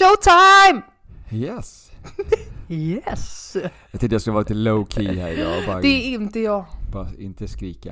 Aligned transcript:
Showtime! 0.00 0.82
Yes. 1.30 1.90
Yes! 2.68 3.56
Jag 3.90 4.00
tänkte 4.00 4.14
jag 4.14 4.20
skulle 4.20 4.34
vara 4.34 4.42
lite 4.42 4.54
low 4.54 4.86
key 4.90 5.18
här 5.20 5.28
idag 5.30 5.66
bara, 5.66 5.80
Det 5.80 5.88
är 5.88 6.14
inte 6.14 6.40
jag. 6.40 6.64
bara 6.92 7.08
inte 7.18 7.48
skrika. 7.48 7.90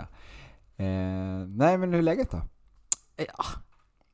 Eh, 0.76 0.86
nej 1.46 1.78
men 1.78 1.90
hur 1.92 1.98
är 1.98 2.02
läget 2.02 2.30
då? 2.30 2.40
Ja, 3.16 3.44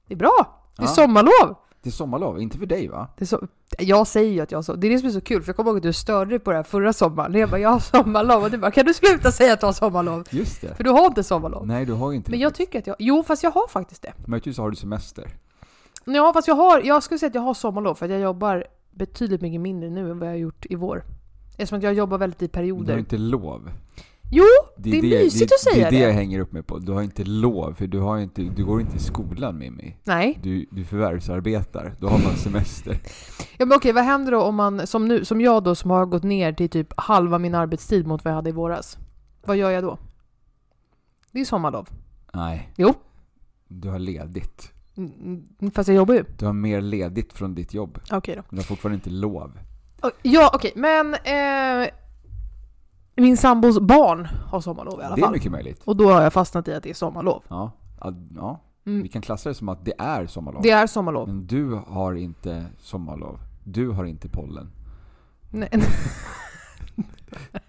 det 0.08 0.14
är 0.14 0.18
bra. 0.18 0.60
Det 0.76 0.82
är 0.82 0.86
Ja. 0.86 0.92
sommarlov. 0.92 1.56
Det 1.82 1.88
är 1.88 1.92
sommarlov, 1.92 2.40
inte 2.40 2.58
för 2.58 2.66
dig 2.66 2.88
va? 2.88 3.08
Det 3.18 3.24
är 3.24 3.26
så, 3.26 3.46
jag 3.78 4.06
säger 4.06 4.32
ju 4.32 4.40
att 4.40 4.50
jag 4.50 4.58
har 4.58 4.62
så, 4.62 4.74
det 4.74 4.86
är 4.86 4.90
det 4.90 4.98
som 4.98 5.08
är 5.08 5.12
så 5.12 5.20
kul 5.20 5.42
för 5.42 5.48
jag 5.48 5.56
kommer 5.56 5.70
ihåg 5.70 5.76
att 5.76 5.82
du 5.82 5.92
störde 5.92 6.30
dig 6.30 6.38
på 6.38 6.50
det 6.50 6.56
här 6.56 6.62
förra 6.64 6.92
sommaren. 6.92 7.34
Jag 7.34 7.50
bara, 7.50 7.60
jag 7.60 7.70
har 7.70 7.80
sommarlov 7.80 8.42
och 8.44 8.50
du 8.50 8.58
bara, 8.58 8.70
kan 8.70 8.86
du 8.86 8.94
sluta 8.94 9.32
säga 9.32 9.52
att 9.52 9.60
du 9.60 9.66
har 9.66 9.72
sommarlov? 9.72 10.24
Just 10.30 10.60
det. 10.60 10.74
För 10.74 10.84
du 10.84 10.90
har 10.90 11.06
inte 11.06 11.24
sommarlov. 11.24 11.66
Nej 11.66 11.84
du 11.86 11.92
har 11.92 12.12
inte 12.12 12.30
Men 12.30 12.38
det. 12.38 12.42
jag 12.42 12.54
tycker 12.54 12.78
att 12.78 12.86
jag, 12.86 12.96
jo 12.98 13.22
fast 13.22 13.42
jag 13.42 13.50
har 13.50 13.68
faktiskt 13.68 14.02
det. 14.02 14.12
Möjligtvis 14.26 14.58
har 14.58 14.70
du 14.70 14.76
semester. 14.76 15.28
Ja 16.04 16.32
fast 16.32 16.48
jag 16.48 16.54
har, 16.54 16.80
jag 16.80 17.02
skulle 17.02 17.18
säga 17.18 17.28
att 17.28 17.34
jag 17.34 17.42
har 17.42 17.54
sommarlov 17.54 17.94
för 17.94 18.04
att 18.06 18.12
jag 18.12 18.20
jobbar 18.20 18.66
betydligt 18.90 19.40
mycket 19.40 19.60
mindre 19.60 19.90
nu 19.90 20.10
än 20.10 20.18
vad 20.18 20.28
jag 20.28 20.32
har 20.32 20.38
gjort 20.38 20.66
i 20.70 20.74
vår. 20.74 21.04
Eftersom 21.50 21.78
att 21.78 21.82
jag 21.84 21.94
jobbar 21.94 22.18
väldigt 22.18 22.42
i 22.42 22.44
Men 22.44 22.50
du 22.52 22.58
har 22.58 22.74
perioder. 22.74 22.98
inte 22.98 23.18
lov. 23.18 23.70
Jo, 24.30 24.44
det 24.76 24.98
är 24.98 25.02
mysigt 25.02 25.48
det, 25.50 25.54
att 25.54 25.60
säga 25.74 25.90
det. 25.90 25.96
är 25.96 26.00
det 26.00 26.06
det. 26.06 26.08
jag 26.10 26.12
hänger 26.12 26.40
upp 26.40 26.52
mig 26.52 26.62
på. 26.62 26.78
Du 26.78 26.92
har 26.92 27.02
inte 27.02 27.24
lov, 27.24 27.74
för 27.74 27.86
du, 27.86 27.98
har 28.00 28.18
inte, 28.18 28.42
du 28.42 28.64
går 28.64 28.80
inte 28.80 28.96
i 28.96 29.00
skolan 29.00 29.58
Mimmi. 29.58 29.96
nej. 30.04 30.38
Du, 30.42 30.66
du 30.70 30.84
förvärvsarbetar, 30.84 31.94
då 32.00 32.08
har 32.08 32.18
man 32.18 32.36
semester. 32.36 32.98
Ja 33.58 33.66
men 33.66 33.76
okej, 33.76 33.92
vad 33.92 34.04
händer 34.04 34.32
då 34.32 34.42
om 34.42 34.54
man, 34.54 34.86
som 34.86 35.08
nu, 35.08 35.24
som 35.24 35.40
jag 35.40 35.62
då 35.64 35.74
som 35.74 35.90
har 35.90 36.06
gått 36.06 36.22
ner 36.22 36.52
till 36.52 36.68
typ 36.68 36.92
halva 36.96 37.38
min 37.38 37.54
arbetstid 37.54 38.06
mot 38.06 38.24
vad 38.24 38.30
jag 38.30 38.36
hade 38.36 38.50
i 38.50 38.52
våras? 38.52 38.98
Vad 39.46 39.56
gör 39.56 39.70
jag 39.70 39.84
då? 39.84 39.98
Det 41.30 41.40
är 41.40 41.44
sommarlov. 41.44 41.88
Nej. 42.32 42.72
Jo. 42.76 42.94
Du 43.68 43.88
har 43.88 43.98
ledigt. 43.98 44.72
Mm, 44.96 45.46
Fast 45.74 45.88
jag 45.88 45.96
jobbar 45.96 46.14
ju. 46.14 46.24
Du 46.38 46.46
har 46.46 46.52
mer 46.52 46.80
ledigt 46.80 47.32
från 47.32 47.54
ditt 47.54 47.74
jobb. 47.74 47.98
Okej 48.12 48.36
då. 48.36 48.42
Men 48.48 48.56
du 48.56 48.62
har 48.62 48.64
fortfarande 48.66 48.94
inte 48.94 49.10
lov. 49.10 49.58
Ja, 50.22 50.50
okej, 50.54 50.72
men 50.76 51.14
eh, 51.14 51.88
min 53.16 53.36
sambos 53.36 53.80
barn 53.80 54.24
har 54.24 54.60
sommarlov 54.60 55.00
i 55.00 55.02
alla 55.02 55.14
Det 55.16 55.20
är 55.20 55.24
fall. 55.24 55.32
mycket 55.32 55.52
möjligt. 55.52 55.82
Och 55.84 55.96
då 55.96 56.12
har 56.12 56.22
jag 56.22 56.32
fastnat 56.32 56.68
i 56.68 56.74
att 56.74 56.82
det 56.82 56.90
är 56.90 56.94
sommarlov. 56.94 57.42
Ja. 57.48 57.72
Ja, 58.00 58.12
ja. 58.36 58.60
Mm. 58.86 59.02
Vi 59.02 59.08
kan 59.08 59.22
klassa 59.22 59.48
det 59.48 59.54
som 59.54 59.68
att 59.68 59.84
det 59.84 59.92
är 59.98 60.26
sommarlov. 60.26 60.62
Det 60.62 60.70
är 60.70 60.86
sommarlov. 60.86 61.28
Men 61.28 61.46
du 61.46 61.80
har 61.86 62.14
inte 62.14 62.66
sommarlov. 62.78 63.38
Du 63.64 63.88
har 63.88 64.04
inte 64.04 64.28
pollen. 64.28 64.70
Nej, 65.50 65.68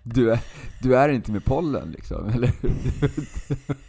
Du 0.03 0.31
är, 0.31 0.39
du 0.81 0.97
är 0.97 1.09
inte 1.09 1.31
med 1.31 1.45
pollen 1.45 1.91
liksom, 1.91 2.27
eller 2.29 2.47
hur? 2.61 2.71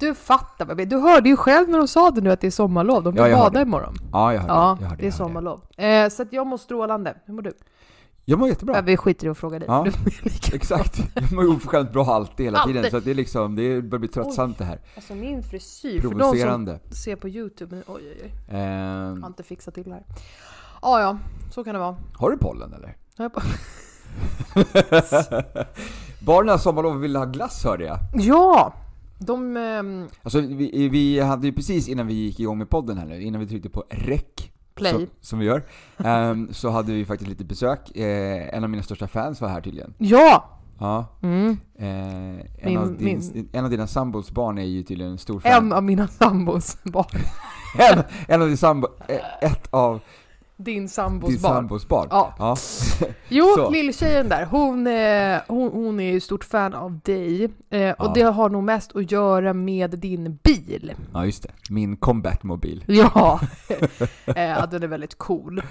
du 0.00 0.14
fattar 0.14 0.64
vad 0.64 0.80
jag. 0.80 0.88
Du 0.88 0.96
hörde 0.98 1.28
ju 1.28 1.36
själv 1.36 1.68
när 1.68 1.78
de 1.78 1.88
sa 1.88 2.10
det 2.10 2.20
nu 2.20 2.30
att 2.32 2.40
det 2.40 2.46
är 2.46 2.50
sommarlov. 2.50 3.02
De 3.02 3.16
Ja, 3.16 3.22
kan 3.22 3.30
jag 3.30 3.38
bada 3.40 3.62
imorgon. 3.62 3.94
Ja, 4.12 4.32
jag 4.34 4.40
hörde 4.40 4.52
Ja, 4.54 4.76
jag 4.80 4.88
hörde, 4.88 5.02
det 5.02 5.06
är 5.08 5.10
sommarlov. 5.10 5.60
Eh, 5.76 6.08
så 6.08 6.24
jag 6.30 6.46
mår 6.46 6.56
strålande. 6.58 7.14
Hur 7.24 7.34
mår 7.34 7.42
du? 7.42 7.52
Jag 8.24 8.38
mår 8.38 8.48
Ja. 8.48 8.52
jättebra. 8.52 8.80
vi 8.80 8.96
skiter 8.96 9.26
i 9.26 9.30
att 9.30 9.38
fråga 9.38 9.58
dig. 9.58 9.68
Ja. 9.68 9.86
Exakt. 10.52 11.00
Jag 11.14 11.32
mår 11.32 11.48
oförskämt 11.56 11.92
bra 11.92 12.04
alltid 12.04 12.46
hela 12.46 12.64
tiden. 12.64 12.76
Alltid. 12.78 12.90
Så 12.90 12.96
att 12.96 13.04
det 13.04 13.10
är 13.10 13.14
liksom, 13.14 13.56
det 13.56 13.82
börjar 13.82 13.98
bli 14.00 14.08
tröttsamt 14.08 14.58
det 14.58 14.64
här. 14.64 14.80
Alltså 14.96 15.14
min 15.14 15.42
frisyr, 15.42 16.00
för 16.00 16.08
de 16.08 16.10
som 16.10 16.18
Provocerande. 16.18 16.78
ser 17.04 17.16
på 17.16 17.28
Youtube, 17.28 17.74
men 17.74 17.84
oj 17.86 18.02
oj 18.02 18.20
oj. 18.24 18.32
Jag 18.48 18.58
Ehm, 18.60 19.22
har 19.22 19.28
inte 19.28 19.42
fixat 19.42 19.74
till 19.74 19.84
det 19.84 19.90
här. 19.90 20.04
Ja, 20.82 21.00
ja, 21.00 21.18
så 21.50 21.64
kan 21.64 21.74
det 21.74 21.80
vara. 21.80 21.96
har 22.16 22.30
du 22.30 22.36
pollen 22.38 22.72
eller? 22.72 22.96
Ja, 23.16 23.30
jag 23.34 23.42
Barnen 26.26 26.58
sommarlov 26.58 26.96
ville 27.00 27.18
ha 27.18 27.26
glass 27.26 27.64
hörde 27.64 27.84
jag. 27.84 27.98
Ja! 28.14 28.72
De... 29.20 29.56
ehm, 29.56 30.08
Alltså 30.22 30.40
vi, 30.40 30.88
vi 30.88 31.20
hade 31.20 31.46
ju 31.46 31.52
precis 31.52 31.88
innan 31.88 32.06
vi 32.06 32.14
gick 32.14 32.40
igång 32.40 32.58
med 32.58 32.70
podden 32.70 32.98
här 32.98 33.06
nu, 33.06 33.22
innan 33.22 33.40
vi 33.40 33.46
tryckte 33.46 33.68
på 33.70 33.84
rec, 33.90 34.22
Play. 34.74 35.06
Som, 35.20 35.38
vi 35.38 35.44
gör, 35.46 35.62
ehm, 35.98 36.48
så 36.52 36.70
hade 36.70 36.92
vi 36.92 37.04
faktiskt 37.04 37.28
lite 37.28 37.44
besök. 37.44 37.96
Eh, 37.96 38.54
en 38.56 38.64
av 38.64 38.70
mina 38.70 38.82
största 38.82 39.06
fans 39.08 39.40
var 39.40 39.48
här 39.48 39.60
tydligen. 39.60 39.94
Ja! 39.98 40.56
Ja. 40.78 41.06
Mm. 41.22 41.56
Eh, 41.78 41.86
en, 41.88 42.40
Min- 42.64 42.78
av 42.78 42.96
din, 42.96 43.20
min- 43.34 43.48
en 43.52 43.64
av 43.64 43.70
dina 43.70 43.86
sambos 43.86 44.30
barn 44.30 44.58
är 44.58 44.62
ju 44.64 44.82
tydligen 44.82 45.12
en 45.12 45.18
stor 45.18 45.40
fan. 45.40 45.52
En 45.66 45.72
av 45.72 45.82
mina 45.84 46.08
sambos 46.08 46.78
barn. 46.84 47.06
En, 47.78 48.02
en 48.28 48.42
av 48.42 48.48
din 48.48 48.56
sambo, 48.56 48.88
eh, 49.08 49.48
ett 49.50 49.66
av 49.70 50.00
Din 50.64 50.88
sambos 50.88 51.30
din 51.30 51.40
barn. 51.42 51.54
sambos 51.54 51.88
barn. 51.88 52.08
Ja. 52.10 52.34
ja. 52.38 52.56
Jo, 53.28 53.70
lilltjejen 53.72 54.28
där, 54.28 54.44
hon, 54.46 54.86
eh, 54.86 55.40
hon, 55.48 55.70
hon 55.72 56.00
är 56.00 56.12
ju 56.12 56.20
stort 56.20 56.44
fan 56.44 56.74
av 56.74 56.98
dig. 57.04 57.44
Eh, 57.44 57.90
och 57.90 58.06
Ja. 58.06 58.12
det 58.14 58.22
har 58.22 58.50
nog 58.50 58.62
mest 58.64 58.96
att 58.96 59.10
göra 59.12 59.52
med 59.52 59.90
din 59.90 60.38
bil. 60.42 60.92
Ja, 61.12 61.24
just 61.24 61.42
det. 61.42 61.48
Min 61.70 61.96
combat-mobil. 61.96 62.84
Ja! 62.86 63.40
eh, 64.26 64.68
den 64.70 64.82
är 64.82 64.86
väldigt 64.86 65.18
cool. 65.18 65.62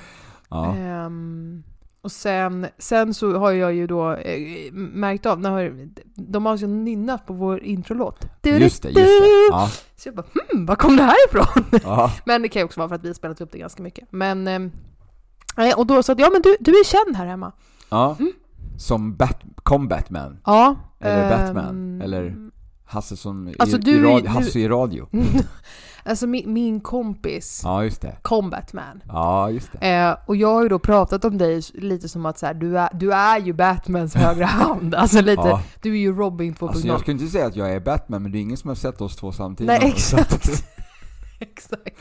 Ja. 0.50 0.76
Ehm, 0.76 1.64
och 2.02 2.12
sen, 2.12 2.68
sen 2.78 3.14
så 3.14 3.38
har 3.38 3.52
jag 3.52 3.74
ju 3.74 3.88
då 3.88 4.12
eh, 4.12 4.72
märkt 4.74 5.26
av, 5.26 5.40
när, 5.40 5.88
de 6.16 6.46
har 6.46 6.58
ju 6.58 6.68
nynnat 6.68 7.26
på 7.26 7.34
vår 7.34 7.64
introlåt. 7.64 8.26
Just 8.44 8.84
det, 8.84 8.90
just 8.90 8.96
det. 8.96 9.48
Ja. 9.52 9.70
Så 9.96 10.08
jag 10.08 10.16
bara 10.16 10.26
hmm, 10.52 10.66
var 10.66 10.76
kom 10.76 10.96
det 10.96 11.04
här 11.04 11.28
ifrån? 11.28 11.80
Ja. 11.84 12.12
Men 12.26 12.42
det 12.42 12.50
kan 12.50 12.60
ju 12.60 12.64
också 12.64 12.80
vara 12.80 12.90
för 12.90 12.96
att 12.96 13.04
vi 13.04 13.08
har 13.08 13.14
spelat 13.14 13.42
upp 13.42 13.52
det 13.52 13.58
ganska 13.58 13.84
mycket. 13.84 14.08
Men, 14.12 14.48
ehm, 14.48 14.72
nej, 15.58 15.74
och 15.74 15.88
då 15.88 16.04
sa 16.04 16.14
att 16.14 16.20
ja 16.20 16.30
men 16.34 16.42
du, 16.42 16.58
du 16.60 16.72
är 16.72 16.84
känd 16.84 17.16
här 17.16 17.26
hemma. 17.26 17.52
ja. 17.90 18.16
Mm. 18.20 18.32
Som 18.78 19.16
bat, 19.16 19.42
combatman. 19.56 20.40
Ja. 20.46 20.76
Eller 21.00 21.24
ehm, 21.24 21.30
Batman, 21.30 22.02
eller- 22.02 22.50
Hasse 22.86 23.18
som 23.18 23.54
Alltså, 23.60 23.78
i, 23.78 23.80
du 23.80 23.92
i 23.92 24.02
radio, 24.02 24.30
Hasse 24.30 24.60
i 24.60 24.68
radio. 24.68 25.08
alltså 26.06 26.28
min, 26.28 26.54
min 26.54 26.80
kompis, 26.82 27.62
Ja, 27.64 27.84
just 27.84 28.02
det. 28.02 28.16
Combatman. 28.22 29.04
Ja, 29.08 29.50
just 29.52 29.70
det. 29.72 29.88
Eh, 29.88 30.16
och 30.26 30.36
jag 30.36 30.54
har 30.54 30.64
ju 30.64 30.70
då 30.70 30.80
pratat 30.80 31.26
om 31.26 31.38
dig 31.38 31.62
lite 31.74 32.10
som 32.10 32.26
att 32.26 32.38
så 32.40 32.46
här, 32.46 32.54
du, 32.54 32.80
är, 32.80 32.90
du 32.94 33.12
är 33.14 33.40
ju 33.40 33.54
Batmans 33.54 34.16
högra 34.16 34.46
hand. 34.46 34.96
Alltså 34.96 35.22
lite, 35.22 35.42
Ja. 35.48 35.62
du 35.82 35.90
är 35.94 35.98
ju 36.00 36.14
Robin 36.16 36.54
2.0. 36.54 36.68
Alltså 36.70 36.88
jag 36.88 37.00
skulle 37.00 37.18
inte 37.18 37.28
säga 37.32 37.46
att 37.46 37.56
jag 37.56 37.72
är 37.74 37.80
Batman, 37.80 38.24
men 38.24 38.32
det 38.32 38.38
är 38.38 38.42
ingen 38.42 38.58
som 38.58 38.68
har 38.68 38.76
sett 38.76 39.02
oss 39.02 39.16
två 39.16 39.32
samtidigt. 39.32 39.68
Nej, 39.82 39.90
exakt. 39.96 40.50
exakt. 41.40 41.96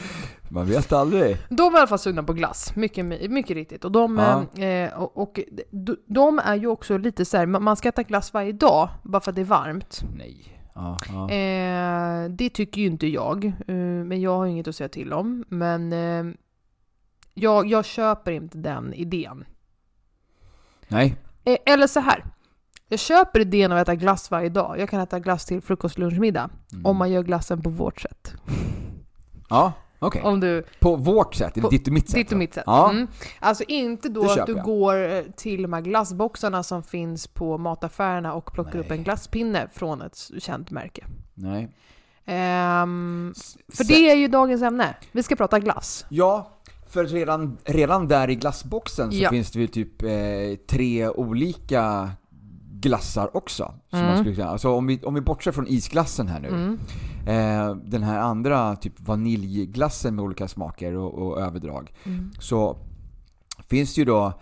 Man 0.50 0.66
vet 0.66 0.92
aldrig. 0.92 1.36
De 1.48 1.72
var 1.72 1.78
i 1.78 1.80
alla 1.80 1.86
fall 1.86 1.98
sugna 1.98 2.22
på 2.22 2.32
glass, 2.32 2.72
mycket, 2.76 3.04
mycket 3.30 3.54
riktigt. 3.54 3.84
Och 3.84 3.92
de, 3.92 4.18
Ja. 4.56 4.62
eh, 4.64 4.92
och, 4.98 5.18
och 5.22 5.40
de, 5.70 5.96
de 6.06 6.38
är 6.44 6.54
ju 6.54 6.66
också 6.66 6.98
lite 6.98 7.24
så 7.24 7.36
här, 7.36 7.46
man 7.46 7.62
man 7.62 7.76
ska 7.76 7.88
äta 7.88 8.02
glass 8.02 8.34
varje 8.34 8.52
dag 8.52 8.88
bara 9.02 9.20
för 9.20 9.30
att 9.30 9.34
det 9.36 9.42
är 9.42 9.44
varmt. 9.44 10.00
Nej. 10.16 10.54
Ja, 10.78 10.98
ja. 11.08 11.30
Eh, 11.30 12.30
det 12.30 12.50
tycker 12.50 12.80
ju 12.80 12.86
inte 12.86 13.06
jag, 13.06 13.44
eh, 13.44 13.74
men 13.74 14.20
jag 14.20 14.36
har 14.36 14.46
inget 14.46 14.68
att 14.68 14.76
säga 14.76 14.88
till 14.88 15.12
om. 15.12 15.44
Men 15.48 15.92
eh, 15.92 16.34
jag, 17.34 17.66
jag 17.66 17.84
köper 17.84 18.32
inte 18.32 18.58
den 18.58 18.94
idén. 18.94 19.44
Nej. 20.88 21.16
Eh, 21.44 21.56
eller 21.66 21.86
så 21.86 22.00
här. 22.00 22.24
Jag 22.88 23.00
köper 23.00 23.40
idén 23.40 23.72
av 23.72 23.78
att 23.78 23.82
äta 23.82 23.94
glass 23.94 24.30
varje 24.30 24.48
dag. 24.48 24.78
Jag 24.78 24.88
kan 24.88 25.00
äta 25.00 25.20
glass 25.20 25.44
till 25.44 25.60
frukost, 25.60 25.98
lunch, 25.98 26.18
middag. 26.18 26.50
Mm. 26.72 26.86
Om 26.86 26.96
man 26.96 27.10
gör 27.10 27.22
glassen 27.22 27.62
på 27.62 27.70
vårt 27.70 28.00
sätt. 28.00 28.34
Ja, 29.50 29.72
okej. 29.98 30.22
Om 30.22 30.40
du, 30.40 30.64
På 30.80 30.96
vårt 30.96 31.34
sätt, 31.34 31.54
På 31.54 31.68
ditt 31.68 31.86
och 31.86 31.92
mitt 31.92 32.08
sätt? 32.08 32.14
ditt 32.14 32.32
och 32.32 32.38
mitt 32.38 32.54
sätt. 32.54 32.64
Ja. 32.66 32.90
Mm. 32.90 33.06
Alltså 33.40 33.64
inte 33.68 34.08
då 34.08 34.30
att 34.30 34.46
du 34.46 34.52
jag. 34.52 34.64
går 34.64 35.12
eh, 35.12 35.22
till 35.36 35.62
de 35.62 35.72
här 35.72 35.80
glassboxarna 35.80 36.62
som 36.62 36.82
finns 36.82 37.26
på 37.26 37.58
mataffärerna 37.58 38.32
och 38.34 38.52
plockar 38.52 38.74
Nej. 38.74 38.80
upp 38.80 38.90
en 38.90 39.02
glasspinne 39.04 39.68
från 39.72 40.02
ett 40.02 40.30
känt 40.38 40.70
märke. 40.70 41.04
Nej. 41.34 41.68
Ehm, 42.24 43.34
för 43.76 43.84
det 43.84 44.10
är 44.10 44.14
ju 44.16 44.28
dagens 44.28 44.62
ämne. 44.62 44.94
Vi 45.12 45.22
ska 45.22 45.36
prata 45.36 45.58
glass. 45.58 46.04
Ja, 46.08 46.50
för 46.88 47.04
redan, 47.04 47.58
redan 47.64 48.08
där 48.08 48.30
i 48.30 48.34
glassboxen 48.34 49.12
så 49.12 49.18
Ja. 49.18 49.30
finns 49.30 49.50
det 49.50 49.60
ju 49.60 49.66
typ 49.66 50.02
eh, 50.02 50.08
tre 50.70 51.08
olika 51.08 52.10
glassar 52.80 53.36
också. 53.36 53.74
Som 53.90 53.98
Mm. 53.98 54.10
man 54.14 54.24
skulle 54.24 54.46
alltså 54.46 54.70
om 54.74 54.86
vi, 54.86 55.00
om 55.02 55.14
vi 55.14 55.20
bortser 55.20 55.52
från 55.52 55.66
isglassen 55.68 56.28
här 56.28 56.40
nu. 56.40 56.48
Mm. 56.48 56.78
Eh, 57.28 57.74
den 57.76 58.02
här 58.02 58.18
andra 58.18 58.76
typ 58.76 59.00
vaniljglassen 59.00 60.14
med 60.14 60.24
olika 60.24 60.48
smaker 60.48 60.94
och, 60.94 61.14
och 61.14 61.40
överdrag. 61.40 61.92
Mm. 62.04 62.30
Så 62.40 62.78
finns 63.68 63.94
det 63.94 63.98
ju 64.00 64.04
då 64.04 64.32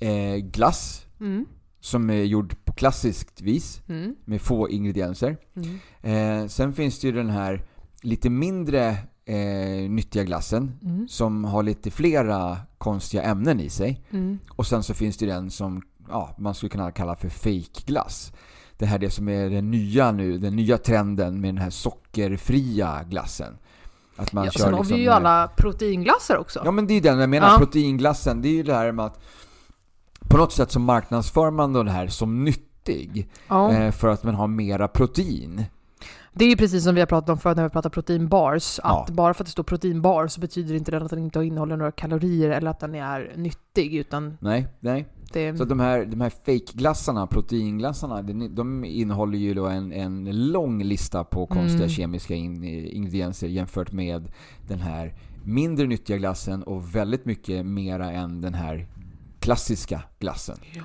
eh, 0.00 0.36
glass 0.36 1.00
Mm. 1.20 1.46
som 1.80 2.10
är 2.10 2.22
gjord 2.22 2.64
på 2.64 2.72
klassiskt 2.72 3.40
vis 3.40 3.82
Mm. 3.88 4.14
med 4.24 4.40
få 4.40 4.68
ingredienser. 4.70 5.36
Mm. 5.56 6.42
Eh, 6.42 6.48
sen 6.48 6.72
finns 6.72 6.98
det 7.00 7.06
ju 7.06 7.12
den 7.12 7.30
här 7.30 7.62
lite 8.02 8.30
mindre 8.30 8.88
eh, 9.24 9.90
nyttiga 9.90 10.24
glassen 10.24 10.72
Mm. 10.82 11.08
som 11.08 11.44
har 11.44 11.62
lite 11.62 11.90
flera 11.90 12.58
konstiga 12.78 13.22
ämnen 13.22 13.60
i 13.60 13.68
sig. 13.70 14.04
Mm. 14.10 14.38
Och 14.50 14.66
sen 14.66 14.82
så 14.82 14.94
finns 14.94 15.16
det 15.16 15.26
den 15.26 15.50
som 15.50 15.82
ja, 16.08 16.34
man 16.38 16.54
skulle 16.54 16.70
kunna 16.70 16.90
kalla 16.92 17.16
för 17.16 17.28
fake-glass. 17.28 18.32
Det 18.78 18.86
här 18.86 18.96
är 18.96 19.00
det 19.00 19.10
som 19.10 19.28
är 19.28 19.50
den 19.50 19.70
nya 19.70 20.12
nu, 20.12 20.38
den 20.38 20.56
nya 20.56 20.78
trenden 20.78 21.40
med 21.40 21.54
den 21.54 21.62
här 21.62 21.70
sockerfria 21.70 23.02
glassen. 23.10 23.56
Att 24.16 24.32
man 24.32 24.44
Ja, 24.44 24.50
kör 24.50 24.60
sen 24.60 24.72
har 24.72 24.80
liksom 24.80 24.96
vi 24.96 25.02
ju 25.02 25.08
den 25.10 25.12
här- 25.24 25.30
alla 25.32 25.48
proteinglasser 25.48 26.38
också. 26.38 26.62
Ja 26.64 26.70
men 26.70 26.86
det 26.86 26.94
är 26.94 27.00
den 27.00 27.18
jag 27.18 27.30
menar, 27.30 27.48
Ja. 27.52 27.58
proteinglassen. 27.58 28.42
Det 28.42 28.48
är 28.48 28.52
ju 28.52 28.62
det 28.62 28.74
här 28.74 28.92
med 28.92 29.04
att 29.04 29.20
på 30.28 30.36
något 30.36 30.52
sätt 30.52 30.70
så 30.72 30.80
marknadsför 30.80 31.50
man 31.50 31.72
det 31.72 31.90
här 31.90 32.06
som 32.08 32.44
nyttig. 32.44 33.28
Ja. 33.48 33.72
Eh, 33.72 33.90
för 33.92 34.08
att 34.08 34.22
man 34.24 34.34
har 34.34 34.46
mera 34.46 34.88
protein. 34.88 35.64
Det 36.36 36.44
är 36.44 36.48
ju 36.48 36.56
precis 36.56 36.84
som 36.84 36.94
vi 36.94 37.00
har 37.00 37.06
pratat 37.06 37.28
om 37.30 37.38
förut 37.38 37.56
när 37.56 37.64
vi 37.64 37.70
pratar 37.70 37.90
proteinbars. 37.90 38.78
Att 38.78 39.08
Ja. 39.08 39.14
bara 39.14 39.34
för 39.34 39.42
att 39.42 39.46
det 39.46 39.50
står 39.52 39.62
proteinbar 39.62 40.26
så 40.26 40.40
betyder 40.40 40.74
inte 40.74 40.90
det 40.90 40.96
att 40.96 41.10
den 41.10 41.18
inte 41.18 41.40
innehåller 41.44 41.76
några 41.76 41.92
kalorier 41.92 42.50
eller 42.50 42.70
att 42.70 42.80
den 42.80 42.94
är 42.94 43.32
nyttig. 43.36 43.94
Utan 43.94 44.38
Nej, 44.40 44.68
nej. 44.80 45.06
det... 45.32 45.56
Så 45.56 45.64
de 45.64 45.80
här, 45.80 46.04
de 46.04 46.20
här 46.20 46.30
fake-glassarna, 46.30 47.26
proteinglassarna, 47.26 48.22
de, 48.22 48.54
de 48.54 48.84
innehåller 48.84 49.38
ju 49.38 49.54
då 49.54 49.66
en, 49.66 49.92
en 49.92 50.48
lång 50.52 50.82
lista 50.82 51.24
på 51.24 51.46
konstiga 51.46 51.84
Mm. 51.84 51.88
kemiska 51.88 52.34
in, 52.34 52.64
ingredienser 52.64 53.48
jämfört 53.48 53.92
med 53.92 54.28
den 54.68 54.78
här 54.80 55.14
mindre 55.44 55.86
nyttiga 55.86 56.16
glassen 56.16 56.62
och 56.62 56.94
väldigt 56.96 57.24
mycket 57.24 57.66
mera 57.66 58.12
än 58.12 58.40
den 58.40 58.54
här 58.54 58.86
klassiska 59.40 60.02
glassen. 60.18 60.56
Ja. 60.74 60.82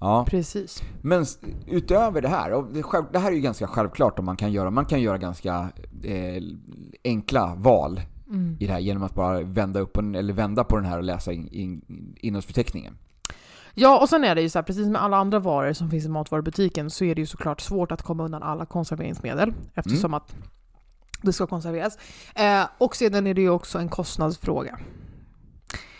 Ja, 0.00 0.26
Precis. 0.28 0.82
men 1.02 1.24
utöver 1.66 2.22
det 2.22 2.28
här, 2.28 2.52
och 2.52 2.66
det, 3.12 3.18
här 3.18 3.30
är 3.30 3.34
ju 3.34 3.40
ganska 3.40 3.66
självklart 3.66 4.18
om 4.18 4.24
man 4.24 4.36
kan 4.36 4.52
göra, 4.52 4.70
man 4.70 4.86
kan 4.86 5.00
göra 5.00 5.18
ganska 5.18 5.68
eh, 6.04 6.42
enkla 7.04 7.54
val 7.54 8.00
Mm. 8.30 8.56
i 8.60 8.66
det 8.66 8.72
här 8.72 8.80
genom 8.80 9.02
att 9.02 9.14
bara 9.14 9.40
vända 9.40 9.80
upp 9.80 9.92
på, 9.92 10.00
eller 10.00 10.32
vända 10.32 10.64
på 10.64 10.76
den 10.76 10.84
här 10.84 10.96
och 10.98 11.04
läsa 11.04 11.32
in, 11.32 11.48
in, 11.48 11.82
innehållsförteckningen. 12.20 12.98
Ja, 13.74 14.00
och 14.00 14.08
sen 14.08 14.24
är 14.24 14.34
det 14.34 14.42
ju 14.42 14.48
så 14.48 14.58
här, 14.58 14.62
precis 14.62 14.86
med 14.86 15.02
alla 15.02 15.16
andra 15.16 15.38
varor 15.38 15.72
som 15.72 15.90
finns 15.90 16.04
i 16.04 16.08
matvarubutiken 16.08 16.90
så 16.90 17.04
är 17.04 17.14
det 17.14 17.20
ju 17.20 17.26
såklart 17.26 17.60
svårt 17.60 17.92
att 17.92 18.02
komma 18.02 18.24
undan 18.24 18.42
alla 18.42 18.66
konserveringsmedel 18.66 19.52
eftersom 19.74 20.14
att 20.14 20.34
det 21.22 21.32
ska 21.32 21.46
konserveras. 21.46 21.98
Eh, 22.34 22.64
och 22.78 22.96
sedan 22.96 23.26
är 23.26 23.34
det 23.34 23.40
ju 23.40 23.50
också 23.50 23.78
en 23.78 23.88
kostnadsfråga. 23.88 24.78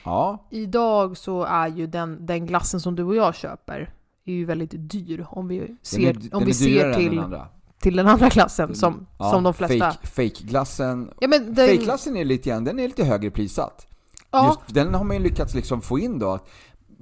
Ja, 0.06 0.47
Idag 0.50 1.17
så 1.17 1.43
är 1.43 1.69
ju 1.69 1.87
den, 1.87 2.26
den 2.26 2.47
glassen 2.47 2.81
som 2.81 2.97
du 2.97 3.03
och 3.03 3.14
jag 3.17 3.35
köper 3.35 3.93
är 4.25 4.32
ju 4.32 4.44
väldigt 4.44 4.70
dyr 4.75 5.26
om 5.31 5.49
vi 5.49 5.58
den 5.58 5.76
ser, 5.82 6.00
är, 6.00 6.14
om 6.17 6.29
den 6.31 6.44
vi 6.44 6.55
ser 6.55 6.94
till, 6.94 7.17
den 7.17 7.35
till 7.81 7.97
den 7.97 8.06
andra 8.06 8.31
klassen 8.31 8.75
som, 8.75 9.06
Ja, 9.19 9.31
som 9.31 9.43
de 9.43 9.55
flesta... 9.55 9.91
Fake, 9.91 10.06
fake-glassen. 10.06 11.11
Ja, 11.20 11.29
men 11.29 11.55
den, 11.55 11.69
Fake-glassen 11.69 12.17
är 12.17 12.25
lite 12.25 12.49
grann, 12.50 12.64
den 12.64 12.79
är 12.79 12.87
lite 12.88 13.05
högre 13.05 13.31
prissatt. 13.31 13.87
ja, 14.31 14.47
Just, 14.47 14.75
den 14.75 14.94
har 14.94 15.05
man 15.05 15.17
ju 15.17 15.23
lyckats 15.23 15.55
liksom 15.55 15.81
få 15.81 15.99
in 15.99 16.19
då, 16.19 16.38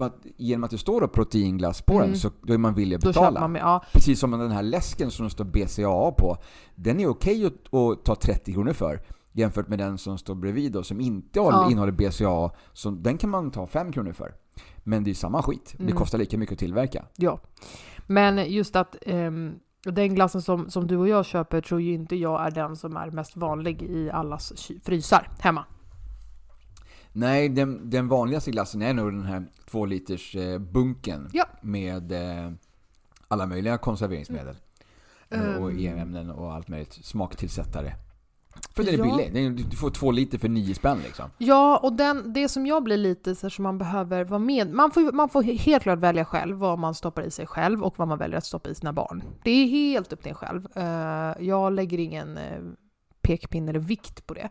att, 0.00 0.16
genom 0.36 0.64
att 0.64 0.70
det 0.70 0.78
står 0.78 1.06
proteinglass 1.06 1.82
på 1.82 1.94
Mm. 1.94 2.06
den 2.10 2.18
så 2.18 2.30
då 2.42 2.54
är 2.54 2.58
man 2.58 2.74
villig 2.74 2.96
att 2.96 3.02
betala. 3.02 3.48
med, 3.48 3.62
ja, 3.62 3.84
Precis 3.92 4.20
som 4.20 4.30
den 4.30 4.50
här 4.52 4.62
läsken 4.62 5.10
som 5.10 5.24
det 5.24 5.30
står 5.30 5.44
BCAA 5.44 6.10
på. 6.12 6.36
Den 6.74 7.00
är 7.00 7.06
okej 7.06 7.46
att, 7.46 7.74
att 7.74 8.04
ta 8.04 8.14
30 8.14 8.52
kronor 8.52 8.72
för. 8.72 9.00
Jämfört 9.36 9.68
med 9.68 9.78
den 9.78 9.98
som 9.98 10.18
står 10.18 10.34
bredvid 10.34 10.72
då, 10.72 10.82
som 10.82 11.00
inte 11.00 11.38
Ja. 11.38 11.70
innehåller 11.70 11.92
BCAA. 11.92 12.50
Så 12.72 12.90
den 12.90 13.18
kan 13.18 13.30
man 13.30 13.50
ta 13.50 13.66
5 13.66 13.92
kronor 13.92 14.12
för. 14.12 14.34
Men 14.78 15.04
det 15.04 15.10
är 15.10 15.14
samma 15.14 15.42
skit. 15.42 15.74
Det 15.76 15.82
Mm. 15.84 15.96
kostar 15.96 16.18
lika 16.18 16.38
mycket 16.38 16.52
att 16.52 16.58
tillverka. 16.58 17.04
ja. 17.16 17.40
Men 18.06 18.52
just 18.52 18.76
att 18.76 18.96
ehm, 19.06 19.54
den 19.84 20.14
glassen 20.14 20.42
som, 20.42 20.70
som 20.70 20.86
du 20.86 20.96
och 20.96 21.08
jag 21.08 21.24
köper 21.26 21.60
tror 21.60 21.80
ju 21.80 21.92
inte 21.92 22.16
jag 22.16 22.46
är 22.46 22.50
den 22.50 22.76
som 22.76 22.96
är 22.96 23.10
mest 23.10 23.36
vanlig 23.36 23.82
i 23.82 24.10
allas 24.10 24.52
frysar 24.84 25.28
hemma. 25.40 25.64
Nej, 27.12 27.48
den, 27.48 27.90
den 27.90 28.08
vanligaste 28.08 28.50
glassen 28.50 28.82
är 28.82 28.94
nog 28.94 29.12
den 29.12 29.24
här 29.24 29.46
2 29.70 29.86
liters 29.86 30.36
eh, 30.36 30.58
bunken 30.58 31.30
Ja. 31.32 31.44
med 31.62 32.12
eh, 32.12 32.52
alla 33.28 33.46
möjliga 33.46 33.78
konserveringsmedel. 33.78 34.56
Mm. 35.30 35.62
Och 35.62 35.70
Ehm. 35.70 35.78
e-ämnen 35.78 36.30
och 36.30 36.52
allt 36.52 36.68
möjligt. 36.68 36.92
Smaktillsättare. 36.92 37.92
För 38.76 38.84
den 38.84 38.94
är 38.94 38.98
Ja. 39.08 39.16
billig. 39.30 39.66
Du 39.70 39.76
får 39.76 39.90
två 39.90 40.10
liter 40.10 40.38
för 40.38 40.48
9 40.48 40.74
spänn 40.74 40.98
liksom. 41.04 41.30
Ja, 41.38 41.76
och 41.82 41.92
den, 41.92 42.32
det 42.32 42.48
som 42.48 42.66
jag 42.66 42.82
blir 42.84 42.96
lite 42.96 43.34
så 43.34 43.50
som 43.50 43.62
man 43.62 43.78
behöver 43.78 44.24
vara 44.24 44.38
med... 44.38 44.70
Man 44.72 44.90
får, 44.90 45.12
man 45.12 45.28
får 45.28 45.42
helt 45.42 45.82
klart 45.82 45.98
välja 45.98 46.24
själv 46.24 46.56
vad 46.56 46.78
man 46.78 46.94
stoppar 46.94 47.22
i 47.22 47.30
sig 47.30 47.46
själv 47.46 47.82
och 47.82 47.98
vad 47.98 48.08
man 48.08 48.18
väljer 48.18 48.38
att 48.38 48.46
stoppa 48.46 48.70
i 48.70 48.74
sina 48.74 48.92
barn. 48.92 49.22
Det 49.44 49.50
är 49.50 49.66
helt 49.66 50.12
upp 50.12 50.22
till 50.22 50.28
en 50.30 50.34
själv. 50.36 50.66
Eh, 50.74 51.44
jag 51.46 51.72
lägger 51.72 51.98
ingen 51.98 52.36
eh, 52.36 52.58
pekpinne 53.22 53.70
eller 53.70 53.80
vikt 53.80 54.26
på 54.26 54.34
det. 54.34 54.48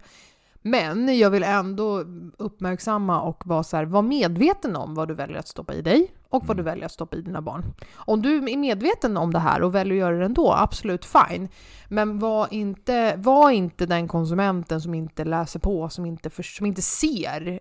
Men 0.66 1.18
jag 1.18 1.30
vill 1.30 1.44
ändå 1.44 2.04
uppmärksamma 2.38 3.22
och 3.22 3.48
vara, 3.48 3.64
så 3.64 3.78
här, 3.78 3.86
vara 3.86 4.02
medveten 4.02 4.76
om 4.76 4.96
vad 4.96 5.08
du 5.08 5.14
väljer 5.14 5.38
att 5.38 5.48
stoppa 5.48 5.74
i 5.74 5.82
dig 5.82 6.12
och 6.30 6.48
vad 6.48 6.58
du 6.58 6.62
Mm. 6.62 6.72
väljer 6.72 6.86
att 6.86 6.92
stoppa 6.92 7.16
i 7.16 7.22
dina 7.22 7.42
barn. 7.42 7.64
Om 7.96 8.22
du 8.22 8.36
är 8.38 8.58
medveten 8.58 9.18
om 9.18 9.34
det 9.34 9.40
här 9.40 9.62
och 9.62 9.76
väljer 9.76 9.94
att 9.94 10.00
göra 10.00 10.18
det 10.18 10.26
ändå, 10.26 10.54
absolut 10.54 11.06
fine. 11.06 11.48
Men 11.88 12.20
var 12.20 12.48
inte, 12.52 13.16
var 13.16 13.52
inte 13.52 13.86
den 13.86 14.08
konsumenten 14.08 14.82
som 14.82 14.94
inte 14.94 15.26
läser 15.26 15.60
på, 15.60 15.90
som 15.90 16.06
inte, 16.06 16.30
för, 16.30 16.44
som 16.44 16.66
inte 16.66 16.82
ser. 16.82 17.60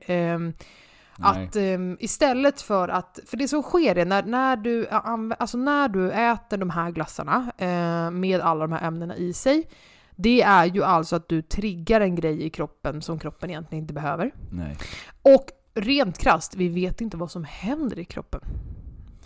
Nej. 1.17 1.47
att 1.47 1.57
ehm, 1.57 1.97
istället 2.01 2.61
för 2.61 2.89
att, 2.89 3.19
för 3.27 3.37
det 3.37 3.49
som 3.49 3.63
sker 3.63 3.99
är 3.99 4.05
när, 4.05 4.23
när, 4.23 4.57
du, 4.57 4.89
alltså 4.89 5.59
när 5.59 5.89
du 5.89 6.11
äter 6.11 6.57
de 6.57 6.71
här 6.71 6.91
glassarna 6.91 7.53
eh, 7.59 8.11
med 8.11 8.41
alla 8.41 8.61
de 8.67 8.73
här 8.73 8.87
ämnena 8.87 9.17
i 9.17 9.33
sig, 9.33 9.69
det 10.23 10.43
är 10.43 10.65
ju 10.65 10.85
alltså 10.85 11.17
att 11.17 11.29
du 11.29 11.43
triggar 11.43 12.01
en 12.01 12.15
grej 12.15 12.43
i 12.43 12.51
kroppen 12.51 13.03
som 13.03 13.19
kroppen 13.19 13.51
egentligen 13.51 13.85
inte 13.85 13.95
behöver. 13.95 14.31
Nej. 14.51 14.77
Och 15.23 15.47
rent 15.75 16.19
krasst, 16.19 16.55
vi 16.57 16.69
vet 16.69 17.01
inte 17.01 17.17
vad 17.17 17.31
som 17.31 17.45
händer 17.45 17.99
i 17.99 18.05
kroppen 18.05 18.41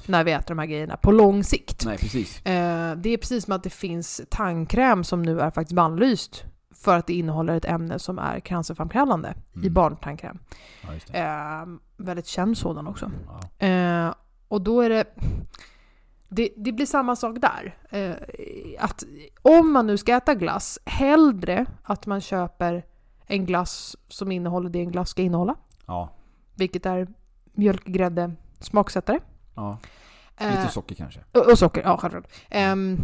när 0.07 0.25
vi 0.25 0.33
äter 0.33 0.49
de 0.49 0.59
här 0.59 0.67
grejerna 0.67 0.97
på 0.97 1.13
lång 1.13 1.45
sikt. 1.45 1.85
Nej, 1.87 1.99
precis. 1.99 2.47
Eh, 2.47 2.97
det 2.97 3.11
är 3.11 3.17
precis 3.17 3.45
som 3.45 3.53
att 3.53 3.63
det 3.63 3.71
finns 3.71 4.21
tandkräm 4.31 5.05
som 5.05 5.23
nu 5.23 5.41
är 5.41 5.51
faktiskt 5.51 5.77
bannlyst 5.77 6.45
för 6.75 6.97
att 6.99 7.07
det 7.07 7.15
innehåller 7.15 7.57
ett 7.57 7.65
ämne 7.65 7.99
som 7.99 8.19
är 8.19 8.41
cancerframkallande 8.41 9.35
i 9.55 9.59
Mm. 9.59 9.73
barntandkräm. 9.73 10.39
Ja. 11.13 11.19
Eh, 11.21 11.67
väldigt 11.97 12.27
känd 12.27 12.59
sådan 12.59 12.87
också. 12.87 13.11
Ja. 13.59 13.67
Eh, 13.67 14.15
och 14.49 14.61
då 14.63 14.81
är 14.81 14.89
det, 14.91 15.05
det... 16.29 16.51
Det 16.57 16.73
blir 16.73 16.87
samma 16.87 17.17
sak 17.17 17.37
där. 17.41 17.75
Eh, 17.91 18.15
att 18.79 19.05
om 19.43 19.73
man 19.73 19.87
nu 19.87 19.97
ska 19.99 20.17
äta 20.17 20.35
glass, 20.35 20.79
hellre 20.85 21.67
att 21.83 22.07
man 22.07 22.21
köper 22.21 22.85
en 23.27 23.47
glass 23.47 23.97
som 24.09 24.33
innehåller 24.33 24.71
det 24.71 24.79
en 24.81 24.91
glass 24.93 25.09
ska 25.11 25.23
innehålla. 25.23 25.55
Ja. 25.87 26.09
Vilket 26.55 26.87
är 26.87 27.07
mjölk, 27.53 27.85
grädde, 27.85 28.33
smaksättare. 28.61 29.19
ja. 29.55 29.79
Eh, 30.39 30.51
Lite 30.61 30.73
socker 30.73 30.95
kanske. 30.95 31.21
och, 31.33 31.51
och 31.51 31.59
socker, 31.59 31.83
ja 31.83 31.97
självklart. 31.99 32.29
Ehm, 32.51 32.99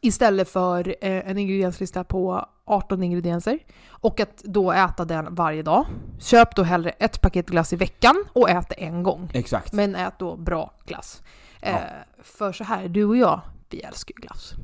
istället 0.00 0.48
för 0.48 0.88
eh, 0.88 1.30
en 1.30 1.38
ingredienslista 1.38 2.04
på 2.04 2.48
18 2.64 3.02
ingredienser. 3.02 3.58
Och 3.88 4.20
att 4.20 4.38
då 4.44 4.72
äta 4.72 5.04
den 5.04 5.34
varje 5.34 5.62
dag. 5.62 5.86
Köp 6.20 6.54
då 6.56 6.62
hellre 6.62 6.90
ett 6.90 7.20
paket 7.20 7.46
glass 7.46 7.72
i 7.72 7.76
veckan 7.76 8.24
och 8.32 8.50
ät 8.50 8.68
det 8.68 8.74
en 8.74 9.02
gång. 9.02 9.30
Exakt. 9.34 9.72
Men 9.72 9.94
ät 9.94 10.18
då 10.18 10.36
bra 10.36 10.72
glass. 10.86 11.22
Ja. 11.60 11.68
Eh, 11.68 11.82
för 12.22 12.52
så 12.52 12.64
här, 12.64 12.88
du 12.88 13.04
och 13.04 13.16
jag, 13.16 13.40
vi 13.70 13.80
älskar 13.80 14.14
ju 14.16 14.20
glass. 14.22 14.54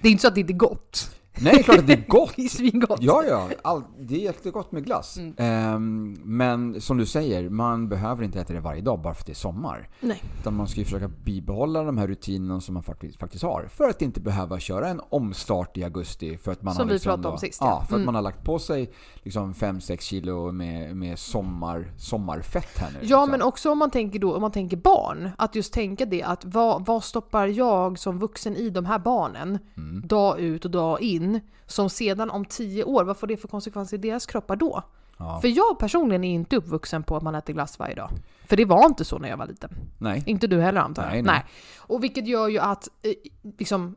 Det 0.00 0.08
är 0.08 0.12
inte 0.12 0.22
så 0.22 0.28
att 0.28 0.34
det 0.34 0.40
inte 0.40 0.52
är 0.52 0.56
gott. 0.56 1.16
Nej, 1.42 1.52
det 1.54 1.58
är 1.60 1.62
klart 1.62 1.78
att 1.78 1.86
det 1.86 1.92
är 1.92 2.04
gott! 2.08 2.32
Det 2.36 2.44
är 2.44 2.48
svingott. 2.48 2.98
Ja, 3.02 3.24
ja. 3.28 3.48
All, 3.62 3.82
det 3.98 4.14
är 4.14 4.18
jättegott 4.18 4.72
med 4.72 4.84
glass. 4.84 5.16
Mm. 5.18 5.34
Ehm, 5.38 6.16
men 6.24 6.80
som 6.80 6.96
du 6.98 7.06
säger, 7.06 7.48
man 7.48 7.88
behöver 7.88 8.24
inte 8.24 8.40
äta 8.40 8.52
det 8.52 8.60
varje 8.60 8.80
dag 8.80 8.98
bara 9.00 9.14
för 9.14 9.20
att 9.20 9.26
det 9.26 9.32
är 9.32 9.34
sommar. 9.34 9.88
Nej. 10.00 10.22
Utan 10.40 10.54
man 10.56 10.68
ska 10.68 10.78
ju 10.80 10.84
försöka 10.84 11.08
bibehålla 11.08 11.82
de 11.82 11.98
här 11.98 12.06
rutinerna 12.06 12.60
som 12.60 12.74
man 12.74 12.82
faktiskt, 12.82 13.18
faktiskt 13.18 13.42
har. 13.44 13.68
För 13.70 13.88
att 13.88 14.02
inte 14.02 14.20
behöva 14.20 14.58
köra 14.60 14.88
en 14.88 15.00
omstart 15.10 15.76
i 15.76 15.84
augusti. 15.84 16.36
För 16.38 16.52
att 16.52 16.62
man 16.62 16.74
Som 16.74 16.80
har 16.82 16.86
vi 16.86 16.92
liksom 16.92 17.10
pratade 17.10 17.28
om 17.28 17.38
sist, 17.38 17.58
Ja, 17.60 17.66
ja. 17.66 17.76
för 17.86 17.94
att 17.94 18.00
Mm. 18.00 18.06
man 18.06 18.14
har 18.14 18.22
lagt 18.22 18.44
på 18.44 18.58
sig 18.58 18.90
liksom 19.22 19.54
5-6 19.54 20.00
kilo 20.02 20.52
med, 20.52 20.96
med 20.96 21.18
sommar, 21.18 21.92
sommarfett 21.98 22.78
här 22.78 22.90
nu. 22.90 22.98
Ja, 23.02 23.02
liksom. 23.02 23.30
men 23.30 23.42
också 23.42 23.70
om 23.72 23.78
man 23.78 23.90
tänker 23.90 24.18
då, 24.18 24.34
om 24.34 24.40
man 24.42 24.52
tänker 24.52 24.76
barn. 24.76 25.30
Att 25.38 25.54
just 25.54 25.72
tänka 25.72 26.04
det 26.06 26.22
att 26.22 26.44
vad, 26.44 26.86
vad 26.86 27.04
stoppar 27.04 27.46
jag 27.46 27.98
som 27.98 28.18
vuxen 28.18 28.56
i 28.56 28.70
de 28.70 28.84
här 28.86 28.98
barnen 28.98 29.58
Mm. 29.76 30.06
dag 30.06 30.40
ut 30.40 30.64
och 30.64 30.70
dag 30.70 31.00
in 31.02 31.19
som 31.66 31.90
sedan 31.90 32.30
om 32.30 32.44
tio 32.44 32.84
år, 32.84 33.04
vad 33.04 33.16
får 33.16 33.26
det 33.26 33.36
för 33.36 33.48
konsekvenser 33.48 33.96
i 33.96 34.00
deras 34.00 34.26
kroppar 34.26 34.56
då? 34.56 34.82
Ja. 35.18 35.38
För 35.40 35.48
jag 35.48 35.78
personligen 35.78 36.24
är 36.24 36.34
inte 36.34 36.56
uppvuxen 36.56 37.02
på 37.02 37.16
att 37.16 37.22
man 37.22 37.34
äter 37.34 37.52
glass 37.52 37.78
varje 37.78 37.94
dag. 37.94 38.10
För 38.44 38.56
det 38.56 38.64
var 38.64 38.86
inte 38.86 39.04
så 39.04 39.18
när 39.18 39.28
jag 39.28 39.36
var 39.36 39.46
liten. 39.46 39.70
Nej. 39.98 40.22
Inte 40.26 40.46
du 40.46 40.60
heller 40.60 40.80
antar 40.80 41.02
jag? 41.02 41.12
Nej, 41.12 41.22
nej. 41.22 41.44
Och 41.78 42.04
vilket 42.04 42.26
gör 42.26 42.48
ju 42.48 42.58
att, 42.58 42.88
eh, 43.02 43.12
liksom, 43.58 43.96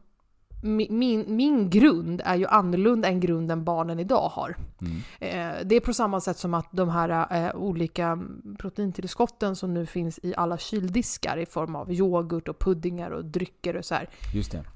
mi- 0.63 0.91
min, 0.91 1.35
min 1.35 1.69
grund 1.69 2.21
är 2.25 2.35
ju 2.35 2.47
annorlunda 2.47 3.07
än 3.07 3.19
grunden 3.19 3.63
barnen 3.63 3.99
idag 3.99 4.29
har. 4.29 4.55
Mm. 4.81 4.97
Eh, 5.19 5.65
det 5.65 5.75
är 5.75 5.79
på 5.79 5.93
samma 5.93 6.21
sätt 6.21 6.37
som 6.37 6.53
att 6.53 6.67
de 6.71 6.89
här 6.89 7.27
eh, 7.45 7.55
olika 7.55 8.19
proteintillskotten 8.59 9.55
som 9.55 9.73
nu 9.73 9.85
finns 9.85 10.19
i 10.23 10.33
alla 10.37 10.57
kyldiskar 10.57 11.37
i 11.37 11.45
form 11.45 11.75
av 11.75 11.91
yoghurt 11.91 12.47
och 12.47 12.59
puddingar 12.59 13.09
och 13.11 13.25
drycker 13.25 13.75
och 13.77 13.85
så 13.85 13.95
här. 13.95 14.09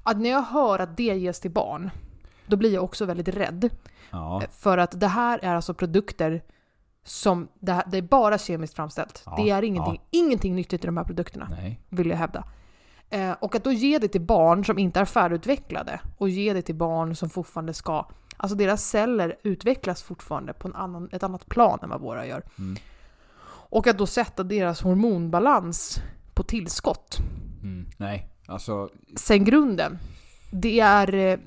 Att 0.02 0.20
när 0.20 0.30
jag 0.30 0.42
hör 0.42 0.78
att 0.78 0.96
det 0.96 1.02
ges 1.02 1.40
till 1.40 1.50
barn, 1.50 1.90
då 2.48 2.56
blir 2.56 2.74
jag 2.74 2.84
också 2.84 3.04
väldigt 3.04 3.28
rädd. 3.28 3.70
Ja. 4.10 4.42
Eh, 4.42 4.50
För 4.50 4.78
att 4.78 5.00
det 5.00 5.06
här 5.08 5.38
är 5.42 5.54
alltså 5.54 5.74
produkter 5.74 6.42
som, 7.04 7.48
det, 7.60 7.72
här, 7.72 7.84
det 7.86 7.98
är 7.98 8.02
bara 8.02 8.38
kemiskt 8.38 8.74
framställt. 8.74 9.22
Ja, 9.26 9.36
det 9.36 9.50
är 9.50 9.62
ingenting, 9.62 10.00
ingenting 10.10 10.54
nyttigt 10.54 10.84
i 10.84 10.86
de 10.86 10.96
här 10.96 11.04
produkterna, 11.04 11.48
Nej. 11.50 11.80
vill 11.88 12.10
jag 12.10 12.16
hävda. 12.16 12.44
Eh, 13.10 13.32
och 13.32 13.54
att 13.54 13.64
då 13.64 13.72
ge 13.72 13.98
det 13.98 14.08
till 14.08 14.20
barn 14.20 14.64
som 14.64 14.78
inte 14.78 15.00
är 15.00 15.04
färdigutvecklade 15.04 16.00
och 16.18 16.28
ge 16.28 16.52
det 16.52 16.62
till 16.62 16.74
barn 16.74 17.16
som 17.16 17.30
fortfarande 17.30 17.74
ska... 17.74 18.06
Alltså 18.36 18.56
deras 18.56 18.84
celler 18.84 19.36
utvecklas 19.42 20.02
fortfarande 20.02 20.52
på 20.52 20.68
en 20.68 20.74
annan, 20.74 21.08
ett 21.12 21.22
annat 21.22 21.48
plan 21.48 21.78
än 21.82 21.88
vad 21.88 22.00
våra 22.00 22.26
gör. 22.26 22.42
Mm. 22.58 22.76
Och 23.70 23.86
att 23.86 23.98
då 23.98 24.06
sätta 24.06 24.42
deras 24.42 24.82
hormonbalans 24.82 25.98
på 26.34 26.42
tillskott. 26.42 27.18
Mm. 27.62 27.86
Nej. 27.96 28.28
Alltså, 28.46 28.88
Sen 29.16 29.44
grunden, 29.44 29.98
det 30.50 30.80
är... 30.80 31.40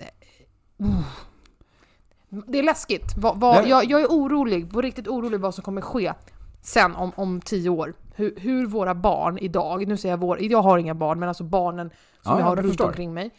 Det 2.47 2.59
är 2.59 2.63
läskigt. 2.63 3.17
Va, 3.17 3.33
va, 3.33 3.63
jag, 3.67 3.85
jag 3.85 4.01
är 4.01 4.07
orolig, 4.07 4.71
på 4.71 4.81
riktigt 4.81 5.07
orolig 5.07 5.39
vad 5.39 5.55
som 5.55 5.63
kommer 5.63 5.81
ske 5.81 6.13
sen 6.61 6.95
om, 6.95 7.11
om 7.15 7.41
tio 7.41 7.69
år. 7.69 7.93
Hur, 8.15 8.35
hur 8.37 8.65
våra 8.67 8.95
barn 8.95 9.37
idag, 9.37 9.87
nu 9.87 9.97
säger 9.97 10.13
jag 10.13 10.19
vår, 10.19 10.41
jag 10.41 10.61
har 10.61 10.77
inga 10.77 10.95
barn, 10.95 11.19
men 11.19 11.29
alltså 11.29 11.43
barnen 11.43 11.89
som 11.89 11.95
Ja, 12.23 12.31
jag 12.31 12.39
ja, 12.39 12.43
har 12.43 12.55
jag 12.55 12.63
runt 12.63 12.71
förstår. 12.71 12.87
omkring 12.87 13.13
mig. 13.13 13.31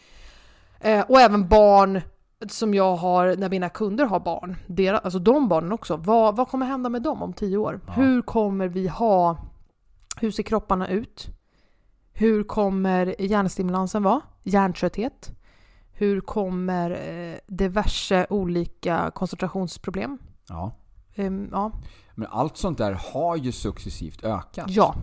Eh, 0.80 1.00
och 1.08 1.20
även 1.20 1.48
barn 1.48 2.00
som 2.48 2.74
jag 2.74 2.96
har 2.96 3.36
när 3.36 3.48
mina 3.50 3.68
kunder 3.68 4.04
har 4.04 4.20
barn. 4.20 4.56
Deras, 4.66 5.00
alltså 5.04 5.18
de 5.18 5.48
barnen 5.48 5.72
också. 5.72 5.96
Vad, 5.96 6.36
vad 6.36 6.48
kommer 6.48 6.66
hända 6.66 6.88
med 6.90 7.02
dem 7.02 7.22
om 7.22 7.32
tio 7.32 7.56
år? 7.56 7.80
Ja. 7.86 7.92
Hur 7.92 8.22
kommer 8.22 8.68
vi 8.68 8.88
ha... 8.88 9.36
Hur 10.16 10.30
ser 10.30 10.42
kropparna 10.42 10.88
ut? 10.88 11.26
Hur 12.12 12.44
kommer 12.44 13.14
hjärnstimulansen 13.20 14.02
vara? 14.02 14.20
Hjärntrötthet? 14.42 15.30
Hur 16.02 16.20
kommer 16.20 16.90
eh, 16.90 17.38
diverse 17.46 18.26
olika 18.30 19.10
koncentrationsproblem? 19.14 20.18
ja. 20.48 20.72
Ehm, 21.14 21.48
ja. 21.52 21.72
Men 22.14 22.28
allt 22.30 22.56
sånt 22.56 22.78
där 22.78 22.92
har 22.92 23.36
ju 23.36 23.52
successivt 23.52 24.24
ökat. 24.24 24.66
ja, 24.68 24.94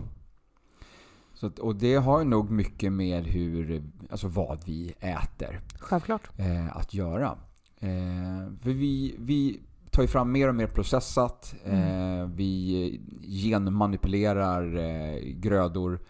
Så 1.34 1.46
att, 1.46 1.58
och 1.58 1.76
det 1.76 1.94
har 1.94 2.18
ju 2.18 2.24
nog 2.24 2.50
mycket 2.50 2.92
med 2.92 3.24
hur, 3.26 3.84
alltså 4.10 4.28
vad 4.28 4.64
vi 4.64 4.94
äter 5.00 5.60
självklart. 5.78 6.30
eh, 6.36 6.76
att 6.76 6.94
göra. 6.94 7.38
Eh, 7.76 8.52
för 8.62 8.70
vi, 8.70 9.14
vi 9.18 9.60
tar 9.90 10.02
ju 10.02 10.08
fram 10.08 10.32
mer 10.32 10.48
och 10.48 10.54
mer 10.54 10.66
processat. 10.66 11.54
Eh, 11.64 12.26
vi 12.34 13.00
genmanipulerar 13.42 14.76
eh, 14.78 15.18
grödor. 15.22 16.00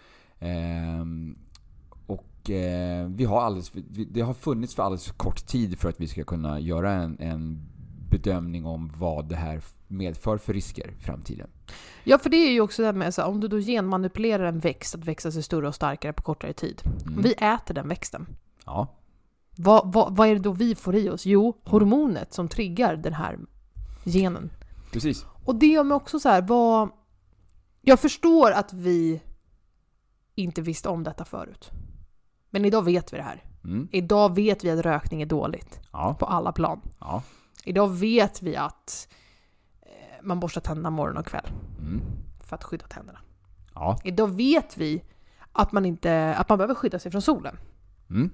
Eh, 2.48 3.06
vi 3.06 3.24
har 3.24 3.40
alldeles, 3.40 3.72
det 4.10 4.20
har 4.20 4.34
funnits 4.34 4.74
för 4.74 4.82
alldeles 4.82 5.06
för 5.06 5.14
kort 5.14 5.46
tid 5.46 5.78
för 5.78 5.88
att 5.88 6.00
vi 6.00 6.06
ska 6.06 6.24
kunna 6.24 6.60
göra 6.60 6.92
en, 6.92 7.16
en 7.20 7.68
bedömning 8.10 8.66
om 8.66 8.92
vad 8.96 9.28
det 9.28 9.36
här 9.36 9.62
medför 9.88 10.38
för 10.38 10.52
risker 10.52 10.94
i 10.98 11.02
framtiden. 11.02 11.50
Ja, 12.04 12.18
för 12.18 12.30
det 12.30 12.36
är 12.36 12.52
ju 12.52 12.60
också 12.60 12.82
det 12.82 12.86
här 12.86 12.92
med 12.92 13.14
så 13.14 13.22
här, 13.22 13.28
om 13.28 13.40
du 13.40 13.48
då 13.48 13.58
genmanipulerar 13.58 14.44
en 14.44 14.58
växt 14.58 14.94
att 14.94 15.04
växa 15.04 15.32
sig 15.32 15.42
större 15.42 15.68
och 15.68 15.74
starkare 15.74 16.12
på 16.12 16.22
kortare 16.22 16.52
tid. 16.52 16.82
Mm. 17.06 17.22
Vi 17.22 17.32
äter 17.32 17.74
den 17.74 17.88
växten. 17.88 18.26
Ja. 18.64 18.86
Vad, 19.56 19.92
vad, 19.92 20.16
vad 20.16 20.28
är 20.28 20.34
det 20.34 20.40
då 20.40 20.52
vi 20.52 20.74
får 20.74 20.94
i 20.96 21.10
oss? 21.10 21.26
Jo, 21.26 21.56
hormonet 21.64 22.32
som 22.32 22.48
triggar 22.48 22.96
den 22.96 23.12
här 23.12 23.38
genen. 24.04 24.50
Precis. 24.92 25.26
Och 25.44 25.54
det 25.54 25.66
gör 25.66 25.84
mig 25.84 25.94
också 25.94 26.20
så 26.20 26.28
här, 26.28 26.42
vad... 26.42 26.90
Jag 27.82 28.00
förstår 28.00 28.50
att 28.50 28.72
vi 28.72 29.20
inte 30.34 30.62
visste 30.62 30.88
om 30.88 31.04
detta 31.04 31.24
förut. 31.24 31.70
Men 32.50 32.64
idag 32.64 32.84
vet 32.84 33.12
vi 33.12 33.16
det 33.16 33.22
här. 33.22 33.44
Mm. 33.64 33.88
Idag 33.92 34.34
vet 34.34 34.64
vi 34.64 34.70
att 34.70 34.78
rökning 34.84 35.22
är 35.22 35.26
dåligt 35.26 35.80
Ja. 35.92 36.16
på 36.18 36.26
alla 36.26 36.52
plan. 36.52 36.80
Ja. 36.98 37.22
Idag 37.64 37.88
vet 37.88 38.42
vi 38.42 38.56
att 38.56 39.08
eh, 39.82 39.88
man 40.22 40.40
borstar 40.40 40.60
tänderna 40.60 40.90
morgon 40.90 41.16
och 41.16 41.26
kväll 41.26 41.46
Mm. 41.78 42.00
för 42.44 42.54
att 42.56 42.64
skydda 42.64 42.86
tänderna. 42.86 43.18
Ja. 43.74 43.98
Idag 44.04 44.26
vet 44.36 44.76
vi 44.76 45.02
att 45.52 45.72
man, 45.72 45.86
inte, 45.86 46.34
att 46.34 46.48
man 46.48 46.58
behöver 46.58 46.74
skydda 46.74 46.98
sig 46.98 47.10
från 47.12 47.22
solen. 47.22 47.56
Mm. 48.10 48.30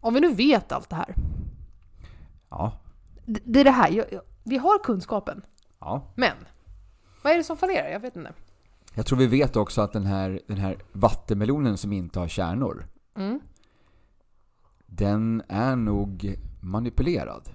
Om 0.00 0.14
vi 0.14 0.20
nu 0.20 0.34
vet 0.34 0.72
allt 0.72 0.90
det 0.90 0.96
här. 0.96 1.14
Ja. 2.50 2.72
Det, 3.26 3.40
det 3.44 3.60
är 3.60 3.64
det 3.64 3.70
här, 3.70 3.90
jag, 3.90 4.12
jag, 4.12 4.20
vi 4.44 4.56
har 4.58 4.78
kunskapen. 4.84 5.42
Ja. 5.80 6.12
Men, 6.14 6.36
vad 7.22 7.32
är 7.32 7.36
det 7.36 7.44
som 7.44 7.56
fallerar? 7.56 7.88
Jag 7.88 8.00
vet 8.00 8.16
inte. 8.16 8.32
Jag 8.94 9.06
tror 9.06 9.18
vi 9.18 9.26
vet 9.26 9.56
också 9.56 9.80
att 9.82 9.92
den 9.92 10.06
här, 10.06 10.40
den 10.48 10.56
här 10.58 10.76
vattenmelonen 10.92 11.76
som 11.76 11.92
inte 11.92 12.18
har 12.18 12.28
kärnor, 12.28 12.86
Mm. 13.16 13.40
den 14.86 15.42
är 15.48 15.76
nog 15.76 16.36
manipulerad. 16.60 17.48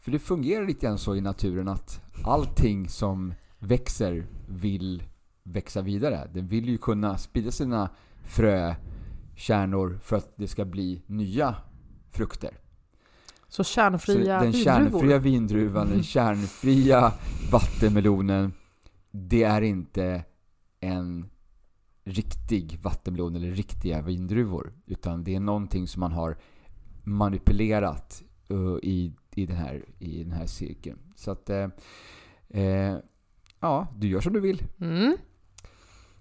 För 0.00 0.10
det 0.10 0.18
fungerar 0.18 0.66
lite 0.66 0.86
grann 0.86 0.98
så 0.98 1.16
i 1.16 1.20
naturen 1.20 1.68
att 1.68 2.00
allting 2.24 2.88
som 2.88 3.34
växer 3.58 4.26
vill 4.48 5.02
växa 5.42 5.82
vidare. 5.82 6.30
Den 6.34 6.48
vill 6.48 6.68
ju 6.68 6.78
kunna 6.78 7.18
sprida 7.18 7.50
sina 7.50 7.90
frökärnor 8.24 9.98
för 10.02 10.16
att 10.16 10.32
det 10.36 10.48
ska 10.48 10.64
bli 10.64 11.02
nya 11.06 11.56
frukter. 12.10 12.50
Så 13.48 13.64
Så 13.64 13.70
kärnfria 13.70 14.40
den 14.40 14.52
vindruvor. 14.52 14.64
kärnfria 14.64 15.18
vindruvan, 15.18 15.88
den 15.88 16.02
kärnfria 16.02 17.12
vattenmelonen, 17.52 18.52
det 19.10 19.42
är 19.42 19.62
inte 19.62 20.24
en 20.80 21.30
riktig 22.04 22.78
vattenmelon 22.82 23.36
eller 23.36 23.50
riktiga 23.50 24.02
vindruvor. 24.02 24.72
Utan 24.86 25.24
det 25.24 25.34
är 25.34 25.40
någonting 25.40 25.88
som 25.88 26.00
man 26.00 26.12
har 26.12 26.36
manipulerat 27.02 28.22
uh, 28.50 28.78
i, 28.82 29.12
i, 29.34 29.46
den 29.46 29.56
här, 29.56 29.84
i 29.98 30.22
den 30.22 30.32
här 30.32 30.46
cirkeln. 30.46 30.98
Så 31.16 31.30
att, 31.30 31.50
eh, 31.50 31.68
eh, 32.48 32.96
ja, 33.60 33.86
du 33.96 34.08
gör 34.08 34.20
som 34.20 34.32
du 34.32 34.40
vill. 34.40 34.62
Mm. 34.80 35.16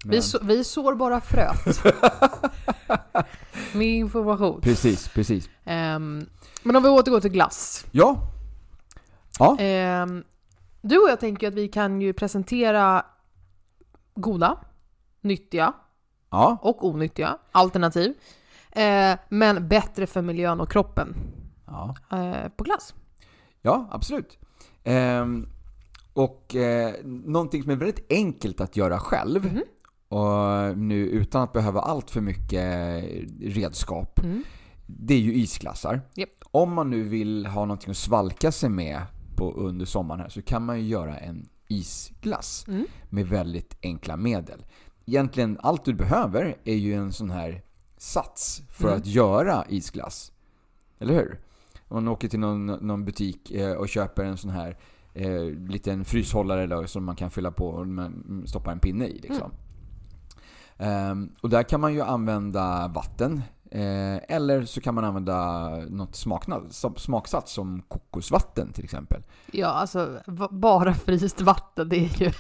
Vi, 0.06 0.22
så, 0.22 0.40
vi 0.44 0.64
sår 0.64 0.96
bara 0.96 1.22
fröet. 1.22 1.84
Med 3.74 3.88
information. 3.88 4.62
Precis, 4.62 5.08
precis. 5.08 5.50
Ehm, 5.64 6.26
men 6.64 6.76
om 6.76 6.84
vi 6.84 6.90
återgår 6.90 7.20
till 7.20 7.32
glass. 7.32 7.86
Ja. 7.92 8.18
Ja. 9.40 9.58
Ehm, 9.60 10.24
du 10.82 10.98
och 10.98 11.10
jag 11.10 11.20
tänker 11.20 11.48
att 11.48 11.54
vi 11.54 11.68
kan 11.68 12.02
ju 12.02 12.14
presentera 12.14 13.06
goda, 14.16 14.58
nyttiga 15.24 15.74
Ja. 16.30 16.58
och 16.62 16.86
onyttiga 16.88 17.38
alternativ. 17.52 18.14
Eh, 18.72 19.18
men 19.30 19.68
bättre 19.68 20.08
för 20.08 20.22
miljön 20.22 20.62
och 20.62 20.72
kroppen 20.72 21.16
Ja. 21.68 21.96
eh, 22.12 22.50
på 22.50 22.64
glass. 22.64 22.94
Ja, 23.62 23.88
absolut. 23.92 24.38
Ehm, 24.84 25.50
och 26.14 26.56
eh, 26.56 26.94
någonting 27.04 27.62
som 27.64 27.72
är 27.72 27.76
väldigt 27.76 28.06
enkelt 28.12 28.62
att 28.62 28.78
göra 28.78 29.00
själv 29.00 29.46
Mhm. 29.46 29.64
och 30.08 30.78
nu 30.78 30.96
utan 31.08 31.42
att 31.42 31.54
behöva 31.54 31.82
allt 31.82 32.12
för 32.12 32.22
mycket 32.22 33.04
redskap. 33.42 34.20
Mm. 34.20 34.44
Det 34.88 35.14
är 35.14 35.20
ju 35.20 35.34
isglassar. 35.34 36.02
Japp. 36.16 36.30
Om 36.52 36.74
man 36.74 36.90
nu 36.90 37.04
vill 37.04 37.46
ha 37.46 37.66
någonting 37.66 37.92
att 37.92 37.98
svalka 37.98 38.52
sig 38.52 38.70
med 38.70 39.02
på, 39.36 39.52
under 39.54 39.86
sommaren 39.86 40.22
här 40.22 40.30
så 40.30 40.42
kan 40.42 40.66
man 40.66 40.80
ju 40.80 40.88
göra 40.88 41.18
en 41.18 41.50
isglass 41.68 42.66
Mm. 42.68 42.86
med 43.10 43.28
väldigt 43.28 43.78
enkla 43.82 44.18
medel. 44.18 44.66
Egentligen 45.06 45.58
allt 45.64 45.86
du 45.86 45.94
behöver 45.94 46.56
är 46.64 46.76
ju 46.76 46.94
en 46.94 47.14
sån 47.14 47.30
här 47.32 47.62
sats 47.98 48.62
för 48.70 48.88
Mm. 48.88 48.98
att 49.00 49.06
göra 49.06 49.66
isglass. 49.70 50.32
Eller 51.00 51.14
hur? 51.14 51.40
Om 51.88 51.96
man 52.04 52.08
åker 52.08 52.28
till 52.28 52.40
någon, 52.40 52.66
någon 52.66 53.06
butik 53.06 53.52
eh, 53.52 53.72
och 53.72 53.90
köper 53.90 54.24
en 54.24 54.38
sån 54.38 54.50
här 54.52 54.78
eh, 55.14 55.44
liten 55.46 56.06
fryshållare 56.06 56.64
eller, 56.64 56.86
som 56.86 57.04
man 57.06 57.16
kan 57.16 57.32
fylla 57.32 57.52
på 57.52 57.68
och 57.68 57.88
man 57.88 58.44
stoppar 58.48 58.72
en 58.72 58.80
pinne 58.80 59.06
i. 59.08 59.20
Liksom. 59.20 59.52
Ehm, 60.78 61.32
och 61.42 61.50
där 61.50 61.64
kan 61.64 61.82
man 61.82 61.94
ju 61.94 62.02
använda 62.02 62.88
vatten. 62.88 63.42
Eh, 63.72 64.18
eller 64.36 64.66
så 64.66 64.82
kan 64.82 64.96
man 64.96 65.04
använda 65.04 65.70
något 65.90 66.16
smaknad, 66.16 66.68
smaksats 66.98 67.54
som 67.54 67.82
kokosvatten 67.88 68.74
till 68.74 68.84
exempel. 68.84 69.24
Ja, 69.52 69.68
alltså 69.68 70.22
bara 70.52 70.94
fryst 70.94 71.42
vatten, 71.42 71.90
det 71.90 71.96
är 71.96 72.22
ju... 72.22 72.32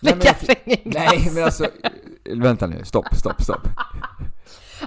Ingen 0.00 0.18
glass. 0.18 0.42
Nej 0.84 1.30
men 1.34 1.44
alltså, 1.44 1.66
vänta 2.24 2.66
nu, 2.66 2.84
stopp, 2.84 3.14
stopp, 3.16 3.42
stopp. 3.42 3.68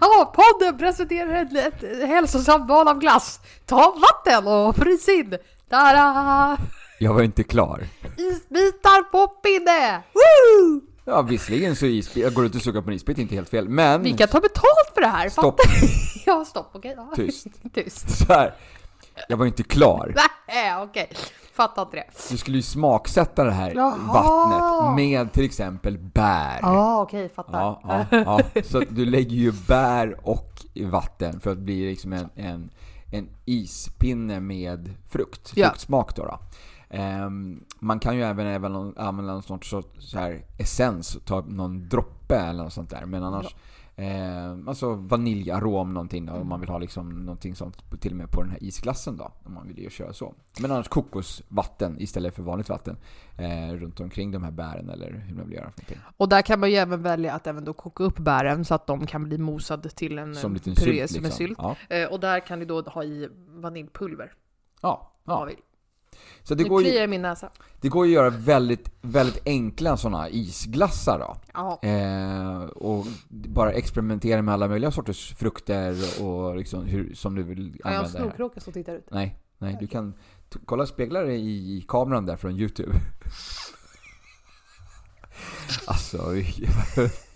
Ja, 0.02 0.34
podden 0.36 0.78
presenterar 0.78 1.42
ett, 1.42 1.84
ett 1.84 2.08
hälsosamt 2.08 2.70
val 2.70 2.88
av 2.88 3.00
glass. 3.00 3.40
Ta 3.66 3.96
vatten 4.02 4.48
och 4.48 4.76
frys 4.76 5.08
in. 5.10 5.38
Tada! 5.70 6.58
Jag 7.00 7.14
var 7.14 7.22
inte 7.22 7.44
klar. 7.44 7.88
Isbitar 8.18 9.04
på 9.12 9.28
pinne! 9.28 10.04
Woo! 10.14 10.82
Ja, 11.06 11.22
visserligen 11.22 11.76
så 11.76 11.86
är 11.86 11.90
isbit, 11.90 12.24
jag 12.24 12.34
går 12.34 12.46
ut 12.46 12.56
och 12.56 12.62
suger 12.62 12.82
på 12.82 12.90
en 12.90 12.96
isbit 12.96 13.18
inte 13.18 13.36
helt 13.36 13.50
fel, 13.50 13.70
men... 13.70 14.04
Vi 14.04 14.14
kan 14.14 14.28
ta 14.28 14.40
betalt 14.40 14.92
för 14.94 15.02
det 15.02 15.08
här! 15.08 15.30
Stopp, 15.30 15.60
Ja, 16.26 16.46
stopp, 16.46 16.70
okej. 16.74 16.94
Ja. 16.98 17.12
tyst. 17.16 17.48
Tyst. 17.74 18.18
Så 18.18 18.34
här. 18.34 18.54
Jag 19.30 19.38
var 19.38 19.46
inte 19.46 19.64
klar. 19.64 20.16
Nej, 20.48 20.76
okej. 20.84 21.10
Fattar 21.54 21.82
inte 21.82 21.98
det. 21.98 22.04
Du 22.30 22.38
skulle 22.38 22.58
ju 22.58 22.64
smaksätta 22.64 23.44
det 23.44 23.52
här 23.52 23.74
Jaha. 23.76 23.98
vattnet 24.14 24.96
med 24.96 25.34
till 25.34 25.46
exempel 25.46 25.98
bär. 25.98 26.60
Ja, 26.62 27.02
okej, 27.02 27.30
fattar. 27.30 27.60
Ja, 27.62 27.82
ja, 28.12 28.42
ja. 28.56 28.62
Så 28.64 28.80
du 28.90 29.06
lägger 29.06 29.36
ju 29.36 29.52
bär 29.68 30.20
och 30.30 30.66
vatten 30.86 31.40
för 31.40 31.52
att 31.52 31.58
bli 31.58 31.90
liksom 31.90 32.14
en, 32.14 32.30
en, 32.36 32.72
en 33.12 33.30
ispinne 33.46 34.40
med 34.40 34.94
frukt, 35.10 35.52
Ja. 35.56 35.68
fruktsmak 35.70 36.16
då. 36.16 36.24
då. 36.26 36.40
Ehm, 36.90 37.64
man 37.80 38.00
kan 38.00 38.16
ju 38.16 38.24
även, 38.24 38.48
även 38.48 38.76
använda 38.98 39.34
någon 39.34 39.44
sorts 39.44 39.70
så, 39.70 39.84
så 40.00 40.20
här 40.20 40.46
essens, 40.58 41.18
ta 41.26 41.42
någon 41.42 41.90
droppe 41.90 42.36
eller 42.36 42.64
något 42.64 42.74
sånt 42.74 42.90
där. 42.90 43.06
Men 43.06 43.24
annars, 43.24 43.56
ehm, 44.02 44.68
alltså 44.68 44.94
vaniljarom 44.94 45.94
någonting 45.94 46.26
då, 46.26 46.34
om 46.34 46.50
man 46.50 46.60
vill 46.60 46.70
ha 46.70 46.78
liksom 46.78 47.10
någonting 47.26 47.56
sånt 47.56 48.02
till 48.02 48.12
och 48.12 48.18
med 48.18 48.30
på 48.32 48.42
den 48.42 48.52
här 48.52 48.64
isglassen 48.64 49.18
då. 49.18 49.32
Om 49.44 49.54
man 49.54 49.68
vill 49.68 49.80
ju 49.80 49.90
köra 49.90 50.14
så. 50.14 50.34
Men 50.62 50.72
annars 50.72 50.88
kokosvatten 50.88 52.02
istället 52.02 52.36
för 52.36 52.44
vanligt 52.44 52.70
vatten 52.70 52.98
eh, 53.38 53.74
runt 53.74 54.00
omkring 54.00 54.32
de 54.32 54.44
här 54.44 54.52
bären 54.52 54.90
eller 54.90 55.12
hur 55.12 55.36
man 55.36 55.46
vill 55.48 55.56
göra 55.58 55.72
för 55.72 55.80
någonting. 55.82 55.98
Och 56.18 56.30
där 56.30 56.42
kan 56.42 56.60
man 56.60 56.70
ju 56.70 56.76
även 56.76 57.02
välja 57.02 57.34
att 57.34 57.48
även 57.48 57.66
då 57.66 57.74
koka 57.74 58.04
upp 58.04 58.18
bären 58.20 58.66
så 58.66 58.76
att 58.76 58.88
de 58.88 59.06
kan 59.08 59.24
bli 59.24 59.38
mosade 59.38 59.90
till 59.90 60.20
en 60.20 60.36
Som 60.36 60.56
eh, 60.56 60.62
puré 60.62 60.76
sylt 60.76 60.86
som 60.86 60.96
liksom. 60.98 61.26
är 61.26 61.30
sylt. 61.30 61.58
Ja. 61.62 61.76
Eh, 61.90 62.08
Och 62.12 62.20
där 62.20 62.40
kan 62.40 62.60
ni 62.60 62.66
då 62.66 62.82
ha 62.82 63.04
i 63.04 63.30
vaniljpulver. 63.48 64.34
Ja, 64.82 65.12
om 65.24 65.34
man 65.34 65.40
ja. 65.40 65.46
vill. 65.46 65.56
Så 66.44 66.56
det 66.56 66.64
Nu 66.64 66.70
går, 66.70 66.84
ju, 66.84 67.08
min 67.08 67.22
näsa. 67.22 67.50
det 67.82 67.90
går 67.90 68.08
ju 68.08 68.12
att 68.12 68.16
göra 68.24 68.30
väldigt, 68.30 68.90
väldigt 69.02 69.42
enkla 69.46 69.98
sådana 69.98 70.30
isglassar 70.30 71.20
då. 71.20 71.38
Eh, 71.88 72.64
och 72.64 73.06
bara 73.30 73.72
experimentera 73.72 74.42
med 74.42 74.54
alla 74.54 74.68
möjliga 74.68 74.92
sorters 74.92 75.34
frukter 75.36 75.96
och 76.24 76.56
liksom 76.58 76.86
hur, 76.86 77.14
som 77.14 77.36
du 77.36 77.44
vill 77.44 77.82
Har 77.84 77.92
jag 77.92 77.98
använda 77.98 78.18
det 78.18 78.24
här. 78.24 78.30
snorkråka 78.30 78.60
som 78.60 78.74
tittar 78.74 78.96
ut? 78.96 79.08
Nej, 79.12 79.36
nej, 79.58 79.78
du 79.80 79.88
kan 79.88 80.14
kolla 80.66 80.86
speglar 80.86 81.30
i, 81.30 81.78
i 81.78 81.86
kameran 81.88 82.26
där 82.26 82.36
från 82.36 82.52
Youtube. 82.52 82.92
alltså, 85.88 86.18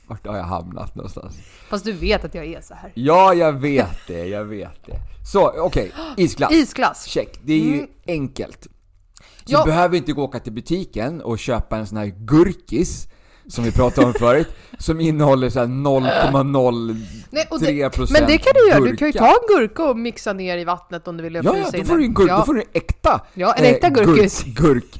vart 0.08 0.28
har 0.28 0.38
jag 0.38 0.44
hamnat 0.44 0.96
någonstans? 0.96 1.36
Fast 1.70 1.86
du 1.86 1.92
vet 1.92 2.26
att 2.26 2.36
jag 2.36 2.46
är 2.46 2.62
så 2.62 2.74
här. 2.74 2.92
Ja, 2.96 3.34
jag 3.34 3.54
vet 3.54 3.98
det, 4.08 4.26
jag 4.26 4.46
vet 4.46 4.86
det. 4.86 5.00
Så, 5.32 5.52
okej, 5.60 5.92
isglass. 6.18 6.52
Isglass! 6.54 7.06
Check. 7.06 7.40
Det 7.44 7.54
är 7.54 7.60
ju 7.66 7.74
Mm. 7.74 7.88
enkelt. 8.08 8.64
Så 8.64 9.54
Ja. 9.54 9.60
du 9.60 9.66
behöver 9.72 9.98
inte 9.98 10.14
gå 10.14 10.22
och 10.24 10.30
åka 10.30 10.40
till 10.40 10.54
butiken 10.54 11.22
och 11.22 11.40
köpa 11.40 11.78
en 11.78 11.88
sån 11.88 11.98
här 11.98 12.06
gurkis 12.06 13.08
som 13.48 13.64
vi 13.64 13.72
pratade 13.72 14.08
om 14.08 14.14
förut, 14.14 14.48
som 14.80 15.00
innehåller 15.02 15.50
så 15.50 15.60
här 15.60 15.66
0,03% 15.68 17.06
Nej, 17.30 17.48
och 17.50 17.60
det, 17.60 18.12
men 18.12 18.28
det 18.28 18.38
kan 18.38 18.54
du 18.56 18.70
göra, 18.70 18.80
du 18.80 18.96
kan 18.96 19.08
ju 19.08 19.12
gurka. 19.12 19.20
ta 19.20 19.28
en 19.28 19.58
gurka 19.60 19.84
och 19.90 19.98
mixa 19.98 20.34
ner 20.34 20.58
i 20.58 20.64
vattnet 20.64 21.08
om 21.08 21.18
du 21.18 21.24
vill 21.24 21.36
Ja, 21.36 21.42
ja, 21.44 21.54
frysa 21.54 21.78
då 21.78 21.84
får, 21.84 21.98
du 21.98 22.04
en 22.04 22.14
gurk, 22.14 22.30
ja. 22.30 22.38
då 22.38 22.46
får 22.46 22.54
du 22.54 22.62
en 22.62 22.68
äkta, 22.74 23.22
Ja, 23.34 23.54
en 23.54 23.66
äkta 23.66 23.90
gurkis. 23.90 24.44
Gurk, 24.44 24.56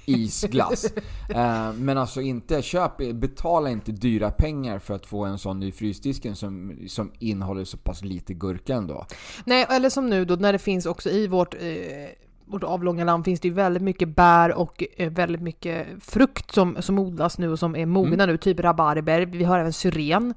gurkisglass. 0.06 0.86
eh, 1.30 1.74
men 1.74 1.98
alltså 1.98 2.22
inte, 2.22 2.62
köp, 2.62 2.98
betala 3.14 3.70
inte 3.70 3.92
dyra 3.92 4.32
pengar 4.32 4.80
för 4.80 4.94
att 4.94 5.06
få 5.06 5.25
en 5.25 5.38
sån 5.38 5.64
i 5.64 5.72
frysdisken 5.72 6.36
som, 6.36 6.78
som 6.88 7.12
innehåller 7.20 7.64
så 7.66 7.78
pass 7.78 8.02
lite 8.02 8.34
gurka 8.34 8.74
ändå. 8.75 9.06
Nej, 9.46 9.66
eller 9.70 9.90
som 9.90 10.10
nu 10.10 10.25
då 10.25 10.36
när 10.36 10.54
det 10.54 10.60
finns 10.60 10.86
också 10.86 11.10
i 11.10 11.28
vårt, 11.28 11.54
eh, 11.54 11.60
vårt 12.48 12.64
avlånga 12.64 13.04
land 13.04 13.25
finns 13.25 13.40
det 13.40 13.48
ju 13.48 13.54
väldigt 13.54 13.84
mycket 13.84 14.16
bär 14.16 14.54
och 14.54 14.84
eh, 14.98 15.12
väldigt 15.12 15.42
mycket 15.42 15.88
frukt 16.02 16.52
som, 16.54 16.78
som 16.80 17.00
odlas 17.00 17.38
nu 17.38 17.52
och 17.52 17.60
som 17.60 17.75
är 17.75 17.86
mogna 17.86 18.14
Mm. 18.24 18.28
nu, 18.30 18.38
typ 18.38 18.60
rabarber. 18.60 19.22
Vi 19.25 19.44
har 19.44 19.60
även 19.60 19.74
syren. 19.74 20.34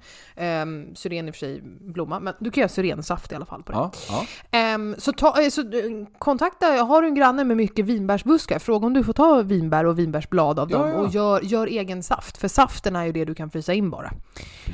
Um, 0.63 0.95
syren 0.95 1.29
i 1.29 1.31
och 1.31 1.35
för 1.35 1.39
sig 1.39 1.61
blomma, 1.81 2.21
men 2.21 2.35
du 2.41 2.51
kan 2.51 2.61
göra 2.61 2.69
syrensaft 2.69 3.33
i 3.33 3.35
alla 3.35 3.47
fall 3.47 3.63
på 3.63 3.73
det. 3.73 3.79
Ja, 3.79 3.91
ja. 4.09 4.25
Ehm, 4.59 4.95
så, 4.99 5.13
ta, 5.13 5.43
eh, 5.43 5.49
så 5.49 5.61
eh, 5.61 6.07
kontakta, 6.19 6.67
har 6.67 7.03
du 7.03 7.09
en 7.09 7.15
granne 7.15 7.45
med 7.45 7.57
mycket 7.57 7.85
vinbärsbuskar, 7.85 8.59
fråga 8.59 8.87
om 8.87 8.95
du 8.95 9.05
får 9.05 9.13
ta 9.13 9.43
vinbär 9.43 9.87
och 9.87 9.99
vinbärsblad 9.99 10.59
av 10.59 10.71
Ja, 10.71 10.79
dem 10.79 10.93
och 10.95 11.09
gör, 11.09 11.41
gör 11.41 11.67
egen 11.67 12.03
saft. 12.03 12.37
För 12.39 12.49
saften 12.49 12.97
är 12.97 13.05
ju 13.05 13.13
det 13.13 13.25
du 13.25 13.35
kan 13.35 13.51
frysa 13.51 13.75
in 13.75 13.91
bara. 13.91 14.11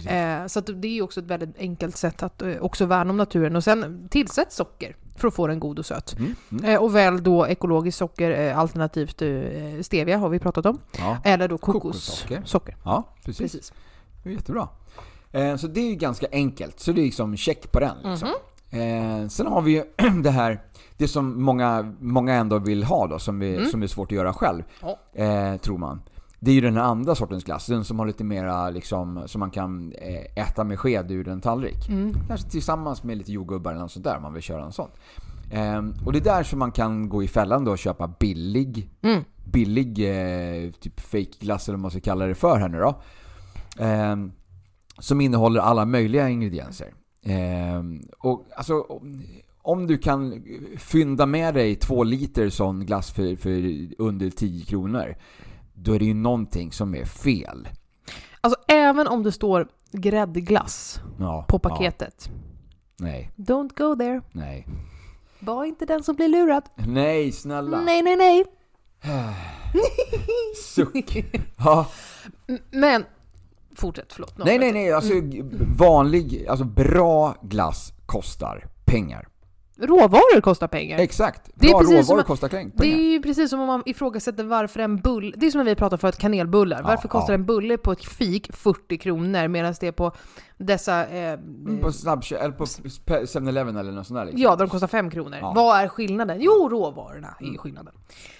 Eh, 0.08 0.46
så 0.46 0.60
det 0.60 0.88
är 0.88 0.92
ju 0.92 1.02
också 1.02 1.20
ett 1.20 1.26
väldigt 1.26 1.58
enkelt 1.58 1.96
sätt 1.96 2.22
att 2.22 2.42
eh, 2.42 2.56
också 2.60 2.86
värna 2.86 3.10
om 3.10 3.16
naturen. 3.16 3.56
Och 3.56 3.64
sen 3.64 4.08
tillsätt 4.10 4.52
socker 4.52 4.96
för 5.16 5.28
att 5.28 5.34
få 5.34 5.46
den 5.46 5.60
god 5.60 5.78
och 5.78 5.86
söt. 5.86 6.18
Mm, 6.18 6.34
mm. 6.52 6.64
Eh, 6.64 6.82
och 6.82 6.94
välj 6.96 7.20
då 7.20 7.46
ekologiskt 7.46 7.98
socker 7.98 8.30
eh, 8.48 8.58
alternativt 8.58 9.22
eh, 9.22 9.28
stevia 9.82 10.18
har 10.18 10.28
vi 10.28 10.38
pratat 10.38 10.66
om. 10.66 10.78
Ja. 10.98 11.18
Eller 11.24 11.48
då 11.48 11.58
Kokossocker. 11.58 12.42
Socker. 12.44 12.76
ja, 12.84 13.02
precis. 13.24 13.52
Precis. 13.52 13.72
Det 14.22 14.28
är 14.28 14.32
jättebra. 14.32 14.68
Så 15.58 15.66
det 15.66 15.80
är 15.80 15.88
ju 15.88 15.94
ganska 15.94 16.26
enkelt, 16.32 16.80
så 16.80 16.92
det 16.92 17.00
är 17.00 17.04
liksom 17.04 17.36
check 17.36 17.72
på 17.72 17.80
den. 17.80 17.96
Liksom. 18.04 18.28
Eh, 18.70 19.28
sen 19.28 19.46
har 19.46 19.62
vi 19.62 19.72
ju 19.72 19.84
det 20.22 20.30
här, 20.30 20.62
det 20.96 21.08
som 21.08 21.42
många, 21.42 21.94
många 22.00 22.34
ändå 22.34 22.58
vill 22.58 22.84
ha 22.84 23.06
då, 23.06 23.18
som, 23.18 23.38
vi, 23.38 23.56
Mm. 23.56 23.70
som 23.70 23.82
är 23.82 23.86
svårt 23.86 24.12
att 24.12 24.16
göra 24.16 24.32
själv, 24.32 24.62
eh, 25.12 25.56
tror 25.56 25.78
man. 25.78 26.02
Det 26.44 26.50
är 26.50 26.54
ju 26.54 26.60
den 26.60 26.76
här 26.76 26.82
andra 26.82 27.14
sortens 27.14 27.44
glass, 27.44 27.66
den 27.66 27.84
som 27.84 27.98
har 27.98 28.06
lite 28.06 28.24
mera 28.24 28.70
liksom, 28.70 29.22
som 29.26 29.40
man 29.40 29.50
kan 29.50 29.92
eh, 29.92 30.42
äta 30.48 30.64
med 30.64 30.78
sked 30.78 31.10
ur 31.10 31.28
en 31.28 31.40
tallrik. 31.40 31.88
Mm. 31.88 32.12
Kanske 32.28 32.50
tillsammans 32.50 33.02
med 33.04 33.18
lite 33.18 33.32
jordgubbar 33.32 33.70
eller 33.70 33.80
något 33.80 33.92
sånt 33.92 34.04
där 34.04 34.16
om 34.16 34.22
man 34.22 34.32
vill 34.34 34.42
köra 34.42 34.64
en 34.64 34.72
sån. 34.72 34.88
Eh, 35.50 35.82
och 36.06 36.12
det 36.12 36.18
är 36.18 36.24
där 36.24 36.42
som 36.42 36.58
man 36.58 36.72
kan 36.72 37.08
gå 37.08 37.22
i 37.22 37.28
fällan 37.28 37.64
då 37.64 37.70
och 37.70 37.78
köpa 37.78 38.08
billig 38.20 38.90
Mm. 39.02 39.24
billig 39.44 39.98
eh, 40.66 40.70
typ 40.70 41.00
fake 41.00 41.30
glass 41.40 41.68
eller 41.68 41.76
vad 41.76 41.82
man 41.82 41.90
ska 41.90 42.00
kalla 42.00 42.26
det 42.26 42.34
för 42.34 42.58
här 42.58 42.68
nu 42.68 42.78
då. 42.78 43.02
Eh, 43.84 44.16
som 44.98 45.20
innehåller 45.20 45.60
alla 45.60 45.84
möjliga 45.84 46.28
ingredienser. 46.28 46.94
Eh, 47.22 47.82
och 48.18 48.46
alltså, 48.56 48.80
om- 48.80 49.22
om 49.62 49.86
du 49.86 49.98
kan 49.98 50.44
fynda 50.76 51.26
med 51.26 51.54
dig 51.54 51.74
två 51.76 52.04
liter 52.04 52.48
sån 52.50 52.86
glass 52.86 53.10
för, 53.12 53.36
för 53.36 53.88
under 54.02 54.30
10 54.30 54.64
kronor, 54.64 55.14
då 55.74 55.92
är 55.94 55.98
det 55.98 56.04
ju 56.04 56.14
någonting 56.14 56.72
som 56.72 56.94
är 56.94 57.04
fel. 57.04 57.68
Alltså 58.40 58.60
även 58.68 59.06
om 59.08 59.22
det 59.22 59.32
står 59.32 59.68
gräddglass 59.92 61.00
Ja, 61.18 61.44
på 61.48 61.60
ja, 61.62 61.68
paketet. 61.68 62.30
nej, 62.96 63.30
Don't 63.36 63.70
go 63.76 63.96
there. 63.96 64.20
nej. 64.32 64.66
Var 65.40 65.64
inte 65.64 65.86
den 65.86 66.02
som 66.02 66.16
blir 66.16 66.28
lurad. 66.28 66.62
Nej, 66.76 67.32
snälla. 67.32 67.80
Nej, 67.80 68.02
nej, 68.02 68.16
nej. 68.16 68.44
Suck. 70.74 71.24
Ja. 71.56 71.86
Men, 72.70 73.04
fortsätt, 73.76 74.12
förlåt. 74.12 74.38
Nej, 74.38 74.58
nej, 74.58 74.72
nej. 74.72 74.92
Alltså 74.92 75.12
vanlig, 75.78 76.46
alltså 76.48 76.64
bra 76.64 77.34
glass 77.42 77.92
kostar 78.06 78.66
pengar. 78.84 79.28
Råvaror 79.78 80.40
kostar 80.40 80.68
pengar. 80.68 80.98
Exakt. 80.98 81.50
Det 81.54 81.66
är 81.66 81.70
Bra 81.70 81.78
precis 81.80 81.92
råvaror 81.94 82.04
som 82.04 82.18
att- 82.18 82.26
kostar 82.26 82.48
pengar. 82.48 82.72
Det 82.76 82.86
är 82.86 83.10
ju 83.12 83.22
precis 83.22 83.50
som 83.50 83.60
om 83.60 83.66
man 83.66 83.82
ifrågasätter 83.86 84.44
varför 84.44 84.80
en 84.80 84.96
bulle, 84.96 85.32
det 85.36 85.46
är 85.46 85.50
som 85.50 85.58
när 85.58 85.64
vi 85.64 85.74
pratade 85.74 86.00
förut, 86.00 86.16
kanelbullar. 86.16 86.76
Ja, 86.80 86.86
varför 86.86 87.08
kostar 87.08 87.32
ja. 87.32 87.38
en 87.38 87.46
bulle 87.46 87.78
på 87.78 87.92
ett 87.92 88.04
fik 88.04 88.52
40 88.56 88.98
kronor 88.98 89.48
medan 89.48 89.74
det 89.80 89.86
är 89.86 89.92
på 89.92 90.12
dessa, 90.58 91.06
eh, 91.06 91.32
Mm, 91.32 91.78
På 91.78 91.92
snabbköp, 91.92 92.40
eller 92.42 92.54
på 92.54 92.64
7-Eleven 92.66 93.76
eller 93.76 93.92
något 93.92 94.06
sånt 94.06 94.18
där 94.18 94.24
liksom. 94.24 94.42
ja, 94.42 94.56
de 94.56 94.68
kostar 94.68 94.86
5 94.86 95.10
kronor. 95.10 95.38
Ja. 95.40 95.52
Vad 95.56 95.80
är 95.80 95.88
skillnaden? 95.88 96.36
Jo, 96.40 96.68
råvarorna 96.70 97.34
är 97.40 97.44
Mm. 97.44 97.58
skillnaden. 97.58 97.94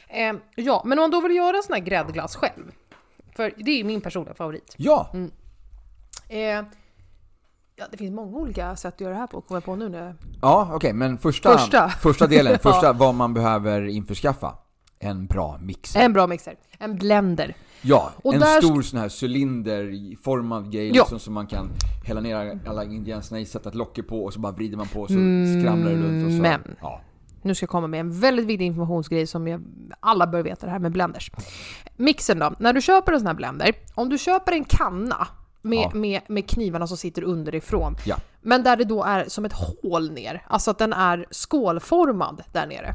Eh, 0.09 0.35
ja, 0.57 0.83
men 0.85 0.99
om 0.99 1.03
man 1.03 1.11
då 1.11 1.21
vill 1.21 1.37
göra 1.37 1.63
sån 1.63 1.75
här 1.75 1.81
gräddglass 1.83 2.37
själv, 2.37 2.65
för 3.37 3.53
det 3.57 3.71
är 3.71 3.77
ju 3.77 3.85
min 3.85 4.01
personliga 4.01 4.35
favorit. 4.35 4.75
Ja! 4.77 5.11
Eh, 6.29 6.65
ja, 7.77 7.85
det 7.91 7.97
finns 7.97 8.13
många 8.15 8.37
olika 8.37 8.77
sätt 8.77 8.95
att 8.95 9.01
göra 9.01 9.13
det 9.13 9.19
här 9.19 9.27
på, 9.27 9.41
kommer 9.41 9.57
jag 9.57 9.65
på 9.65 9.77
nu 9.77 9.89
när. 9.89 10.15
Ja, 10.43 10.71
okej, 10.75 10.93
men 10.93 11.19
första, 11.19 11.59
Första. 11.59 11.89
första 11.89 12.27
delen, 12.27 12.59
första 12.63 12.93
vad 12.93 13.15
man 13.15 13.35
behöver 13.35 13.87
införskaffa. 13.87 14.55
En 14.99 15.27
bra 15.27 15.59
mixer. 15.61 16.01
En 16.01 16.13
bra 16.13 16.27
mixer. 16.27 16.55
En 16.79 16.97
blender. 16.97 17.55
Ja, 17.83 18.13
Och 18.23 18.35
en 18.35 18.41
där 18.41 18.61
stor 18.61 18.83
sån 18.83 19.01
här 19.01 19.25
cylinderformad 19.25 20.73
grej 20.73 20.89
Ja. 20.89 20.93
liksom, 21.03 21.19
som 21.19 21.35
man 21.35 21.47
kan 21.47 21.71
hälla 22.05 22.21
ner 22.21 22.59
alla 22.67 22.85
ingredienserna 22.85 23.41
i, 23.41 23.45
sätta 23.47 23.69
ett 23.69 23.75
locker 23.75 24.03
på 24.03 24.25
och 24.25 24.33
så 24.33 24.41
bara 24.41 24.53
vrider 24.53 24.77
man 24.77 24.87
på 24.89 25.01
och 25.01 25.09
så 25.09 25.15
skramlar 25.15 25.91
det 25.91 25.97
runt 25.97 26.27
och 26.27 26.33
så... 26.33 26.43
Men. 26.43 26.77
Ja. 26.81 27.01
Nu 27.43 27.55
ska 27.55 27.65
jag 27.65 27.71
komma 27.71 27.87
med 27.87 28.01
en 28.01 28.21
väldigt 28.21 28.47
viktig 28.47 28.67
informationsgrej 28.67 29.27
som 29.27 29.49
jag, 29.49 29.63
alla 30.01 30.27
bör 30.27 30.43
veta 30.43 30.67
det 30.67 30.73
här 30.73 30.79
med 30.79 30.93
blenders. 30.93 31.31
Mixen 31.97 32.39
då, 32.39 32.53
när 32.59 32.73
du 32.73 32.81
köper 32.83 33.13
en 33.13 33.19
sån 33.19 33.27
här 33.27 33.35
blender, 33.35 33.73
om 33.95 34.09
du 34.09 34.19
köper 34.19 34.53
en 34.53 34.65
kanna 34.65 35.27
med, 35.65 35.79
Ja. 35.93 35.99
med, 35.99 36.21
med 36.29 36.49
knivarna 36.49 36.87
som 36.87 36.97
sitter 36.97 37.23
underifrån, 37.23 37.97
Ja. 38.07 38.17
men 38.41 38.63
där 38.63 38.77
det 38.77 38.85
då 38.85 39.03
är 39.05 39.25
som 39.29 39.45
ett 39.45 39.53
hål 39.53 40.11
ner, 40.11 40.47
alltså 40.49 40.71
att 40.71 40.79
den 40.79 40.93
är 40.93 41.27
skålformad 41.31 42.43
där 42.53 42.67
nere. 42.67 42.95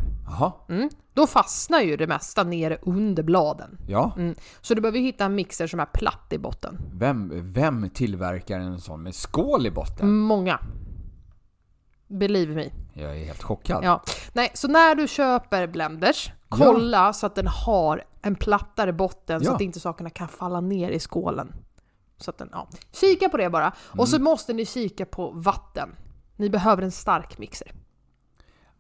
Mm. 0.70 0.90
Då 1.14 1.28
fastnar 1.28 1.82
ju 1.82 1.98
det 1.98 2.08
mesta 2.08 2.44
nere 2.44 2.78
under 2.82 3.24
bladen. 3.24 3.78
Ja. 3.88 4.14
Mm. 4.18 4.36
Så 4.62 4.74
du 4.74 4.82
behöver 4.82 5.00
hitta 5.00 5.26
en 5.26 5.36
mixer 5.36 5.68
som 5.68 5.80
är 5.80 5.86
platt 5.86 6.28
i 6.34 6.38
botten. 6.38 6.78
Vem, 6.94 7.32
vem 7.54 7.90
tillverkar 7.90 8.60
en 8.60 8.80
sån 8.80 9.04
med 9.04 9.16
skål 9.16 9.66
i 9.68 9.72
botten? 9.72 10.18
Många. 10.18 10.60
Believe 12.08 12.56
me. 12.56 12.70
Jag 12.94 13.18
är 13.20 13.26
helt 13.26 13.44
chockad. 13.44 13.84
Ja. 13.84 14.04
Nej, 14.34 14.52
så 14.54 14.68
när 14.68 14.96
du 14.96 15.08
köper 15.08 15.68
blenders, 15.68 16.32
kolla 16.50 17.14
så 17.14 17.26
att 17.26 17.36
den 17.36 17.48
har 17.48 18.04
en 18.22 18.36
plattare 18.36 18.94
botten 18.94 19.40
så 19.40 19.46
Ja. 19.52 19.56
att 19.56 19.62
inte 19.62 19.80
sakerna 19.80 20.10
kan 20.10 20.28
falla 20.28 20.62
ner 20.62 20.90
i 20.90 21.00
skålen. 21.00 21.54
Så 22.20 22.30
att 22.32 22.38
den, 22.38 22.50
ja. 22.52 22.68
Kika 22.92 23.30
på 23.30 23.38
det 23.38 23.50
bara. 23.50 23.72
Och 23.80 24.10
så 24.10 24.16
Mm. 24.16 24.24
måste 24.24 24.54
ni 24.54 24.66
kika 24.66 25.06
på 25.06 25.32
vatten. 25.32 25.90
Ni 26.36 26.50
behöver 26.50 26.84
en 26.84 26.92
stark 26.92 27.38
mixer. 27.38 27.72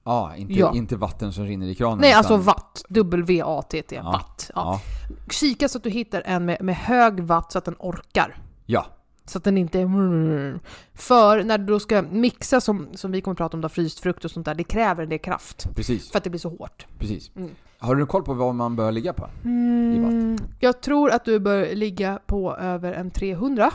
Ja, 0.04 0.36
inte, 0.36 0.54
Ja. 0.54 0.72
inte 0.76 0.96
vatten 0.96 1.34
som 1.34 1.46
rinner 1.46 1.68
i 1.68 1.76
kranen. 1.76 1.98
Nej, 2.02 2.14
alltså 2.14 2.38
watt. 2.38 2.84
W-A-T-T. 2.90 3.96
Ja. 3.96 4.04
Watt. 4.12 4.52
Ja. 4.56 4.80
Ja. 5.10 5.16
Kika 5.32 5.70
så 5.70 5.78
att 5.78 5.84
du 5.84 5.90
hittar 5.90 6.22
en 6.26 6.46
med, 6.46 6.58
med 6.62 6.76
hög 6.76 7.20
watt 7.20 7.52
så 7.52 7.58
att 7.58 7.66
den 7.66 7.76
orkar. 7.80 8.38
ja, 8.66 8.86
Så 9.30 9.38
att 9.38 9.44
den 9.44 9.58
inte 9.58 9.80
är... 9.80 10.60
För 10.94 11.44
när 11.44 11.58
du 11.58 11.66
då 11.66 11.80
ska 11.80 12.02
mixa, 12.02 12.62
som, 12.62 12.88
som 12.94 13.12
vi 13.12 13.22
kommer 13.22 13.34
att 13.34 13.38
prata 13.38 13.58
om, 13.58 13.62
då, 13.62 13.70
fryst 13.70 14.00
frukt 14.00 14.26
och 14.26 14.32
sånt 14.32 14.46
där, 14.46 14.56
det 14.56 14.64
kräver 14.64 15.04
en 15.04 15.10
del 15.10 15.20
kraft. 15.20 15.70
precis. 15.76 16.12
För 16.12 16.18
att 16.18 16.24
det 16.24 16.30
blir 16.30 16.40
så 16.40 16.50
hårt. 16.50 16.86
precis. 17.00 17.32
Mm. 17.36 17.50
Har 17.78 17.96
du 17.96 18.06
koll 18.06 18.24
på 18.24 18.34
vad 18.34 18.56
man 18.56 18.76
bör 18.76 18.92
ligga 18.92 19.14
på? 19.14 19.30
Mm, 19.44 20.38
jag 20.60 20.82
tror 20.82 21.12
att 21.12 21.26
du 21.26 21.40
bör 21.40 21.76
ligga 21.76 22.20
på 22.26 22.56
över 22.56 22.94
en 22.94 23.12
300. 23.12 23.72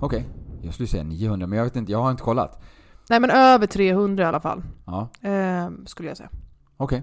Okej. 0.00 0.26
Jag 0.62 0.74
skulle 0.74 0.86
säga 0.86 1.04
900, 1.04 1.46
men 1.46 1.56
jag 1.58 1.64
vet 1.64 1.76
inte, 1.76 1.92
jag 1.92 1.98
har 1.98 2.10
inte 2.10 2.22
kollat. 2.22 2.62
Nej 3.10 3.20
men 3.20 3.30
över 3.30 3.66
300 3.66 4.22
i 4.22 4.26
alla 4.26 4.40
fall. 4.40 4.62
Ja, 4.86 5.08
Eh, 5.22 5.68
skulle 5.86 6.08
jag 6.08 6.16
säga. 6.16 6.30
okej. 6.76 7.02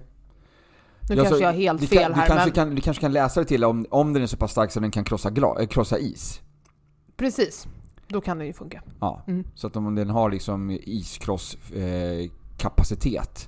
Nu 1.09 1.15
Ja, 1.15 1.23
kanske 1.23 1.35
så 1.35 1.43
jag 1.43 1.47
har 1.47 1.53
helt 1.53 1.89
fel 1.89 2.03
kan, 2.03 2.13
här 2.13 2.23
du 2.23 2.27
kanske, 2.27 2.45
men... 2.45 2.53
kan, 2.53 2.75
du 2.75 2.81
kanske 2.81 3.01
kan 3.01 3.13
läsa 3.13 3.39
det 3.39 3.45
till 3.45 3.63
om, 3.63 3.85
om 3.89 4.13
den 4.13 4.23
är 4.23 4.27
så 4.27 4.37
pass 4.37 4.51
stark 4.51 4.71
så 4.71 4.79
den 4.79 4.91
kan 4.91 5.03
krossa, 5.03 5.29
gla, 5.29 5.55
äh, 5.59 5.67
krossa 5.67 5.97
is. 5.99 6.41
Precis. 7.21 7.67
Då 8.07 8.21
kan 8.21 8.37
det 8.37 8.45
ju 8.45 8.53
funka. 8.53 8.81
Ja, 8.99 9.23
Mm. 9.27 9.43
så 9.55 9.67
att 9.67 9.75
om 9.75 9.95
den 9.95 10.09
har 10.09 10.31
liksom 10.31 10.71
iskross 10.71 11.55
eh, 11.71 12.29
kapacitet. 12.57 13.47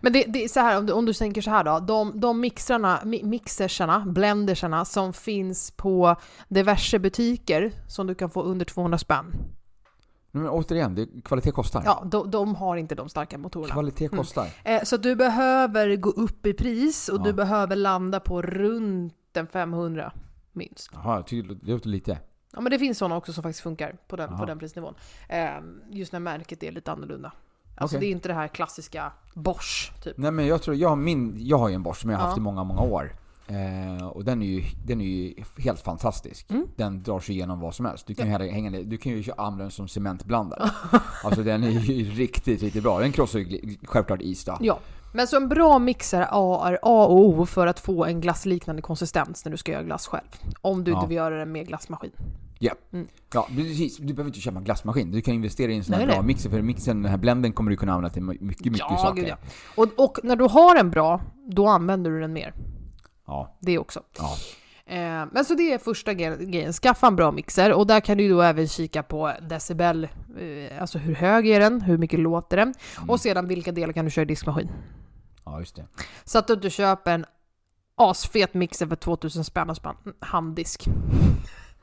Men 0.00 0.12
det, 0.12 0.24
det 0.28 0.44
är 0.44 0.48
så 0.48 0.60
här, 0.60 0.78
om 0.78 0.86
du, 0.86 0.92
om 0.92 1.04
du 1.06 1.12
tänker 1.12 1.40
så 1.42 1.50
här 1.50 1.64
då. 1.64 1.78
De, 1.78 2.20
de 2.20 2.40
mixrarna, 2.40 3.00
mi, 3.04 3.40
blendersarna 4.06 4.84
som 4.84 5.12
finns 5.12 5.70
på 5.70 6.16
diverse 6.48 6.98
butiker 6.98 7.72
som 7.88 8.06
du 8.06 8.14
kan 8.14 8.30
få 8.30 8.42
under 8.42 8.64
200 8.64 8.98
spänn. 8.98 9.34
Men 10.30 10.48
återigen, 10.48 10.94
det, 10.94 11.08
kvalitet 11.24 11.50
kostar. 11.50 11.82
Ja, 11.84 12.02
de, 12.10 12.30
de 12.30 12.54
har 12.54 12.76
inte 12.76 12.94
de 12.94 13.08
starka 13.08 13.38
motorerna. 13.38 13.72
Kvalitet 13.72 14.06
Mm. 14.06 14.18
kostar. 14.18 14.46
Eh, 14.64 14.82
så 14.82 14.96
du 14.96 15.16
behöver 15.16 15.96
gå 15.96 16.10
upp 16.10 16.46
i 16.46 16.52
pris 16.54 17.08
och 17.08 17.18
Ja. 17.20 17.24
du 17.24 17.32
behöver 17.32 17.76
landa 17.76 18.20
på 18.20 18.42
runt 18.42 19.14
en 19.36 19.46
500 19.46 20.12
minst. 20.52 20.90
Jaha, 20.92 21.24
det 21.30 21.42
låter 21.42 21.88
lite. 21.88 22.18
Ja 22.58 22.62
men 22.62 22.70
det 22.72 22.78
finns 22.78 22.98
sådana 22.98 23.16
också 23.16 23.32
som 23.32 23.42
faktiskt 23.42 23.62
funkar 23.62 23.96
på 24.08 24.16
den, 24.16 24.38
på 24.38 24.44
den 24.44 24.58
prisnivån. 24.58 24.94
Eh, 25.28 25.48
just 25.90 26.12
när 26.12 26.20
märket 26.20 26.62
är 26.62 26.72
lite 26.72 26.92
annorlunda. 26.92 27.32
Alltså 27.76 27.96
Okej. 27.96 28.06
det 28.06 28.10
är 28.10 28.14
inte 28.14 28.28
det 28.28 28.34
här 28.34 28.48
klassiska 28.48 29.12
Bosch 29.34 29.92
typ. 30.02 30.18
Nej 30.18 30.30
men 30.30 30.46
jag 30.46 30.62
tror, 30.62 30.76
jag 30.76 30.98
min, 30.98 31.34
jag 31.38 31.58
har 31.58 31.68
ju 31.68 31.74
en 31.74 31.82
Bosch 31.82 31.96
som 31.96 32.10
jag 32.10 32.18
har 32.18 32.24
haft 32.24 32.36
Ja. 32.36 32.40
i 32.40 32.44
många, 32.44 32.64
många 32.64 32.80
år. 32.80 33.12
Eh, 33.46 34.06
och 34.06 34.24
den 34.24 34.42
är, 34.42 34.46
ju, 34.46 34.62
den 34.86 35.00
är 35.00 35.04
ju 35.04 35.34
helt 35.58 35.80
fantastisk. 35.80 36.50
Mm. 36.50 36.66
Den 36.76 37.02
drar 37.02 37.20
sig 37.20 37.34
igenom 37.34 37.60
vad 37.60 37.74
som 37.74 37.86
helst. 37.86 38.06
Du 38.06 38.14
kan, 38.14 38.26
ju 38.26 38.32
hänga, 38.32 38.52
hänga, 38.52 38.82
du 38.82 38.96
kan 38.98 39.12
ju 39.12 39.32
använda 39.36 39.64
den 39.64 39.70
som 39.70 39.88
cementblandare. 39.88 40.70
alltså 41.24 41.42
den 41.42 41.64
är 41.64 41.70
ju 41.70 42.10
riktigt, 42.10 42.62
riktigt 42.62 42.82
bra. 42.82 42.98
Den 43.00 43.12
krossar 43.12 43.38
ju 43.38 43.76
självklart 43.84 44.22
is 44.22 44.44
då. 44.44 44.56
Ja. 44.60 44.78
Men 45.12 45.26
så 45.26 45.36
en 45.36 45.48
bra 45.48 45.78
mixer 45.78 46.26
A 46.30 46.62
är 46.68 46.74
A 46.82 47.06
och 47.06 47.18
O 47.20 47.46
för 47.46 47.66
att 47.66 47.80
få 47.80 48.04
en 48.04 48.20
glassliknande 48.20 48.82
konsistens 48.82 49.44
när 49.44 49.52
du 49.52 49.58
ska 49.58 49.72
göra 49.72 49.82
glass 49.82 50.06
själv. 50.06 50.26
Om 50.60 50.84
du 50.84 50.90
Ja. 50.90 50.96
inte 50.96 51.08
vill 51.08 51.16
göra 51.16 51.38
det 51.38 51.46
med 51.46 51.66
glassmaskin. 51.66 52.12
Ja. 52.58 52.72
Mm. 52.92 53.06
ja, 53.34 53.48
precis. 53.56 53.96
Du 53.96 54.14
behöver 54.14 54.28
inte 54.30 54.40
köpa 54.40 54.58
en 54.58 54.64
glassmaskin. 54.64 55.10
Du 55.10 55.20
kan 55.20 55.34
investera 55.34 55.72
i 55.72 55.76
en 55.76 55.84
sån 55.84 55.92
här 55.94 56.00
Nej, 56.00 56.06
bra 56.06 56.16
nej. 56.16 56.26
mixer. 56.26 56.50
För 56.50 56.62
mixen, 56.62 57.02
den 57.02 57.10
här 57.10 57.18
blenden 57.18 57.52
kommer 57.52 57.70
du 57.70 57.76
kunna 57.76 57.92
använda 57.92 58.10
till 58.14 58.22
mycket, 58.22 58.42
mycket 58.64 58.78
ja, 58.78 58.96
saker. 58.98 59.20
gud 59.22 59.28
ja. 59.28 59.36
Och, 59.76 59.88
och 60.04 60.18
när 60.22 60.36
du 60.36 60.44
har 60.44 60.76
en 60.76 60.90
bra, 60.90 61.20
då 61.46 61.66
använder 61.68 62.10
du 62.10 62.20
den 62.20 62.32
mer. 62.32 62.54
Ja, 63.26 63.56
Det 63.60 63.78
också. 63.78 64.02
ja. 64.18 64.36
Eh, 64.86 65.26
men 65.32 65.44
så 65.44 65.54
det 65.54 65.72
är 65.72 65.78
första 65.78 66.12
gre- 66.12 66.44
grejen, 66.44 66.72
skaffa 66.72 67.06
en 67.06 67.16
bra 67.16 67.32
mixer 67.32 67.72
och 67.72 67.86
där 67.86 68.00
kan 68.00 68.18
du 68.18 68.28
då 68.28 68.40
även 68.42 68.68
kika 68.68 69.02
på 69.02 69.32
decibel, 69.48 70.04
eh, 70.38 70.80
alltså 70.80 70.98
hur 70.98 71.14
hög 71.14 71.48
är 71.48 71.60
den, 71.60 71.80
hur 71.80 71.98
mycket 71.98 72.20
låter 72.20 72.56
den 72.56 72.74
Mm. 72.98 73.10
och 73.10 73.20
sedan 73.20 73.48
vilka 73.48 73.72
delar 73.72 73.92
kan 73.92 74.04
du 74.04 74.10
köra 74.10 74.22
i 74.22 74.26
diskmaskin. 74.26 74.68
ja, 75.44 75.58
just 75.58 75.76
det. 75.76 75.86
Så 76.24 76.38
att 76.38 76.46
du 76.46 76.52
inte 76.54 76.70
köper 76.70 77.14
en 77.14 77.24
asfet 77.96 78.54
mixer 78.54 78.86
för 78.86 78.96
2000 78.96 79.44
spänn 79.44 79.70
och 79.70 79.76
handdisk. 80.20 80.84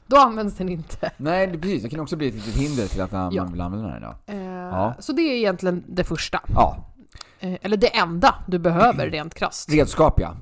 Då 0.07 0.17
används 0.17 0.55
den 0.57 0.69
inte. 0.69 1.11
Nej, 1.17 1.47
det, 1.47 1.57
precis. 1.57 1.83
Det 1.83 1.89
kan 1.89 1.99
också 1.99 2.15
bli 2.15 2.27
ett 2.27 2.33
litet 2.33 2.55
hinder 2.55 2.87
till 2.87 3.01
att 3.01 3.11
man 3.11 3.33
Ja. 3.33 3.43
vill 3.43 3.61
använda 3.61 3.87
den 3.87 4.01
då. 4.01 4.33
Eh, 4.33 4.41
Ja. 4.45 4.93
Så 4.99 5.13
det 5.13 5.21
är 5.21 5.37
egentligen 5.37 5.83
det 5.87 6.03
första. 6.03 6.41
Ja, 6.55 6.77
Eh, 7.39 7.57
eller 7.61 7.77
det 7.77 7.87
enda 7.97 8.35
du 8.47 8.59
behöver 8.59 9.09
rent 9.09 9.33
krasst. 9.33 9.69
redskap 9.71 10.19
ja. 10.19 10.35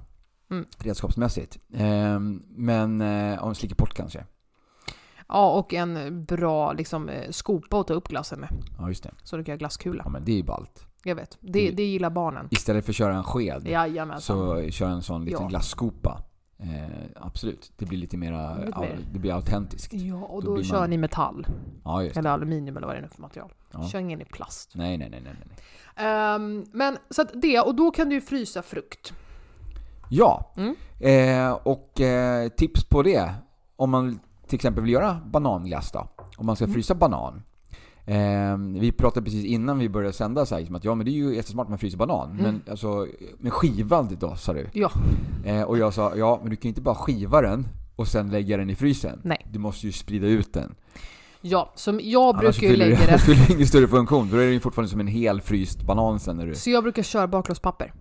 Mm. 0.51 0.65
Redskapsmässigt. 0.77 1.57
Ehm, 1.73 2.41
men 2.49 3.01
eh, 3.01 3.43
om 3.43 3.55
slickerpott 3.55 3.93
kanske. 3.93 4.25
Ja, 5.27 5.51
och 5.51 5.73
en 5.73 6.23
bra 6.23 6.73
liksom, 6.73 7.09
eh, 7.09 7.29
skopa 7.31 7.79
att 7.79 7.87
ta 7.87 7.93
upp 7.93 8.07
glassen 8.07 8.39
med. 8.39 8.49
Ja, 8.79 8.87
just 8.87 9.03
det. 9.03 9.11
Så 9.23 9.37
du 9.37 9.43
kan 9.43 9.51
göra 9.51 9.57
glasskula. 9.57 10.01
Ja, 10.05 10.09
men 10.09 10.25
det 10.25 10.31
är 10.31 10.35
ju 10.35 10.43
ballt. 10.43 10.85
Jag 11.03 11.15
vet, 11.15 11.37
det, 11.39 11.71
det 11.71 11.83
gillar 11.83 12.09
barnen. 12.09 12.47
Istället 12.51 12.85
för 12.85 12.91
att 12.91 12.95
köra 12.95 13.15
en 13.15 13.23
sked 13.23 13.67
Jajamensan. 13.67 14.21
så 14.65 14.71
kör 14.71 14.87
en 14.89 15.01
sån 15.01 15.25
liten 15.25 15.41
Ja. 15.41 15.47
glasskopa. 15.47 16.21
Eh, 16.63 16.89
absolut. 17.15 17.71
Det 17.77 17.85
blir 17.85 17.97
lite 17.97 18.17
mera, 18.17 18.57
det 19.13 19.19
blir 19.19 19.33
autentiskt. 19.33 19.93
Ja, 19.93 20.15
och 20.15 20.43
Då 20.43 20.55
då, 20.55 20.63
kör 20.63 20.79
man- 20.79 20.89
ni 20.89 20.97
metall. 20.97 21.47
Ja. 21.83 22.03
Eller 22.03 22.29
aluminium 22.29 22.77
eller 22.77 22.87
vad 22.87 22.95
det 22.95 22.99
är 22.99 23.01
nu 23.01 23.07
för 23.07 23.21
material. 23.21 23.51
Ja. 23.71 23.87
Kör 23.87 23.99
ingen 23.99 24.21
i 24.21 24.25
plast. 24.25 24.71
Nej, 24.75 24.97
nej, 24.97 25.09
nej, 25.09 25.21
nej, 25.23 25.33
nej. 25.45 25.57
Ehm, 26.07 26.65
men 26.73 26.97
så 27.09 27.21
att 27.21 27.29
det, 27.33 27.59
och 27.59 27.75
då 27.75 27.91
kan 27.91 28.09
du 28.09 28.15
ju 28.15 28.21
frysa 28.21 28.61
frukt. 28.61 29.13
Ja, 30.09 30.53
Mm. 30.57 30.75
eh, 30.99 31.51
och 31.53 32.01
eh, 32.01 32.49
tips 32.49 32.83
på 32.83 33.03
det. 33.03 33.33
Om 33.75 33.89
man 33.89 34.19
till 34.47 34.55
exempel 34.55 34.83
vill 34.83 34.93
göra 34.93 35.21
bananglass 35.25 35.91
då. 35.91 36.07
Om 36.37 36.45
man 36.45 36.55
ska 36.55 36.65
Mm. 36.65 36.73
frysa 36.73 36.95
banan. 36.95 37.43
Eh, 38.05 38.57
vi 38.57 38.91
pratade 38.91 39.23
precis 39.23 39.45
innan 39.45 39.79
vi 39.79 39.89
började 39.89 40.13
sända 40.13 40.45
så 40.45 40.55
här, 40.55 40.59
liksom 40.59 40.75
att 40.75 40.85
ja 40.85 40.95
men 40.95 41.05
det 41.05 41.11
är 41.11 41.13
ju 41.13 41.35
jättesmart 41.35 41.65
att 41.65 41.69
man 41.69 41.79
fryser 41.79 41.97
banan. 41.97 42.31
Mm. 42.31 42.43
Men 42.43 42.61
alltså, 42.69 43.07
med 43.39 43.53
skivad 43.53 44.17
då 44.19 44.35
sa 44.35 44.53
du. 44.53 44.69
Ja. 44.73 44.91
Eh, 45.45 45.61
och 45.61 45.77
jag 45.77 45.93
sa, 45.93 46.15
ja 46.15 46.39
men 46.41 46.49
du 46.49 46.55
kan 46.55 46.63
ju 46.63 46.69
inte 46.69 46.81
bara 46.81 46.95
skiva 46.95 47.41
den 47.41 47.67
och 47.95 48.07
sen 48.07 48.29
lägga 48.29 48.57
den 48.57 48.69
i 48.69 48.75
frysen. 48.75 49.19
Nej. 49.23 49.45
Du 49.51 49.59
måste 49.59 49.85
ju 49.85 49.91
sprida 49.91 50.27
ut 50.27 50.53
den. 50.53 50.75
Ja, 51.41 51.71
som 51.75 51.99
jag 52.03 52.37
brukar 52.37 52.67
ju 52.67 52.75
lägga 52.75 52.95
det. 52.97 53.07
annars 53.07 53.21
fyller 53.25 53.47
det 53.47 53.53
ingen 53.53 53.67
större 53.67 53.87
funktion. 53.87 54.29
Då 54.31 54.37
är 54.37 54.45
det 54.45 54.53
ju 54.53 54.59
fortfarande 54.59 54.91
som 54.91 54.99
en 54.99 55.07
hel 55.07 55.41
fryst 55.41 55.83
banan 55.83 56.19
sen 56.19 56.37
när 56.37 56.47
du... 56.47 56.55
Så 56.55 56.69
jag 56.69 56.83
brukar 56.83 57.03
köra 57.03 57.27
baklåspapper. 57.27 57.93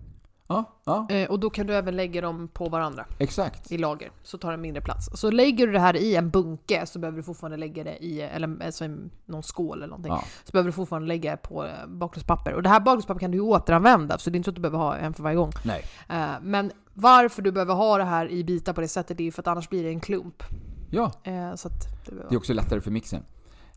Ja, 0.47 0.63
ja, 0.85 1.07
Eh, 1.09 1.29
och 1.29 1.39
då 1.39 1.49
kan 1.49 1.67
du 1.67 1.75
även 1.75 1.95
lägga 1.95 2.21
dem 2.21 2.47
på 2.47 2.69
varandra 2.69 3.05
exakt. 3.19 3.71
i 3.71 3.77
lager. 3.77 4.11
Så 4.23 4.37
tar 4.37 4.51
det 4.51 4.57
mindre 4.57 4.81
plats. 4.81 5.09
Så 5.13 5.31
lägger 5.31 5.67
du 5.67 5.73
det 5.73 5.79
här 5.79 5.95
i 5.95 6.15
en 6.15 6.29
bunke 6.29 6.85
så 6.85 6.99
behöver 6.99 7.17
du 7.17 7.23
fortfarande 7.23 7.57
lägga 7.57 7.83
det 7.83 8.03
i, 8.03 8.21
eller 8.21 8.65
alltså 8.65 8.85
någon 9.25 9.43
skål 9.43 9.77
eller 9.77 9.87
någonting. 9.87 10.11
Ja. 10.11 10.23
Så 10.43 10.51
behöver 10.51 10.67
du 10.69 10.73
fortfarande 10.73 11.07
lägga 11.07 11.31
det 11.31 11.37
på 11.37 11.65
eh, 11.65 11.71
baklåspapper. 11.87 12.53
Och 12.53 12.63
det 12.63 12.69
här 12.69 12.79
baklåspapper 12.79 13.19
kan 13.19 13.31
du 13.31 13.37
ju 13.37 13.41
återanvända, 13.43 14.17
så 14.17 14.29
det 14.29 14.35
är 14.35 14.37
inte 14.37 14.45
så 14.47 14.51
att 14.51 14.55
du 14.55 14.61
behöver 14.61 14.77
ha 14.77 14.95
en 14.95 15.13
för 15.13 15.23
varje 15.23 15.35
gång. 15.35 15.51
Nej. 15.63 15.85
Eh, 16.09 16.31
men 16.41 16.71
varför 16.93 17.41
du 17.41 17.51
behöver 17.51 17.73
ha 17.73 17.97
det 17.97 18.03
här 18.03 18.31
i 18.31 18.43
bitar 18.43 18.73
på 18.73 18.81
det 18.81 18.87
sättet, 18.87 19.17
det 19.17 19.23
är 19.23 19.25
ju 19.25 19.31
för 19.31 19.41
att 19.41 19.47
annars 19.47 19.69
blir 19.69 19.83
det 19.83 19.89
en 19.89 19.99
klump. 19.99 20.43
Ja, 20.91 21.11
Eh, 21.23 21.55
så 21.55 21.69
det 21.69 21.75
det 22.29 22.35
är 22.35 22.37
också 22.37 22.53
lättare 22.53 22.81
för 22.81 22.91
mixen. 22.91 23.23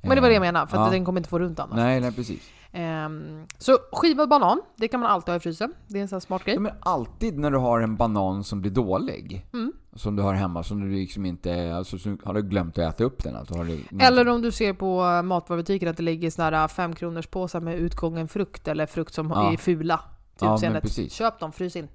Men 0.02 0.14
det 0.16 0.20
var 0.20 0.28
det 0.28 0.34
jag 0.34 0.44
Eh, 0.44 0.52
menade, 0.52 0.66
för 0.66 0.76
att 0.78 0.86
ja. 0.86 0.90
den 0.90 1.04
kommer 1.04 1.20
inte 1.20 1.30
få 1.30 1.38
runt 1.38 1.58
annars. 1.60 1.76
Nej, 1.76 2.00
nej 2.00 2.12
precis. 2.12 2.42
Ehm, 2.76 3.46
så 3.58 3.78
skivad 3.92 4.28
banan, 4.28 4.60
det 4.76 4.88
kan 4.88 5.00
man 5.00 5.10
alltid 5.10 5.28
ha 5.32 5.36
i 5.36 5.40
frysen. 5.40 5.72
Det 5.86 5.98
är 5.98 6.02
en 6.02 6.08
sån 6.08 6.20
smart 6.20 6.44
grej. 6.44 6.54
Ja, 6.54 6.60
men 6.60 6.72
alltid 6.80 7.38
när 7.38 7.50
du 7.50 7.58
har 7.58 7.80
en 7.80 7.96
banan 7.96 8.44
som 8.44 8.60
blir 8.60 8.70
dålig, 8.70 9.46
Mm. 9.52 9.72
som 9.94 10.16
du 10.16 10.22
har 10.22 10.34
hemma, 10.34 10.62
som 10.62 10.80
du 10.80 10.96
liksom 10.96 11.26
inte, 11.26 11.74
alltså 11.76 11.98
så 11.98 12.16
har 12.24 12.34
du 12.34 12.42
glömt 12.42 12.78
att 12.78 12.94
äta 12.94 13.04
upp 13.04 13.22
den 13.24 13.36
alltså, 13.36 13.54
du 13.64 13.80
Eller 14.00 14.28
om 14.28 14.42
du 14.42 14.52
ser 14.52 14.72
på 14.72 15.04
eh, 15.04 15.22
matvarubutiken 15.22 15.88
att 15.88 15.96
det 15.96 16.02
ligger 16.02 16.30
såna 16.30 16.50
här 16.50 16.68
5 16.68 16.94
kronors 16.94 17.26
påsar 17.26 17.60
med 17.60 17.78
utgången 17.78 18.28
frukt 18.28 18.68
eller 18.68 18.86
frukt 18.86 19.14
som 19.14 19.30
Ja. 19.30 19.52
är 19.52 19.56
fula 19.56 20.00
till 20.38 20.48
Ja. 20.48 20.80
Köp 21.10 21.38
dem, 21.40 21.52
frys 21.52 21.76
in. 21.76 21.88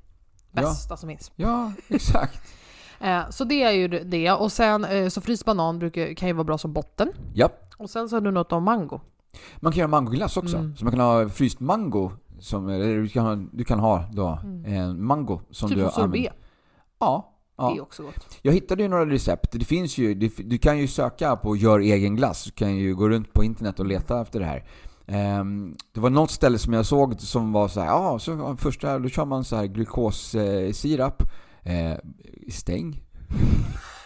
Ja. 0.52 0.62
Bästa 0.62 0.98
som 0.98 1.10
finns. 1.10 1.32
Ja, 1.36 1.72
exakt. 1.88 2.41
Eh, 3.00 3.30
så 3.30 3.44
det 3.44 3.63
är 3.63 3.72
ju 3.72 3.88
det. 3.88 4.32
Och 4.32 4.52
sen 4.52 4.86
eh, 4.86 5.08
så 5.10 5.22
fryst 5.22 5.46
banan 5.46 5.80
brukar, 5.80 6.13
kan 6.13 6.28
ju 6.28 6.34
vara 6.34 6.44
bra 6.44 6.58
som 6.58 6.74
botten. 6.74 7.12
ja. 7.34 7.50
Och 7.78 7.89
sen 7.89 8.10
så 8.10 8.15
har 8.15 8.22
du 8.22 8.32
något 8.32 8.52
om 8.52 8.63
mango. 8.63 9.02
Man 9.60 9.72
kan 9.72 9.80
göra 9.80 9.88
mangoglass 9.88 10.38
också. 10.38 10.58
Mm. 10.58 10.76
Så 10.76 10.86
man 10.86 10.91
kan 10.91 11.02
ha 11.02 11.30
fryst 11.30 11.60
mango, 11.60 12.12
som, 12.39 12.67
du 12.67 13.08
kan 13.08 13.26
ha, 13.26 13.36
du 13.36 13.63
kan 13.63 13.80
ha 13.80 14.04
då 14.13 14.39
Mm. 14.44 14.65
en 14.65 15.06
mango 15.06 15.41
som 15.52 15.70
typ 15.70 15.78
du 15.78 15.84
som 15.84 15.91
sorbet. 15.91 16.04
använder. 16.04 16.34
Ja. 17.00 17.28
Det 17.58 17.63
är 17.63 17.76
ja. 17.78 17.82
också 17.84 18.04
gott. 18.04 18.38
Jag 18.41 18.54
hittade 18.54 18.84
ju 18.84 18.89
några 18.89 19.06
recept. 19.06 19.52
Det 19.52 19.65
finns 19.65 19.98
ju, 19.98 20.13
det, 20.13 20.32
du 20.38 20.58
kan 20.58 20.78
ju 20.80 20.88
söka 20.88 21.36
på 21.36 21.56
gör 21.56 21.80
egen 21.80 22.15
glass. 22.15 22.44
Du 22.44 22.52
kan 22.52 22.76
ju 22.76 22.96
gå 22.96 23.10
runt 23.10 23.34
på 23.34 23.44
internet 23.44 23.80
och 23.80 23.86
leta 23.86 24.22
efter 24.22 24.39
det 24.39 24.46
här. 24.46 24.63
Ehm, 25.08 25.76
det 25.94 26.00
var 26.00 26.10
något 26.10 26.32
ställe 26.32 26.58
som 26.58 26.74
jag 26.74 26.86
såg 26.86 27.22
som 27.22 27.52
var 27.52 27.67
så 27.67 27.80
här, 27.80 27.88
ja, 27.88 28.20
så 28.20 28.56
första, 28.58 29.00
då 29.00 29.10
kör 29.10 29.26
man 29.26 29.44
så 29.44 29.56
här 29.56 29.65
glukossirap, 29.65 31.24
eh, 31.63 31.98
stäng. 32.50 33.02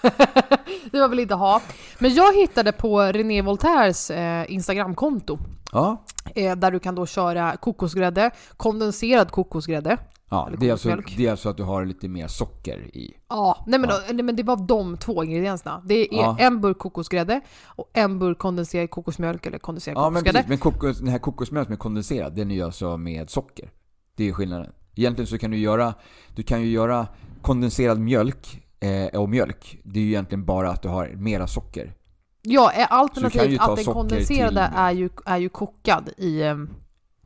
det 0.91 0.99
var 0.99 1.07
väl 1.07 1.19
inte 1.19 1.35
ha. 1.35 1.61
Men 1.99 2.13
jag 2.13 2.35
hittade 2.35 2.71
på 2.71 2.99
René 3.01 3.41
Voltaires 3.41 4.11
eh, 4.11 4.45
Instagramkonto. 4.53 5.37
Ja, 5.71 6.03
Eh, 6.35 6.55
där 6.55 6.71
du 6.71 6.79
kan 6.79 6.95
då 6.95 7.05
köra 7.05 7.57
kokosgrädde, 7.57 8.31
kondenserad 8.57 9.31
kokosgrädde, 9.31 9.97
Ja, 10.29 10.49
det 10.57 10.67
är, 10.67 10.71
alltså, 10.71 10.97
det 11.17 11.25
är 11.25 11.31
alltså 11.31 11.49
att 11.49 11.57
du 11.57 11.63
har 11.63 11.85
lite 11.85 12.07
mer 12.07 12.27
socker 12.27 12.77
i. 12.97 13.13
Ja, 13.29 13.63
nej 13.67 13.79
men, 13.79 13.89
Ja. 13.89 13.95
Då, 14.07 14.13
nej 14.13 14.23
men 14.23 14.35
det 14.35 14.43
var 14.43 14.67
de 14.67 14.97
två 14.97 15.23
ingredienserna. 15.23 15.81
Det 15.85 15.93
är 15.93 16.07
Ja. 16.21 16.35
en 16.39 16.61
burk 16.61 16.77
kokosgrädde 16.77 17.41
och 17.65 17.89
en 17.93 18.19
burk 18.19 18.37
kondenserad 18.37 18.89
kokosmjölk 18.89 19.45
eller 19.45 19.57
kondenserad 19.59 19.97
Ja 19.97 20.09
men 20.09 20.13
kokosgrädde. 20.23 20.37
precis, 20.37 20.49
men 20.49 20.57
kokos, 20.57 20.99
den 20.99 21.07
här 21.07 21.19
kokosmjölk 21.19 21.65
som 21.67 21.73
är 21.73 21.77
kondenserad, 21.77 22.35
den 22.35 22.51
är 22.51 22.55
ju 22.55 22.61
alltså 22.61 22.97
med 22.97 23.29
socker. 23.29 23.69
Det 24.17 24.29
är 24.29 24.33
skillnaden. 24.33 24.71
Egentligen 24.95 25.27
så 25.27 25.37
kan 25.37 25.51
du 25.51 25.57
göra, 25.57 25.93
du 26.35 26.43
kan 26.43 26.61
ju 26.61 26.67
göra 26.69 27.07
kondenserad 27.41 27.99
mjölk 27.99 28.64
eh, 28.79 29.19
och 29.19 29.29
mjölk. 29.29 29.79
Det 29.83 29.99
är 29.99 30.03
ju 30.03 30.09
egentligen 30.09 30.45
bara 30.45 30.69
att 30.69 30.81
du 30.81 30.87
har 30.89 31.07
mera 31.07 31.47
socker. 31.47 31.93
Ja, 32.41 32.71
ju 32.77 32.81
alternativt 32.81 33.59
att 33.61 33.75
den 33.75 33.85
kondenserade 33.85 34.67
till- 34.67 34.77
är, 34.79 34.91
ju, 34.91 35.09
är 35.25 35.37
ju 35.37 35.49
kokad 35.49 36.09
i, 36.17 36.43
em, 36.43 36.69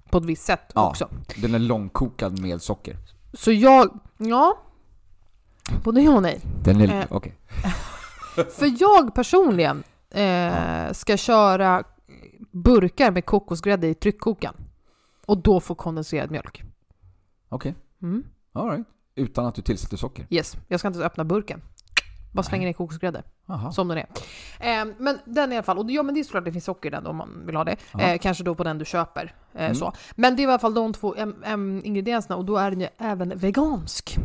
på 0.10 0.18
ett 0.18 0.26
visst 0.26 0.46
sätt 0.46 0.72
Ja. 0.76 0.90
också. 0.90 1.10
Den 1.38 1.56
är 1.56 1.60
långkokad 1.60 2.40
med 2.42 2.62
socker. 2.62 2.98
Så 3.34 3.52
jag, 3.52 4.00
ja, 4.18 4.60
både 5.84 6.02
ja 6.02 6.16
och 6.16 6.22
nej. 6.22 6.42
Den 6.64 6.82
är, 6.82 7.00
Eh. 7.00 7.06
okej. 7.10 7.34
För 8.58 8.82
jag 8.82 9.16
personligen 9.16 9.84
eh, 10.10 10.92
ska 10.92 11.18
köra 11.18 11.84
burkar 12.52 13.12
med 13.12 13.26
kokosgrädde 13.26 13.88
i 13.88 13.94
tryckkokaren. 13.94 14.56
Och 15.26 15.38
då 15.38 15.60
få 15.60 15.76
kondenserad 15.76 16.32
mjölk. 16.32 16.64
Okej, 17.50 17.76
Mm. 18.02 18.24
alright. 18.54 18.88
Utan 19.19 19.45
att 19.45 19.55
du 19.55 19.62
tillsätter 19.62 19.97
socker. 19.97 20.27
Yes, 20.29 20.58
jag 20.67 20.79
ska 20.79 20.88
inte 20.88 20.99
öppna 20.99 21.23
burken. 21.23 21.62
Bara 22.34 22.43
slänga 22.43 22.65
ner 22.65 22.73
kokosgrädde. 22.73 23.23
Som 23.71 23.88
den 23.88 23.97
är. 23.97 24.05
Eh, 24.60 24.86
men 24.99 25.17
den 25.25 25.51
i 25.51 25.55
alla 25.55 25.63
fall, 25.63 25.77
och 25.77 25.91
ja 25.91 26.03
men 26.03 26.15
det 26.15 26.21
är 26.21 26.23
såklart 26.23 26.45
det 26.45 26.51
finns 26.51 26.65
socker 26.65 26.89
i 26.89 26.91
den 26.91 27.08
om 27.08 27.15
man 27.15 27.45
vill 27.45 27.55
ha 27.55 27.63
det. 27.63 27.75
Eh, 27.99 28.17
kanske 28.17 28.43
då 28.43 28.55
på 28.55 28.63
den 28.63 28.77
du 28.77 28.86
köper. 28.86 29.34
Eh, 29.53 29.63
Mm. 29.65 29.75
så. 29.75 29.91
Men 30.15 30.36
det 30.36 30.41
är 30.41 30.43
i 30.43 30.47
alla 30.49 30.60
fall 30.60 30.73
de 30.73 30.93
två 30.93 31.15
ingredienserna 31.84 32.36
och 32.36 32.45
då 32.45 32.58
är 32.58 32.71
den 32.71 32.82
ju 32.82 32.88
även 32.97 33.38
vegansk. 33.38 34.17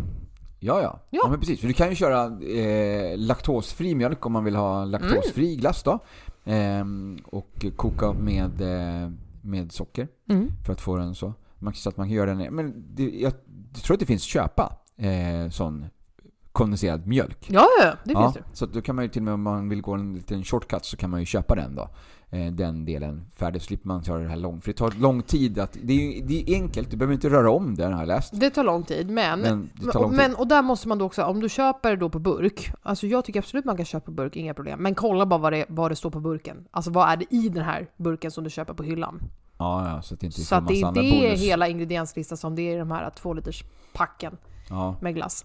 Ja, 0.60 0.80
ja. 0.82 1.00
Ja. 1.10 1.20
ja. 1.24 1.30
men 1.30 1.40
precis. 1.40 1.60
För 1.60 1.68
du 1.68 1.74
kan 1.74 1.88
ju 1.90 1.94
köra 1.94 2.24
eh, 2.48 3.18
laktosfri 3.18 3.94
mjölk 3.94 4.26
om 4.26 4.32
man 4.32 4.44
vill 4.44 4.56
ha 4.56 4.84
laktosfri 4.84 5.46
Mm. 5.48 5.60
glass 5.60 5.82
då. 5.82 5.98
Ehm, 6.44 7.18
och 7.24 7.66
koka 7.76 8.12
med, 8.12 8.60
eh, 8.60 9.10
med 9.42 9.72
socker 9.72 10.08
Mm. 10.30 10.50
för 10.66 10.72
att 10.72 10.80
få 10.80 10.96
den 10.96 11.14
så. 11.14 11.32
Man, 11.58 11.74
så 11.74 11.88
att 11.88 11.96
man 11.96 12.06
kan 12.06 12.14
göra 12.16 12.34
den... 12.34 12.54
Men 12.54 12.84
det, 12.94 13.10
jag 13.10 13.32
tror 13.82 13.94
att 13.94 14.00
det 14.00 14.06
finns 14.06 14.22
att 14.22 14.28
köpa 14.28 14.76
eh, 14.96 15.50
sån 15.50 15.86
kondenserad 16.52 17.06
mjölk. 17.06 17.46
Ja, 17.50 17.66
ja, 17.80 17.94
det 18.04 18.12
ja, 18.12 18.32
finns 18.32 18.34
det. 18.34 18.56
Så 18.56 18.66
då 18.66 18.80
kan 18.80 18.96
man 18.96 19.04
ju 19.04 19.08
till 19.08 19.20
och 19.20 19.24
med 19.24 19.34
om 19.34 19.42
man 19.42 19.68
vill 19.68 19.82
gå 19.82 19.92
en 19.92 20.14
liten 20.14 20.44
shortcut 20.44 20.84
så 20.84 20.96
kan 20.96 21.10
man 21.10 21.20
ju 21.20 21.26
köpa 21.26 21.54
den 21.54 21.74
då. 21.74 21.88
Eh, 22.30 22.52
den 22.52 22.84
delen 22.84 23.24
färdig 23.36 23.62
så 23.62 23.66
slipper 23.66 23.88
man 23.88 24.04
köra 24.04 24.22
det 24.22 24.28
här 24.28 24.36
långt. 24.36 24.64
För 24.64 24.72
det 24.72 24.78
tar 24.78 24.90
lång 24.90 25.22
tid 25.22 25.58
att... 25.58 25.76
Det 25.82 25.92
är, 25.92 26.24
det 26.24 26.50
är 26.50 26.54
enkelt, 26.54 26.90
du 26.90 26.96
behöver 26.96 27.14
inte 27.14 27.30
röra 27.30 27.50
om 27.50 27.74
den 27.74 27.92
har 27.92 28.00
jag 28.00 28.08
läst. 28.08 28.40
Det 28.40 28.50
tar 28.50 28.64
lång 28.64 28.82
tid, 28.82 29.10
men, 29.10 29.40
Men 29.40 29.70
det 29.74 29.94
lång 29.94 30.10
tid. 30.10 30.16
men 30.16 30.34
och 30.34 30.48
där 30.48 30.62
måste 30.62 30.88
man 30.88 30.98
då 30.98 31.04
också, 31.04 31.22
om 31.22 31.40
du 31.40 31.48
köper 31.48 31.96
då 31.96 32.10
på 32.10 32.18
burk, 32.18 32.72
alltså 32.82 33.06
jag 33.06 33.24
tycker 33.24 33.40
absolut 33.40 33.64
man 33.64 33.76
kan 33.76 33.86
köpa 33.86 34.04
på 34.04 34.12
burk, 34.12 34.36
inga 34.36 34.54
problem. 34.54 34.82
Men 34.82 34.94
kolla 34.94 35.26
bara 35.26 35.40
vad 35.40 35.52
det, 35.52 35.64
vad 35.68 35.90
det 35.90 35.96
står 35.96 36.10
på 36.10 36.20
burken. 36.20 36.68
Alltså 36.70 36.90
vad 36.90 37.08
är 37.08 37.16
det 37.16 37.34
i 37.34 37.48
den 37.48 37.64
här 37.64 37.86
burken 37.96 38.30
som 38.30 38.44
du 38.44 38.50
köper 38.50 38.74
på 38.74 38.82
hyllan? 38.82 39.22
Ja, 39.58 39.88
ja, 39.88 40.02
så 40.02 40.14
att 40.14 40.20
det 40.20 40.26
inte 40.26 40.40
Så 40.40 40.46
får 40.46 40.56
att 40.56 40.68
det 40.68 40.80
massa 40.80 41.00
är 41.00 41.30
det 41.30 41.36
hela 41.36 41.68
ingredienslistan 41.68 42.38
som 42.38 42.54
det 42.54 42.62
är 42.62 42.74
i 42.74 42.78
de 42.78 42.90
här 42.90 43.10
två 43.10 43.34
liters 43.34 43.64
packen 43.92 44.36
Ja. 44.68 44.96
med 45.00 45.14
glass. 45.14 45.44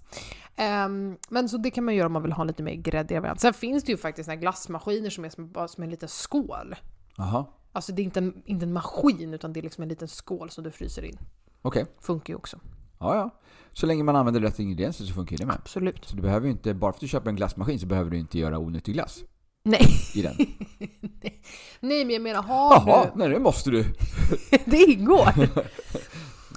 Ehm, 0.55 1.17
men 1.29 1.49
så 1.49 1.57
det 1.57 1.71
kan 1.71 1.83
man 1.85 1.95
göra 1.95 2.05
om 2.05 2.13
man 2.13 2.21
vill 2.23 2.31
ha 2.31 2.43
lite 2.43 2.63
mer 2.63 2.73
gräddig 2.73 3.21
variant. 3.21 3.39
Sen 3.39 3.53
finns 3.53 3.83
det 3.83 3.91
ju 3.91 3.97
faktiskt 3.97 4.29
glassmaskiner 4.29 5.09
som 5.09 5.25
är 5.25 5.29
som, 5.29 5.51
bara 5.51 5.67
som 5.67 5.83
en 5.83 5.89
liten 5.89 6.09
skål. 6.09 6.75
Jaha, 7.17 7.45
Alltså 7.71 7.91
det 7.91 8.01
är 8.01 8.03
inte 8.03 8.19
en, 8.19 8.41
inte 8.45 8.65
en 8.65 8.73
maskin 8.73 9.33
utan 9.33 9.53
det 9.53 9.59
är 9.59 9.61
liksom 9.61 9.81
en 9.81 9.89
liten 9.89 10.07
skål 10.07 10.49
som 10.49 10.63
du 10.63 10.71
fryser 10.71 11.03
in. 11.05 11.17
okej. 11.61 11.85
Funkar 12.01 12.33
ju 12.33 12.37
också. 12.37 12.59
Ja, 12.99 13.15
ja. 13.15 13.29
Så 13.71 13.85
länge 13.85 14.03
man 14.03 14.15
använder 14.15 14.41
rätt 14.41 14.59
ingredienser 14.59 15.05
så 15.05 15.13
funkar 15.13 15.37
det 15.37 15.45
med. 15.45 15.55
Absolut. 15.55 16.05
Så 16.05 16.15
du 16.15 16.21
behöver 16.21 16.45
ju 16.45 16.51
inte, 16.51 16.73
bara 16.73 16.91
för 16.91 16.97
att 16.97 17.01
du 17.01 17.07
köper 17.07 17.29
en 17.29 17.35
glassmaskin 17.35 17.79
så 17.79 17.85
behöver 17.85 18.11
du 18.11 18.17
inte 18.17 18.39
göra 18.39 18.59
onyttig 18.59 18.93
glass 18.93 19.23
Nej. 19.63 19.85
i 20.15 20.21
den. 20.21 20.35
Nej 21.79 22.05
men 22.05 22.09
jag 22.09 22.21
menar 22.21 22.43
har 22.43 22.73
Jaha, 22.73 23.05
du... 23.13 23.19
nej 23.19 23.29
det 23.29 23.39
måste 23.39 23.69
du. 23.69 23.85
det 24.65 24.77
ingår! 24.77 25.29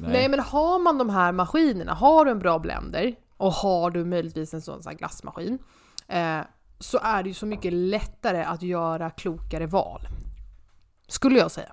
Nej. 0.02 0.12
Nej. 0.12 0.28
men 0.28 0.40
har 0.40 0.78
man 0.78 0.98
de 0.98 1.10
här 1.10 1.32
maskinerna, 1.32 1.94
har 1.94 2.24
du 2.24 2.30
en 2.30 2.38
bra 2.38 2.58
blender 2.58 3.14
och 3.36 3.52
har 3.52 3.90
du 3.90 4.04
möjligtvis 4.04 4.54
en 4.54 4.62
sån, 4.62 4.82
sån 4.82 4.90
här 4.90 4.98
glassmaskin 4.98 5.58
eh, 6.08 6.40
så 6.78 6.98
är 7.02 7.22
det 7.22 7.28
ju 7.28 7.34
så 7.34 7.46
mycket 7.46 7.72
lättare 7.72 8.42
att 8.44 8.62
göra 8.62 9.10
klokare 9.10 9.66
val. 9.66 10.00
Skulle 11.08 11.38
jag 11.38 11.50
säga. 11.50 11.72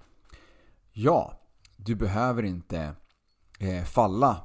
Ja, 0.92 1.34
du 1.78 1.96
behöver 1.96 2.44
inte 2.44 2.92
eh, 3.60 3.84
falla 3.84 4.38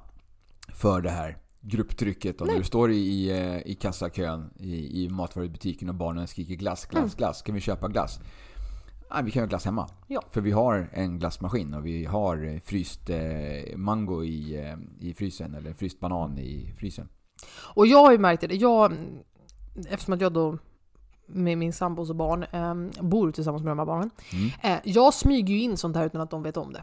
för 0.74 1.00
det 1.00 1.10
här 1.10 1.38
grupptrycket 1.60 2.40
och 2.40 2.46
Nej. 2.46 2.58
du 2.58 2.64
står 2.64 2.90
i, 2.90 2.96
i, 2.96 3.30
eh, 3.30 3.66
i 3.66 3.74
kassakön 3.74 4.50
i, 4.56 5.04
i 5.04 5.08
matvarubutiken 5.08 5.88
och 5.88 5.94
barnen 5.94 6.26
skriker 6.26 6.54
glass, 6.54 6.86
glass, 6.86 7.02
Mm. 7.02 7.16
glass. 7.16 7.42
Kan 7.42 7.54
vi 7.54 7.60
köpa 7.60 7.88
glass? 7.88 8.20
Nej, 9.10 9.24
vi 9.24 9.30
kan 9.30 9.42
ha 9.42 9.48
glass 9.48 9.64
hemma. 9.64 9.88
Ja. 10.06 10.22
För 10.30 10.40
vi 10.40 10.50
har 10.50 10.90
en 10.92 11.18
glassmaskin 11.18 11.74
och 11.74 11.86
vi 11.86 12.04
har 12.04 12.44
eh, 12.44 12.60
fryst 12.60 13.10
eh, 13.10 13.76
mango 13.76 14.24
i, 14.24 14.60
eh, 14.60 15.06
i 15.08 15.14
frysen 15.14 15.54
eller 15.54 15.72
fryst 15.72 16.00
banan 16.00 16.38
i 16.38 16.74
frysen. 16.78 17.08
Och 17.74 17.86
jag 17.86 17.98
har 17.98 18.12
ju 18.12 18.18
märkt 18.18 18.48
det, 18.48 18.54
jag, 18.54 18.92
eftersom 19.88 20.14
att 20.14 20.20
jag 20.20 20.32
då 20.32 20.58
med 21.26 21.58
min 21.58 21.72
sambos 21.72 22.10
och 22.10 22.16
barn 22.16 22.42
eh, 22.42 23.02
bor 23.02 23.30
tillsammans 23.32 23.62
med 23.64 23.70
de 23.70 23.78
här 23.78 23.86
barnen. 23.86 24.10
Mm. 24.32 24.76
Eh, 24.76 24.80
jag 24.84 25.14
smyger 25.14 25.54
ju 25.54 25.60
in 25.60 25.76
sånt 25.76 25.96
här 25.96 26.06
utan 26.06 26.20
att 26.20 26.30
de 26.30 26.42
vet 26.42 26.56
om 26.56 26.72
det. 26.72 26.82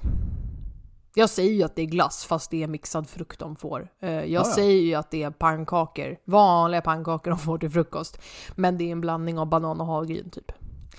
Jag 1.16 1.30
säger 1.30 1.52
ju 1.52 1.64
att 1.64 1.76
det 1.76 1.82
är 1.82 1.86
glass 1.86 2.26
fast 2.26 2.52
det 2.52 2.64
är 2.64 2.68
mixad 2.68 3.10
frukt 3.10 3.40
de 3.40 3.56
får. 3.56 3.88
Jag 4.00 4.28
ja. 4.28 4.44
säger 4.44 4.82
ju 4.82 4.96
att 4.96 5.12
det 5.12 5.24
är 5.24 5.32
pannkakor, 5.32 6.18
vanliga 6.26 6.82
pannkakor 6.82 7.32
de 7.32 7.40
får 7.40 7.58
till 7.58 7.70
frukost. 7.70 8.22
Men 8.56 8.78
det 8.78 8.84
är 8.84 8.92
en 8.92 9.02
blandning 9.02 9.40
av 9.40 9.46
banan 9.46 9.82
och 9.82 9.88
havregryn 9.88 10.30
typ. 10.30 10.52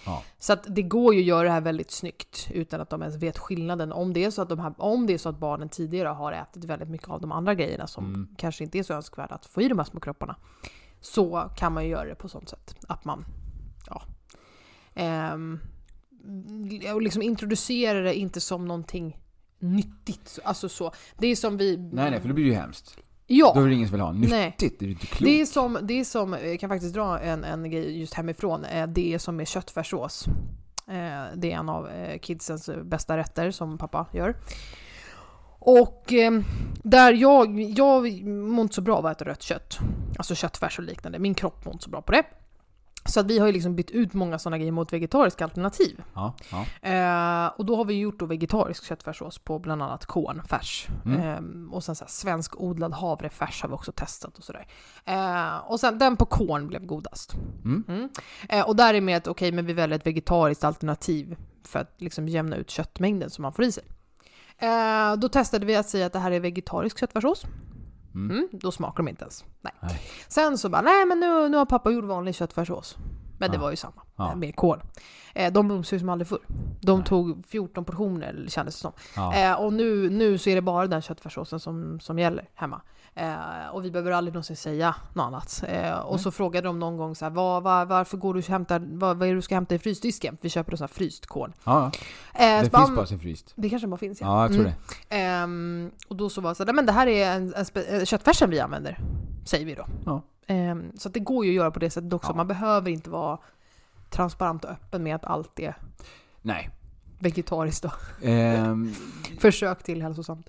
Ja. 0.07 0.23
Så 0.39 0.53
att 0.53 0.67
det 0.69 0.83
går 0.83 1.15
ju 1.15 1.21
att 1.21 1.27
göra 1.27 1.43
det 1.43 1.51
här 1.51 1.61
väldigt 1.61 1.91
snyggt 1.91 2.49
utan 2.51 2.81
att 2.81 2.91
de 2.91 3.03
ens 3.03 3.17
vet 3.17 3.39
skillnaden. 3.39 3.93
Om 3.93 4.13
det 4.13 4.25
är 4.25 4.31
så 4.31 4.43
att, 4.43 4.49
de 4.49 4.59
här, 4.59 4.75
om 4.79 5.07
det 5.07 5.15
är 5.15 5.19
så 5.19 5.29
att 5.29 5.39
barnen 5.39 5.69
tidigare 5.69 6.09
har 6.09 6.33
ätit 6.33 6.65
väldigt 6.65 6.89
mycket 6.89 7.09
av 7.09 7.21
de 7.21 7.33
andra 7.33 7.55
grejerna 7.55 7.87
som 7.87 8.05
Mm. 8.07 8.29
kanske 8.39 8.65
inte 8.65 8.79
är 8.79 8.83
så 8.83 8.95
önskvärda 8.95 9.35
att 9.35 9.47
få 9.47 9.63
i 9.63 9.69
de 9.69 9.79
här 9.79 9.87
små 9.87 10.01
kropparna. 10.01 10.37
Så 11.01 11.51
kan 11.57 11.73
man 11.73 11.85
ju 11.85 11.91
göra 11.91 12.05
det 12.09 12.15
på 12.15 12.29
sånt 12.29 12.49
sätt 12.49 12.75
att 12.89 13.05
man, 13.05 13.25
ja, 13.87 14.03
ehm, 14.95 15.61
liksom 17.01 17.23
introducera 17.23 18.01
det 18.01 18.15
inte 18.15 18.41
som 18.41 18.69
någonting 18.69 19.19
nyttigt. 19.59 20.39
Alltså 20.45 20.69
så. 20.69 20.93
Det 21.19 21.27
är 21.27 21.37
som 21.37 21.57
vi... 21.57 21.77
Nej, 21.77 22.11
nej, 22.11 22.21
för 22.21 22.29
då 22.29 22.35
blir 22.35 22.45
det 22.45 22.51
ju 22.51 22.57
hemskt. 22.57 22.99
Ja! 23.27 23.53
Då 23.55 23.61
är 23.63 23.69
det 23.69 23.75
ingen 23.75 23.89
som 23.89 23.93
vill 23.93 24.01
ha. 24.01 24.13
Nej. 24.13 24.45
Nyttigt, 24.47 24.81
det 24.81 24.87
är 24.87 24.89
inte 24.89 25.07
klokt. 25.07 25.25
Det 25.25 25.41
är 25.41 25.47
som, 25.47 25.79
det 25.83 26.01
är 26.01 26.05
som, 26.05 26.33
jag 26.33 26.61
kan 26.61 26.71
faktiskt 26.71 26.95
dra 26.95 27.19
en, 27.21 27.45
en 27.45 27.71
grej 27.71 28.01
just 28.01 28.15
hemifrån, 28.15 28.65
Eh, 28.65 28.87
det 28.87 29.15
är 29.15 29.19
som 29.19 29.37
med 29.37 29.49
köttfärssås. 29.49 30.27
Eh, 30.89 31.23
Det 31.37 31.53
är 31.53 31.57
en 31.57 31.69
av 31.69 31.89
eh, 31.89 32.19
kidsens 32.21 32.71
bästa 32.85 33.17
rätter 33.17 33.51
som 33.51 33.79
pappa 33.79 34.07
gör. 34.13 34.37
Och 35.59 36.13
eh, 36.13 36.41
där 36.83 37.13
jag, 37.13 37.61
jag 37.61 38.23
mår 38.27 38.63
inte 38.63 38.75
så 38.75 38.81
bra 38.81 38.97
av 38.97 39.07
att 39.07 39.17
äta 39.17 39.31
rött 39.31 39.43
kött. 39.43 39.79
Alltså 40.19 40.35
köttfärs 40.35 40.79
och 40.79 40.85
liknande. 40.85 41.19
Min 41.19 41.35
kropp 41.35 41.65
mår 41.65 41.73
inte 41.75 41.85
så 41.85 41.91
bra 41.91 42.03
på 42.03 42.13
det. 42.13 42.23
Så 43.05 43.21
att 43.21 43.27
vi 43.27 43.39
har 43.39 43.47
ju 43.47 43.53
liksom 43.53 43.77
bytt 43.77 43.91
ut 43.91 44.15
många 44.15 44.39
sådana 44.39 44.59
grejer 44.59 44.73
mot 44.73 44.93
vegetariska 44.93 45.45
alternativ. 45.45 46.03
Ja, 46.15 46.35
ja. 46.51 46.89
Eh, 46.89 47.47
och 47.47 47.65
då 47.65 47.77
har 47.77 47.85
vi 47.85 47.95
gjort 47.95 48.19
då 48.19 48.27
vegetarisk 48.27 48.85
köttfärssås 48.85 49.39
på 49.39 49.59
bland 49.59 49.83
annat 49.83 50.07
kornfärs. 50.07 50.89
Mm. 51.05 51.21
Eh, 51.21 51.75
och 51.75 51.85
sen 51.85 51.95
så 51.95 52.05
här, 52.05 52.11
svensk 52.11 52.61
odlad 52.61 52.93
havrefärs 52.93 53.63
har 53.63 53.69
vi 53.69 53.75
också 53.75 53.93
testat 53.93 54.39
och 54.39 54.45
sådär. 54.45 54.67
Eh, 55.05 55.57
och 55.57 55.81
sen 55.81 55.99
den 55.99 56.17
på 56.17 56.25
korn 56.25 56.69
blev 56.69 56.87
godast. 56.87 57.35
Mm. 57.65 58.09
Eh, 58.49 58.69
och 58.69 58.77
där 58.77 58.95
är 58.95 59.01
med 59.01 59.17
att 59.17 59.27
okej, 59.27 59.53
men 59.53 59.67
vi 59.67 59.73
väljer 59.73 59.99
ett 59.99 60.07
vegetariskt 60.07 60.65
alternativ 60.65 61.37
för 61.65 61.79
att 61.79 61.95
liksom 61.99 62.29
jämna 62.29 62.57
ut 62.57 62.71
köttmängden 62.71 63.31
som 63.31 63.43
man 63.43 63.53
får 63.53 63.65
i 63.65 63.73
sig. 63.73 63.85
Eh, 64.59 65.17
då 65.17 65.29
testade 65.29 65.67
vi 65.67 65.77
att 65.77 65.89
säga 65.89 66.07
att 66.07 66.13
det 66.13 66.19
här 66.19 66.31
är 66.31 66.41
vegetarisk 66.41 67.01
köttfärssås. 67.01 67.47
Mm. 68.15 68.31
Mm, 68.37 68.49
då 68.53 68.71
smakar 68.73 68.97
de 68.97 69.09
inte 69.09 69.23
ens. 69.23 69.45
Nej. 69.61 69.73
Nej. 69.81 70.01
Sen 70.29 70.59
så 70.59 70.69
bara, 70.69 70.83
nej 70.83 71.07
men 71.07 71.21
nu, 71.21 71.49
nu 71.49 71.57
har 71.57 71.67
pappa 71.67 71.91
gjort 71.91 72.05
vanlig 72.05 72.35
köttfärssås. 72.35 72.97
Men 73.39 73.51
det 73.51 73.57
Ja. 73.57 73.61
var 73.63 73.71
ju 73.71 73.77
samma, 73.77 74.03
Ja. 74.17 74.31
eh, 74.31 74.37
med 74.37 74.57
kol. 74.57 74.83
Eh, 75.35 75.53
de 75.53 75.71
umgås 75.71 75.93
ju 75.93 75.99
som 75.99 76.09
aldrig 76.09 76.29
förr. 76.29 76.39
De 76.81 76.99
Nej. 76.99 77.07
tog 77.09 77.47
14 77.47 77.85
portioner 77.85 78.45
kändes 78.49 78.75
det 78.75 78.81
som. 78.81 78.93
Ja. 79.17 79.35
Eh, 79.35 79.61
och 79.61 79.73
nu, 79.73 80.11
nu 80.11 80.39
så 80.39 80.51
är 80.51 80.55
det 80.55 80.63
bara 80.63 80.87
den 80.87 81.03
köttfärssåsen 81.03 81.61
som, 81.61 82.01
som 82.01 82.19
gäller 82.19 82.49
hemma. 82.55 82.81
Eh, 83.15 83.67
och 83.73 83.85
vi 83.85 83.91
behöver 83.91 84.11
aldrig 84.11 84.35
någonsin 84.35 84.57
säga 84.57 84.95
något 85.13 85.25
annat. 85.27 85.65
Eh, 85.69 85.99
och 85.99 86.21
så 86.21 86.31
frågade 86.31 86.69
de 86.69 86.79
någon 86.79 86.97
gång 86.97 87.15
så 87.15 87.25
här, 87.25 87.31
vad, 87.33 87.63
vad, 87.63 87.89
varför 87.89 88.17
går 88.17 88.35
du 88.35 88.41
och 88.41 88.47
hämtar, 88.47 88.83
vad, 88.93 89.17
vad 89.17 89.29
är 89.29 89.33
det 89.33 89.39
du 89.39 89.43
ska 89.43 89.55
hämta 89.55 89.75
i 89.75 89.79
frysdisken? 89.79 90.37
Vi 90.41 90.49
köper 90.49 90.77
så 90.77 90.83
här 90.85 90.89
fryst 90.89 91.27
korn. 91.27 91.53
ja. 91.65 91.87
Eh, 92.35 92.41
Det 92.41 92.61
finns 92.61 92.71
bara 92.97 93.07
sin 93.07 93.19
fryst. 93.21 93.53
det 93.57 93.71
kanske 93.71 93.89
bara 93.89 93.97
finns 93.97 94.21
ja. 94.21 94.27
Ja, 94.27 94.43
jag 94.43 94.51
tror 94.53 94.61
Mm. 94.65 94.73
det. 95.09 95.17
Ehm, 95.17 95.91
och 96.09 96.17
då 96.17 96.29
så 96.31 96.41
var 96.41 96.55
så 96.55 96.63
här, 96.63 96.67
"Nej, 96.67 96.75
men 96.75 96.87
det 96.87 96.93
här 96.93 97.07
är 97.07 97.37
en, 97.37 97.55
en 97.55 97.95
eh, 98.01 98.05
köttfärsen 98.05 98.51
vi 98.51 98.61
använder, 98.61 98.99
säger 99.45 99.67
vi 99.67 99.75
då. 99.75 99.87
Ja. 100.07 100.23
Ehm, 100.47 100.93
så 100.99 101.09
det 101.09 101.21
går 101.21 101.45
ju 101.45 101.51
att 101.51 101.57
göra 101.57 101.71
på 101.71 101.79
det 101.79 101.91
sättet 101.91 102.13
också. 102.13 102.31
Ja. 102.31 102.37
Man 102.37 102.49
behöver 102.49 102.91
inte 102.91 103.11
vara 103.11 103.39
transparent 104.11 104.65
och 104.65 104.71
öppen 104.71 105.03
med 105.03 105.15
att 105.17 105.25
allt 105.25 105.59
är 105.61 105.77
Nej. 106.43 106.71
vegetariskt 107.19 107.83
då. 107.83 107.91
Ehm, 108.29 108.95
Försök 109.41 109.83
till 109.83 110.03
hälsosamt. 110.03 110.47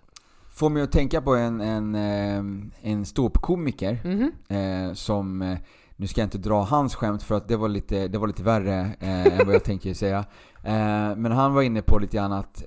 Får 0.53 0.69
mig 0.69 0.83
att 0.83 0.91
tänka 0.91 1.21
på 1.21 1.35
en, 1.35 1.61
en, 1.61 1.95
eh, 1.95 2.43
en 2.91 3.05
ståuppkomiker 3.05 3.99
Mhm. 4.03 4.31
eh, 4.57 4.93
som, 4.93 5.41
eh, 5.41 5.57
nu 5.95 6.07
ska 6.07 6.21
jag 6.21 6.25
inte 6.25 6.37
dra 6.37 6.63
hans 6.63 6.95
skämt 6.95 7.23
för 7.23 7.35
att 7.35 7.47
det 7.47 7.57
var 7.57 7.69
lite, 7.69 8.07
det 8.07 8.17
var 8.17 8.27
lite 8.27 8.43
värre 8.43 8.95
eh, 8.99 9.39
än 9.39 9.45
vad 9.45 9.55
jag 9.55 9.63
tänker 9.71 9.93
säga. 9.93 10.19
Eh, 10.63 11.15
men 11.15 11.31
han 11.31 11.53
var 11.53 11.61
inne 11.61 11.81
på 11.81 11.99
lite 11.99 12.17
grann 12.17 12.31
att 12.33 12.63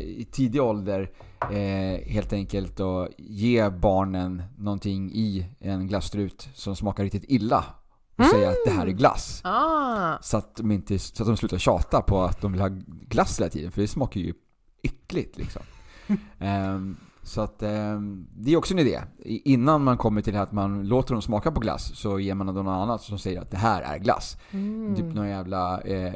i 0.00 0.26
tidig 0.32 0.62
ålder 0.62 1.10
helt 2.04 2.32
enkelt 2.32 2.80
att 2.80 3.08
ge 3.18 3.70
barnen 3.70 4.42
någonting 4.58 5.10
i 5.12 5.46
en 5.60 5.86
glasstrut 5.86 6.48
som 6.54 6.76
smakar 6.76 7.02
riktigt 7.04 7.24
illa 7.28 7.64
och 8.18 8.24
säga 8.24 8.48
att 8.50 8.56
det 8.64 8.70
här 8.70 8.86
är 8.86 8.90
glass. 8.90 9.40
Ah. 9.44 10.18
Så 10.22 10.36
att, 10.36 10.56
de 10.56 10.70
inte, 10.70 10.98
så 10.98 11.22
att 11.22 11.26
de 11.26 11.36
slutar 11.36 11.58
tjata 11.58 12.02
på 12.02 12.22
att 12.22 12.40
de 12.40 12.52
vill 12.52 12.60
ha 12.60 12.68
glass 13.08 13.40
hela 13.40 13.50
tiden, 13.50 13.72
för 13.72 13.80
det 13.80 13.88
smakar 13.88 14.20
ju 14.20 14.34
äckligt 14.82 15.38
liksom. 15.38 15.62
Ehm, 16.38 16.96
så 17.28 17.40
att 17.40 17.62
ehm, 17.62 18.26
det 18.36 18.52
är 18.52 18.56
också 18.56 18.74
en 18.74 18.78
idé. 18.78 19.00
Innan 19.24 19.84
man 19.84 19.98
kommer 19.98 20.20
till 20.20 20.36
att 20.36 20.52
man 20.52 20.88
låter 20.88 21.14
dem 21.14 21.22
smaka 21.22 21.52
på 21.52 21.60
glass 21.60 21.96
så 21.96 22.20
ger 22.20 22.34
man 22.34 22.46
dem 22.46 22.64
något 22.64 22.82
annat 22.82 23.02
som 23.02 23.18
säger 23.18 23.40
att 23.40 23.50
det 23.50 23.56
här 23.56 23.82
är 23.82 23.98
glass. 23.98 24.36
Mm. 24.50 24.96
Typ 24.96 25.14
någon 25.14 25.28
jävla 25.28 25.80
eh, 25.80 26.12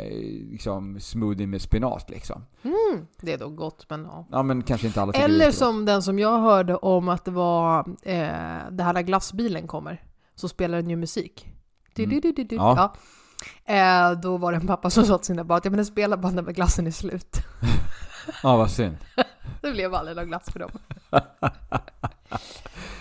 liksom 0.50 1.00
smoothie 1.00 1.46
med 1.46 1.62
spenat 1.62 2.10
liksom. 2.10 2.44
Mm. 2.62 3.06
Det 3.20 3.32
är 3.32 3.38
då 3.38 3.48
gott, 3.48 3.86
men 3.90 4.04
ja. 4.04 4.26
Ja 4.30 4.42
men 4.42 4.62
kanske 4.62 4.86
inte 4.86 5.02
alla 5.02 5.12
Eller 5.12 5.50
som 5.50 5.84
den 5.84 6.02
som 6.02 6.18
jag 6.18 6.38
hörde 6.38 6.76
om 6.76 7.08
att 7.08 7.24
det 7.24 7.30
var 7.30 7.78
eh, 8.02 8.70
det 8.70 8.82
här 8.82 8.92
när 8.92 9.02
glassbilen 9.02 9.66
kommer, 9.66 10.02
så 10.34 10.48
spelar 10.48 10.76
den 10.76 10.90
ju 10.90 10.96
musik. 10.96 11.48
Du, 11.94 12.06
du, 12.06 12.20
du, 12.20 12.32
du. 12.32 12.42
Mm. 12.42 12.56
Ja. 12.56 12.94
Ja. 13.66 13.74
Eh, 13.74 14.20
då 14.20 14.36
var 14.36 14.52
det 14.52 14.58
en 14.58 14.66
pappa 14.66 14.90
som 14.90 15.04
sa 15.04 15.18
till 15.18 15.26
sina 15.26 15.44
barn 15.44 15.58
att 15.58 15.64
ja, 15.64 15.70
men 15.70 15.76
den 15.76 15.86
spelar 15.86 16.16
bara 16.16 16.32
när 16.32 16.42
glassen 16.42 16.86
är 16.86 16.90
slut. 16.90 17.36
Ja 18.42 18.56
vad 18.56 18.70
synd. 18.70 18.96
Det 19.60 19.72
blev 19.72 19.94
aldrig 19.94 20.16
någon 20.16 20.26
glass 20.26 20.50
för 20.52 20.58
dem. 20.58 20.70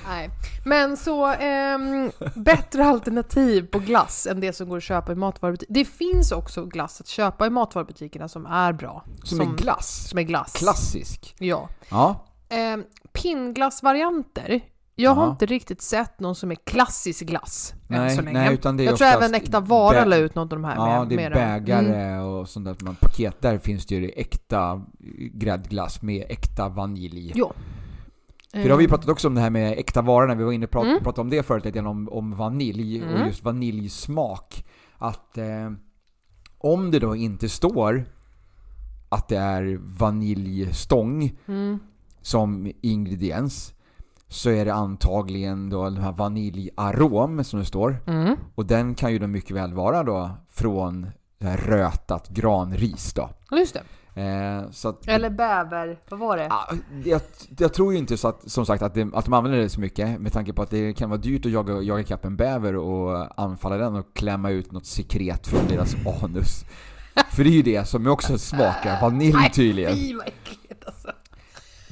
Nej. 0.08 0.30
Men 0.66 0.98
så, 0.98 1.26
ehm, 1.26 2.12
bättre 2.36 2.86
alternativ 2.86 3.68
på 3.68 3.80
glass 3.80 4.28
än 4.28 4.40
det 4.40 4.54
som 4.54 4.70
går 4.70 4.78
att 4.78 4.84
köpa 4.84 5.12
i 5.12 5.16
matvarubutik. 5.16 5.70
Det 5.72 5.86
finns 5.86 6.32
också 6.32 6.66
glass 6.66 7.02
att 7.02 7.08
köpa 7.08 7.46
i 7.46 7.50
matvarubutikerna 7.50 8.28
som 8.28 8.46
är 8.46 8.74
bra. 8.74 9.04
Som, 9.24 9.42
en 9.42 9.56
glass. 9.56 10.10
Som 10.10 10.20
är 10.20 10.24
glass. 10.24 10.54
Klassisk. 10.54 11.36
Ja. 11.40 11.70
Ja. 11.90 12.26
Eh, 12.50 12.78
pinnglassvarianter. 13.14 14.62
Jag 14.96 15.12
har 15.16 15.26
Ja. 15.26 15.32
inte 15.32 15.46
riktigt 15.46 15.82
sett 15.82 16.20
någon 16.20 16.36
som 16.36 16.52
är 16.52 16.56
klassisk 16.56 17.26
glass 17.26 17.74
än 17.90 17.98
Nej, 17.98 18.16
så 18.16 18.22
länge. 18.22 18.40
nej, 18.40 18.54
utan 18.54 18.78
det 18.78 18.84
är 18.84 18.86
jag 18.86 18.98
tror 18.98 19.08
även 19.08 19.34
Äkta 19.36 19.60
Vara 19.60 20.06
la 20.06 20.16
ut 20.16 20.36
något 20.36 20.54
av 20.54 20.60
de 20.62 20.64
här 20.66 20.76
Ja, 20.76 21.00
med, 21.00 21.08
det 21.10 21.16
är 21.24 21.30
med 21.30 21.38
Mm. 21.38 21.64
bägare 21.66 22.20
och 22.22 22.50
sånt 22.50 22.66
där. 22.66 22.76
Man 22.82 22.96
paket 22.96 23.42
där 23.42 23.58
finns 23.58 23.86
det 23.86 23.96
ju 23.96 24.10
äkta 24.10 24.82
gräddglass 25.34 26.02
med 26.02 26.26
äkta 26.30 26.70
vanilj. 26.70 27.32
Ja. 27.36 27.52
För 28.52 28.64
då 28.64 28.70
har 28.70 28.78
vi 28.78 28.84
Eh, 28.86 28.90
pratat 28.90 29.10
också 29.10 29.28
om 29.28 29.36
det 29.36 29.42
här 29.42 29.50
med 29.50 29.78
äkta 29.80 30.02
varor 30.02 30.28
när 30.28 30.36
vi 30.36 30.44
var 30.44 30.52
inne 30.52 30.66
och 30.66 30.72
prat, 30.72 30.84
Mm. 30.86 31.04
pratade 31.04 31.22
om 31.22 31.30
det 31.30 31.44
förut 31.44 31.66
lite 31.66 31.78
grann 31.78 31.88
om, 31.88 32.10
om 32.10 32.36
vanilj 32.36 32.98
Mm. 33.02 33.14
och 33.22 33.28
just 33.28 33.44
vaniljsmak. 33.44 34.66
Att 34.98 35.38
eh, 35.38 35.72
om 36.58 36.92
det 36.92 37.00
då 37.00 37.16
inte 37.16 37.50
står 37.50 38.06
att 39.10 39.28
det 39.28 39.38
är 39.38 39.80
vaniljstång 39.82 41.32
mm, 41.48 41.80
som 42.22 42.72
ingrediens 42.82 43.74
så 44.32 44.50
är 44.50 44.66
det 44.66 44.74
antagligen 44.74 45.70
då 45.70 45.84
den 45.84 45.98
här 45.98 46.12
vaniljarom 46.12 47.44
som 47.44 47.60
det 47.60 47.66
står. 47.66 47.98
mm. 48.08 48.36
Och 48.56 48.66
den 48.66 48.96
kan 48.96 49.12
ju 49.12 49.20
då 49.20 49.28
mycket 49.28 49.56
väl 49.56 49.74
vara 49.74 50.04
då 50.04 50.32
från 50.50 51.08
rötat 51.40 52.30
granris 52.30 53.14
då. 53.14 53.30
Just 53.52 53.74
det. 53.74 53.84
Eh, 54.22 54.90
att, 54.90 55.08
Eller 55.08 55.30
bäver, 55.30 56.00
vad 56.10 56.20
var 56.20 56.38
det? 56.38 56.48
Ja, 56.50 56.70
jag, 57.06 57.22
jag 57.58 57.74
tror 57.74 57.94
ju 57.94 58.00
inte 58.00 58.18
så 58.18 58.28
att, 58.28 58.52
som 58.52 58.66
sagt 58.66 58.84
att, 58.84 58.94
det, 58.94 59.10
att 59.14 59.26
de 59.26 59.34
använder 59.34 59.60
det 59.60 59.70
så 59.70 59.80
mycket 59.80 60.22
med 60.22 60.34
tanke 60.34 60.54
på 60.54 60.62
att 60.62 60.70
det 60.70 60.94
kan 60.94 61.10
vara 61.10 61.20
dyrt 61.22 61.46
att 61.46 61.52
jaga, 61.52 61.82
jaga 61.82 62.02
ikapp 62.02 62.26
en 62.26 62.36
bäver 62.36 62.76
och 62.76 63.42
anfalla 63.42 63.78
den 63.78 63.96
och 63.96 64.14
klämma 64.14 64.50
ut 64.50 64.72
något 64.72 64.86
sekret 64.86 65.48
från 65.48 65.68
deras 65.68 65.96
anus. 66.24 66.66
För 67.32 67.44
det 67.44 67.50
är 67.50 67.54
ju 67.54 67.62
det 67.62 67.88
som 67.88 68.08
också 68.08 68.38
smakar 68.38 69.02
vanilj 69.02 69.50
tydligen. 69.54 69.96
Fy 69.96 70.16
vad 70.16 70.28
äckligt 70.28 70.86
alltså. 70.86 71.12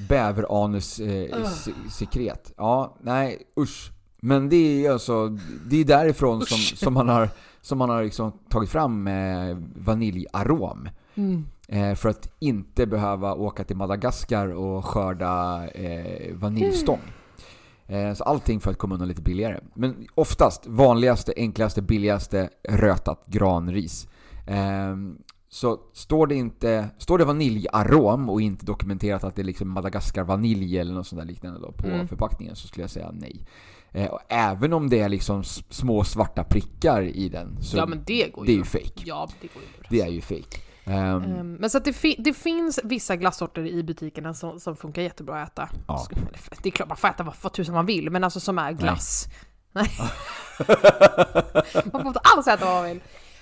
Bäveranus 0.07 0.99
eh, 0.99 1.45
sekret. 1.91 2.53
Ja, 2.57 2.97
nej 3.01 3.43
usch. 3.59 3.91
Men 4.21 4.49
det 4.49 4.85
är 4.85 4.91
alltså, 4.91 5.38
det 5.65 5.77
är 5.77 5.85
därifrån 5.85 6.45
som, 6.45 6.57
som 6.57 6.93
man 6.93 7.09
har, 7.09 7.29
som 7.62 7.77
man 7.77 7.89
har 7.89 8.03
liksom 8.03 8.31
tagit 8.49 8.69
fram 8.69 9.07
eh, 9.07 9.57
vaniljarom. 9.75 10.89
Mm. 11.15 11.45
Eh, 11.67 11.95
för 11.95 12.09
att 12.09 12.29
inte 12.39 12.85
behöva 12.85 13.33
åka 13.33 13.63
till 13.63 13.75
Madagaskar 13.75 14.47
och 14.47 14.85
skörda 14.85 15.67
eh, 15.67 16.35
vaniljstång. 16.35 16.99
Eh, 17.88 18.13
så 18.13 18.23
allting 18.23 18.59
för 18.59 18.71
att 18.71 18.77
komma 18.77 18.95
undan 18.95 19.07
lite 19.07 19.21
billigare. 19.21 19.59
Men 19.73 20.07
oftast 20.15 20.67
vanligaste, 20.67 21.33
enklaste, 21.38 21.81
billigaste 21.81 22.49
rötat 22.69 23.25
granris. 23.27 24.07
Så 25.51 25.79
står 25.93 26.27
det 26.27 26.35
inte, 26.35 26.89
står 26.97 27.17
det 27.17 27.25
vaniljarom 27.25 28.29
och 28.29 28.41
inte 28.41 28.65
dokumenterat 28.65 29.23
att 29.23 29.35
det 29.35 29.41
är 29.41 29.43
liksom 29.43 29.69
Madagaskar 29.69 30.23
vanilj 30.23 30.77
eller 30.79 30.93
något 30.93 31.07
sånt 31.07 31.21
där 31.21 31.27
liknande 31.27 31.59
då 31.59 31.71
på 31.71 31.88
Mm. 31.88 32.07
förpackningen 32.07 32.55
så 32.55 32.67
skulle 32.67 32.83
jag 32.83 32.89
säga 32.91 33.12
nej. 33.13 33.45
Eh, 33.91 34.05
och 34.07 34.19
även 34.29 34.73
om 34.73 34.89
det 34.89 34.99
är 34.99 35.09
liksom 35.09 35.43
små 35.69 36.03
svarta 36.03 36.43
prickar 36.43 37.01
i 37.01 37.29
den 37.29 37.62
så 37.62 37.77
Ja 37.77 37.85
men 37.85 38.03
det 38.05 38.33
går 38.33 38.45
det 38.45 38.51
är 38.51 38.53
ju. 38.53 38.59
ju 38.59 38.65
fake. 38.65 39.03
Ja, 39.05 39.29
det 39.41 39.47
går 39.53 39.62
ju. 39.63 39.67
Det 39.89 40.01
är 40.01 40.07
ju 40.12 40.21
fake. 40.21 40.57
Ehm, 40.85 41.53
Men 41.53 41.69
så 41.69 41.79
det, 41.79 41.93
fi- 41.93 42.15
det 42.19 42.33
finns 42.33 42.79
vissa 42.83 43.15
glassorter 43.15 43.65
i 43.67 43.83
butikerna 43.83 44.33
som, 44.33 44.59
som 44.59 44.75
funkar 44.75 45.01
jättebra 45.01 45.41
att 45.43 45.49
äta. 45.51 45.69
Ja. 45.88 46.07
Det 46.63 46.69
är 46.69 46.71
klart 46.71 46.88
man 46.89 46.97
får 46.97 47.07
äta 47.07 47.23
vad, 47.23 47.35
vad 47.41 47.53
tusan 47.53 47.75
man 47.75 47.85
vill, 47.85 48.09
men 48.09 48.23
alltså 48.23 48.39
som 48.39 48.59
är 48.59 48.71
glass. 48.71 49.27
Nej. 49.71 49.88
man 51.93 52.01
får 52.01 52.07
inte 52.07 52.19
alls 52.23 52.47
äta 52.47 52.65
vad 52.65 52.73
man 52.75 52.83
vill. 52.85 52.99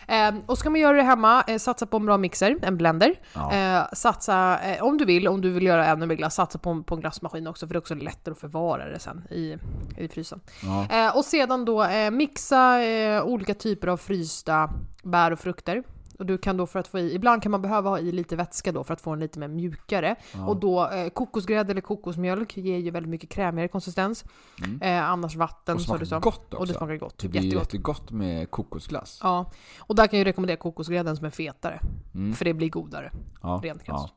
Ehm, 0.08 0.40
och 0.46 0.58
ska 0.58 0.70
man 0.70 0.80
göra 0.80 0.98
det 0.98 1.04
hemma, 1.04 1.44
eh, 1.48 1.58
satsa 1.58 1.86
på 1.86 1.98
en 1.98 2.06
bra 2.06 2.18
mixer, 2.18 2.58
en 2.62 2.78
blender. 2.78 3.16
Ja. 3.34 3.54
Eh, 3.54 3.84
satsa, 3.94 4.60
eh, 4.60 4.84
om 4.84 4.98
du 4.98 5.06
vill, 5.06 5.28
om 5.28 5.42
du 5.42 5.50
vill 5.50 5.64
göra 5.64 5.86
ännu 5.86 6.06
mer 6.06 6.16
glass, 6.16 6.36
satsa 6.36 6.60
på, 6.60 6.70
en- 6.70 6.84
på 6.84 6.96
en 6.96 7.02
glassmaskin 7.02 7.48
också 7.48 7.68
för 7.68 7.74
det 7.74 7.78
är 7.78 7.82
också 7.82 7.96
lättare 7.96 8.32
att 8.32 8.40
förvara 8.40 8.86
det 8.86 9.00
sen 9.00 9.24
i, 9.32 9.58
i 9.98 10.08
frysen. 10.08 10.40
ja. 10.64 11.06
Eh, 11.08 11.18
och 11.18 11.26
sedan 11.26 11.66
då 11.66 11.84
eh, 11.84 12.12
mixa 12.12 12.84
eh, 12.84 13.24
olika 13.24 13.54
typer 13.54 13.88
av 13.88 13.98
frysta 13.98 14.70
bär 15.04 15.32
och 15.32 15.40
frukter. 15.40 15.84
Och 16.18 16.26
du 16.26 16.38
kan 16.38 16.58
då 16.58 16.66
för 16.68 16.80
att 16.80 16.88
få 16.88 17.00
i, 17.00 17.16
ibland 17.16 17.44
kan 17.44 17.52
man 17.52 17.62
behöva 17.62 17.90
ha 17.90 18.00
i 18.00 18.12
lite 18.12 18.36
vätska 18.36 18.72
då 18.72 18.84
för 18.84 18.94
att 18.94 19.02
få 19.02 19.10
den 19.10 19.20
lite 19.20 19.40
mer 19.40 19.48
mjukare. 19.48 20.16
Ja. 20.34 20.48
Och 20.48 20.58
då 20.58 20.90
eh, 20.90 21.10
kokosgrädde 21.10 21.72
eller 21.72 21.82
kokosmjölk 21.82 22.58
ger 22.58 22.78
ju 22.78 22.92
väldigt 22.92 23.10
mycket 23.10 23.30
krämigare 23.30 23.68
konsistens. 23.68 24.26
Mm. 24.64 24.82
Eh, 24.82 25.10
annars 25.10 25.36
vatten 25.36 25.76
Och 25.76 25.82
så 25.82 25.86
smakar 26.06 26.20
gott 26.20 26.44
också. 26.54 26.58
Och 26.58 26.68
det 26.68 26.74
smakar 26.74 26.96
gott. 26.98 27.18
Det 27.18 27.28
blir 27.28 27.42
Jättegott. 27.42 27.64
jättegott 27.74 28.12
med 28.12 28.52
kokosglass. 28.52 29.20
Ja, 29.24 29.52
och 29.80 29.96
där 29.96 30.08
kan 30.08 30.20
jag 30.20 30.26
rekommendera 30.26 30.58
kokosgrädden 30.58 31.18
som 31.18 31.26
är 31.26 31.30
fetare. 31.30 31.80
Mm. 32.16 32.34
För 32.34 32.46
det 32.46 32.54
blir 32.54 32.70
godare, 32.70 33.12
Ja. 33.42 33.60
rent 33.64 33.82
ja. 33.86 34.10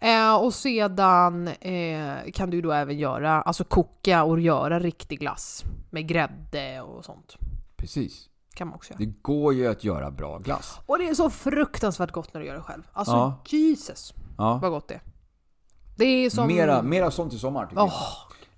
Eh, 0.00 0.36
och 0.36 0.54
sedan 0.54 1.48
eh, 1.48 2.14
kan 2.34 2.50
du 2.50 2.60
då 2.60 2.72
även 2.72 2.98
göra, 2.98 3.42
alltså 3.42 3.64
koka 3.64 4.24
och 4.24 4.40
göra 4.40 4.80
riktig 4.80 5.18
glass. 5.20 5.64
Med 5.90 6.08
grädde 6.08 6.80
och 6.80 7.04
sånt. 7.04 7.36
Precis. 7.76 8.28
Kan 8.56 8.68
man 8.68 8.74
också 8.76 8.92
göra. 8.92 8.98
Det 8.98 9.22
går 9.22 9.54
ju 9.54 9.66
att 9.66 9.84
göra 9.84 10.10
bra 10.10 10.38
glass. 10.38 10.78
Och 10.86 10.98
det 10.98 11.08
är 11.08 11.14
så 11.14 11.30
fruktansvärt 11.30 12.12
gott 12.12 12.34
när 12.34 12.40
du 12.40 12.46
gör 12.46 12.54
det 12.54 12.60
själv. 12.62 12.82
Alltså 12.92 13.14
Ja. 13.14 13.42
Jesus 13.46 14.14
Ja. 14.38 14.58
vad 14.62 14.70
gott 14.70 14.88
det 14.88 14.94
är. 14.94 15.00
Det 15.96 16.04
är 16.04 16.30
som... 16.30 16.46
Mera, 16.46 16.82
mera 16.82 17.10
sånt 17.10 17.32
i 17.32 17.38
sommar 17.38 17.66
tycker 17.66 17.82
Åh. 17.82 17.92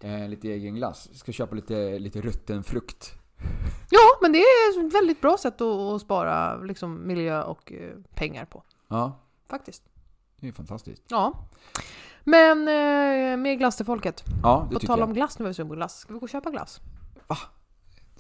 jag. 0.00 0.22
Eh, 0.22 0.28
lite 0.28 0.48
egen 0.48 0.74
glass. 0.74 1.08
Ska 1.18 1.32
köpa 1.32 1.54
lite, 1.54 1.98
lite 1.98 2.20
rutten 2.20 2.64
frukt. 2.64 3.12
Ja, 3.90 4.00
men 4.22 4.32
det 4.32 4.38
är 4.38 4.87
ett 4.87 4.94
väldigt 4.94 5.20
bra 5.20 5.37
sätt 5.38 5.61
att, 5.61 5.68
att 5.76 6.00
spara 6.02 6.56
liksom, 6.56 7.06
miljö 7.06 7.42
och 7.42 7.72
eh, 7.72 7.90
pengar 8.14 8.44
på. 8.44 8.62
Ja, 8.88 9.12
Faktiskt. 9.50 9.82
det 10.40 10.48
är 10.48 10.52
fantastiskt. 10.52 11.02
Ja. 11.08 11.48
Men 12.24 12.58
eh, 12.68 13.37
mer 13.37 13.54
glass 13.54 13.76
till 13.76 13.87
folket. 13.87 14.24
Ja, 14.42 14.66
det 14.70 14.74
På 14.80 14.87
tal 14.87 14.98
jag. 14.98 15.08
om 15.08 15.14
glass, 15.14 15.38
nu 15.38 15.44
är 15.44 15.48
vi 15.48 15.54
sugen 15.54 15.68
på 15.68 15.74
glass. 15.74 15.98
Ska 15.98 16.12
vi 16.12 16.18
gå 16.18 16.24
och 16.24 16.28
köpa 16.30 16.50
glass? 16.50 16.80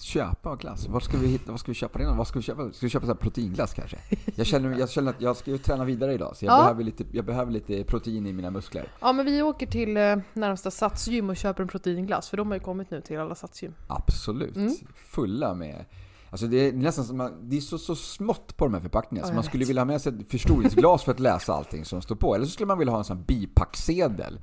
Köpa 0.00 0.56
glass? 0.56 0.86
Vad 0.88 1.02
ska 1.02 1.16
vi, 1.18 1.26
hitta, 1.26 1.50
vad 1.52 1.60
ska 1.60 1.70
vi 1.70 1.74
köpa 1.74 1.98
redan? 1.98 2.16
Vad 2.16 2.26
ska 2.26 2.38
vi 2.38 2.42
köpa? 2.42 2.72
Ska 2.72 2.86
vi 2.86 2.90
köpa 2.90 3.06
så 3.06 3.14
proteinglass 3.14 3.74
kanske? 3.74 3.98
Jag 4.34 4.46
känner, 4.46 4.78
jag 4.78 4.90
känner 4.90 5.10
att 5.10 5.20
jag 5.20 5.36
ska 5.36 5.50
ju 5.50 5.58
träna 5.58 5.84
vidare 5.84 6.14
idag, 6.14 6.36
så 6.36 6.44
jag, 6.44 6.52
Ja. 6.52 6.58
behöver, 6.62 6.84
lite, 6.84 7.04
jag 7.12 7.24
behöver 7.24 7.52
lite 7.52 7.84
protein 7.84 8.26
i 8.26 8.32
mina 8.32 8.50
muskler. 8.50 8.88
Ja, 9.00 9.12
men 9.12 9.26
vi 9.26 9.42
åker 9.42 9.66
till 9.66 9.96
eh, 9.96 10.16
närmsta 10.32 10.70
Satsgym 10.70 11.30
och 11.30 11.36
köper 11.36 11.62
en 11.62 11.68
proteinglass. 11.68 12.28
För 12.28 12.36
de 12.36 12.46
har 12.48 12.54
ju 12.54 12.60
kommit 12.60 12.90
nu 12.90 13.00
till 13.00 13.18
alla 13.18 13.34
Satsgym. 13.34 13.74
Absolut. 13.88 14.56
Mm. 14.56 14.74
Fulla 14.96 15.54
med... 15.54 15.84
Alltså 16.30 16.46
det 16.46 16.56
är 16.68 16.72
nästan 16.72 17.04
som 17.04 17.16
man, 17.16 17.32
det 17.48 17.56
är 17.56 17.60
så, 17.60 17.78
så 17.78 17.94
smått 17.96 18.56
på 18.56 18.64
de 18.64 18.74
här 18.74 18.80
förpackningarna 18.80 19.26
Ja, 19.26 19.30
så 19.30 19.34
man 19.34 19.44
skulle 19.44 19.62
vet. 19.62 19.68
vilja 19.68 19.80
ha 19.82 19.86
med 19.86 20.00
sig 20.00 20.12
ett 20.20 20.30
förstoringsglas 20.30 21.04
för 21.04 21.12
att 21.12 21.20
läsa 21.20 21.52
allting 21.54 21.84
som 21.84 22.02
står 22.02 22.16
på. 22.16 22.34
Eller 22.34 22.44
så 22.44 22.50
skulle 22.50 22.66
man 22.66 22.78
vilja 22.78 22.92
ha 22.92 22.98
en 22.98 23.04
sån 23.04 23.16
här 23.16 23.24
bipacksedel. 23.24 24.40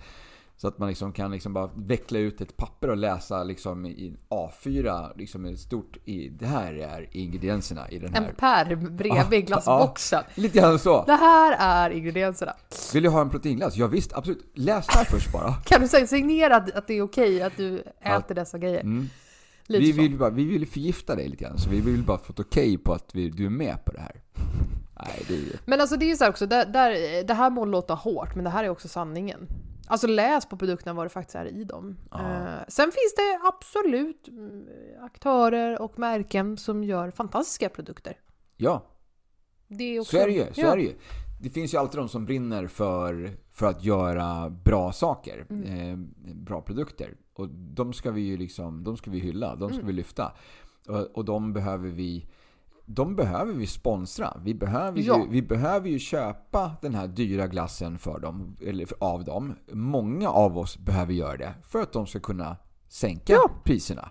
Så 0.58 0.68
att 0.68 0.78
man 0.78 0.90
liksom 0.90 1.14
kan 1.14 1.32
liksom 1.32 1.54
bara 1.54 1.70
veckla 1.76 2.20
ut 2.20 2.42
ett 2.42 2.58
papper 2.58 2.90
och 2.90 2.98
läsa 2.98 3.44
liksom 3.44 3.86
i 3.86 4.16
A4, 4.30 5.18
liksom 5.18 5.46
ett 5.46 5.60
stort 5.60 5.98
i, 6.06 6.30
det 6.30 6.46
här 6.46 6.74
är 6.74 7.08
ingredienserna 7.12 7.90
i 7.90 8.00
den 8.00 8.14
här. 8.14 8.30
En 8.30 8.36
pärm 8.36 8.96
bredvid 8.96 9.40
Ja, 9.40 9.46
glassboxen. 9.46 10.24
Lite 10.36 10.60
grann 10.60 10.80
så. 10.80 11.04
Det 11.06 11.16
här 11.16 11.56
är 11.60 11.90
ingredienserna. 11.90 12.56
Vill 12.94 13.04
du 13.04 13.10
ha 13.10 13.22
en 13.22 13.30
proteinglass? 13.30 13.76
Ja, 13.76 13.88
visst, 13.88 14.14
absolut. 14.14 14.52
Läs 14.54 14.88
här 14.90 15.04
först 15.04 15.32
bara. 15.32 15.54
Kan 15.66 15.82
du 15.82 15.88
säga 15.88 16.08
signera 16.08 16.56
att, 16.56 16.76
att 16.76 16.88
det 16.88 16.94
är 16.94 17.02
okej 17.02 17.42
att 17.42 17.58
du 17.58 17.84
äter 18.02 18.36
dessa 18.36 18.58
grejer? 18.58 18.82
Mm. 18.82 19.10
Vi 19.68 19.92
vill, 19.92 20.18
bara, 20.18 20.30
vi 20.30 20.46
vill 20.46 20.68
förgifta 20.68 21.16
dig 21.16 21.28
lite 21.28 21.44
grann, 21.44 21.58
så 21.58 21.70
vi 21.70 21.82
vill 21.82 22.04
bara 22.04 22.18
få 22.18 22.34
ett 22.34 22.40
okej 22.40 22.78
på 22.78 22.94
att 22.94 23.10
vi, 23.14 23.30
du 23.30 23.46
är 23.46 23.50
med 23.50 23.86
på 23.86 23.92
det 23.92 24.00
här. 24.00 24.22
Nej, 25.00 25.26
det 25.28 25.34
är. 25.34 25.60
Men 25.66 25.82
alltså 25.82 25.98
det 25.98 26.06
är 26.06 26.08
ju 26.08 26.16
så 26.16 26.24
här 26.24 26.32
också, 26.32 26.46
där, 26.46 26.66
där, 26.66 27.24
det 27.24 27.34
här 27.34 27.50
må 27.50 27.66
låta 27.66 27.94
hårt, 27.94 28.36
men 28.36 28.44
det 28.44 28.50
här 28.50 28.64
är 28.64 28.70
också 28.70 28.88
sanningen. 28.88 29.48
Alltså 29.88 30.08
läs 30.08 30.46
på 30.46 30.58
produkterna 30.58 30.94
vad 30.94 31.06
det 31.06 31.10
faktiskt 31.10 31.36
är 31.36 31.46
i 31.46 31.64
dem. 31.64 31.98
Ja. 32.12 32.20
Eh, 32.20 32.64
sen 32.68 32.86
finns 32.86 33.16
det 33.16 33.40
absolut 33.44 34.28
mm, 34.28 34.68
aktörer 35.02 35.82
och 35.82 36.00
märken 36.00 36.58
som 36.58 36.84
gör 36.84 37.12
fantastiska 37.12 37.70
produkter. 37.70 38.18
Ja, 38.58 38.86
Det 39.68 39.84
är 39.84 40.00
också, 40.00 40.12
så 40.12 40.18
är 40.18 40.28
det 40.28 40.34
ju. 40.34 40.46
Så 40.54 40.62
ja. 40.62 40.72
är 40.72 40.78
det 40.78 40.84
ju. 40.84 40.96
Det 41.42 41.50
finns 41.50 41.74
ju 41.74 41.78
alltid 41.78 42.00
de 42.00 42.10
som 42.10 42.26
brinner 42.26 42.68
för, 42.68 43.38
för 43.52 43.66
att 43.66 43.84
göra 43.84 44.50
bra 44.50 44.92
saker. 44.92 45.46
Mm. 45.50 45.92
Eh, 45.92 45.98
bra 46.36 46.62
produkter. 46.62 47.18
Och 47.34 47.50
de 47.50 47.94
ska 47.94 48.12
vi 48.12 48.22
ju 48.22 48.38
liksom, 48.38 48.84
de 48.84 48.98
ska 48.98 49.12
vi 49.12 49.20
hylla, 49.20 49.56
de 49.56 49.70
ska 49.70 49.76
Mm. 49.76 49.88
vi 49.88 49.94
lyfta. 49.94 50.32
Och, 50.88 51.18
och 51.18 51.26
de 51.26 51.54
behöver 51.54 51.90
vi 51.90 52.26
de 52.86 53.16
behöver 53.16 53.54
vi 53.54 53.68
sponsra. 53.68 54.38
Vi 54.44 54.54
behöver, 54.54 55.02
Ja. 55.02 55.18
ju, 55.20 55.30
vi 55.30 55.42
behöver 55.42 55.90
ju 55.90 56.00
köpa 56.00 56.72
den 56.82 56.96
här 56.96 57.08
dyra 57.08 57.48
glassen 57.48 57.98
för 57.98 58.20
dem, 58.20 58.58
eller 58.62 58.88
av 59.00 59.24
dem. 59.24 59.56
Många 59.72 60.30
av 60.30 60.58
oss 60.58 60.78
behöver 60.78 61.14
göra 61.14 61.38
det 61.38 61.54
för 61.64 61.82
att 61.82 61.94
de 61.94 62.08
ska 62.08 62.20
kunna 62.20 62.58
sänka 62.88 63.34
Ja. 63.34 63.50
priserna. 63.64 64.10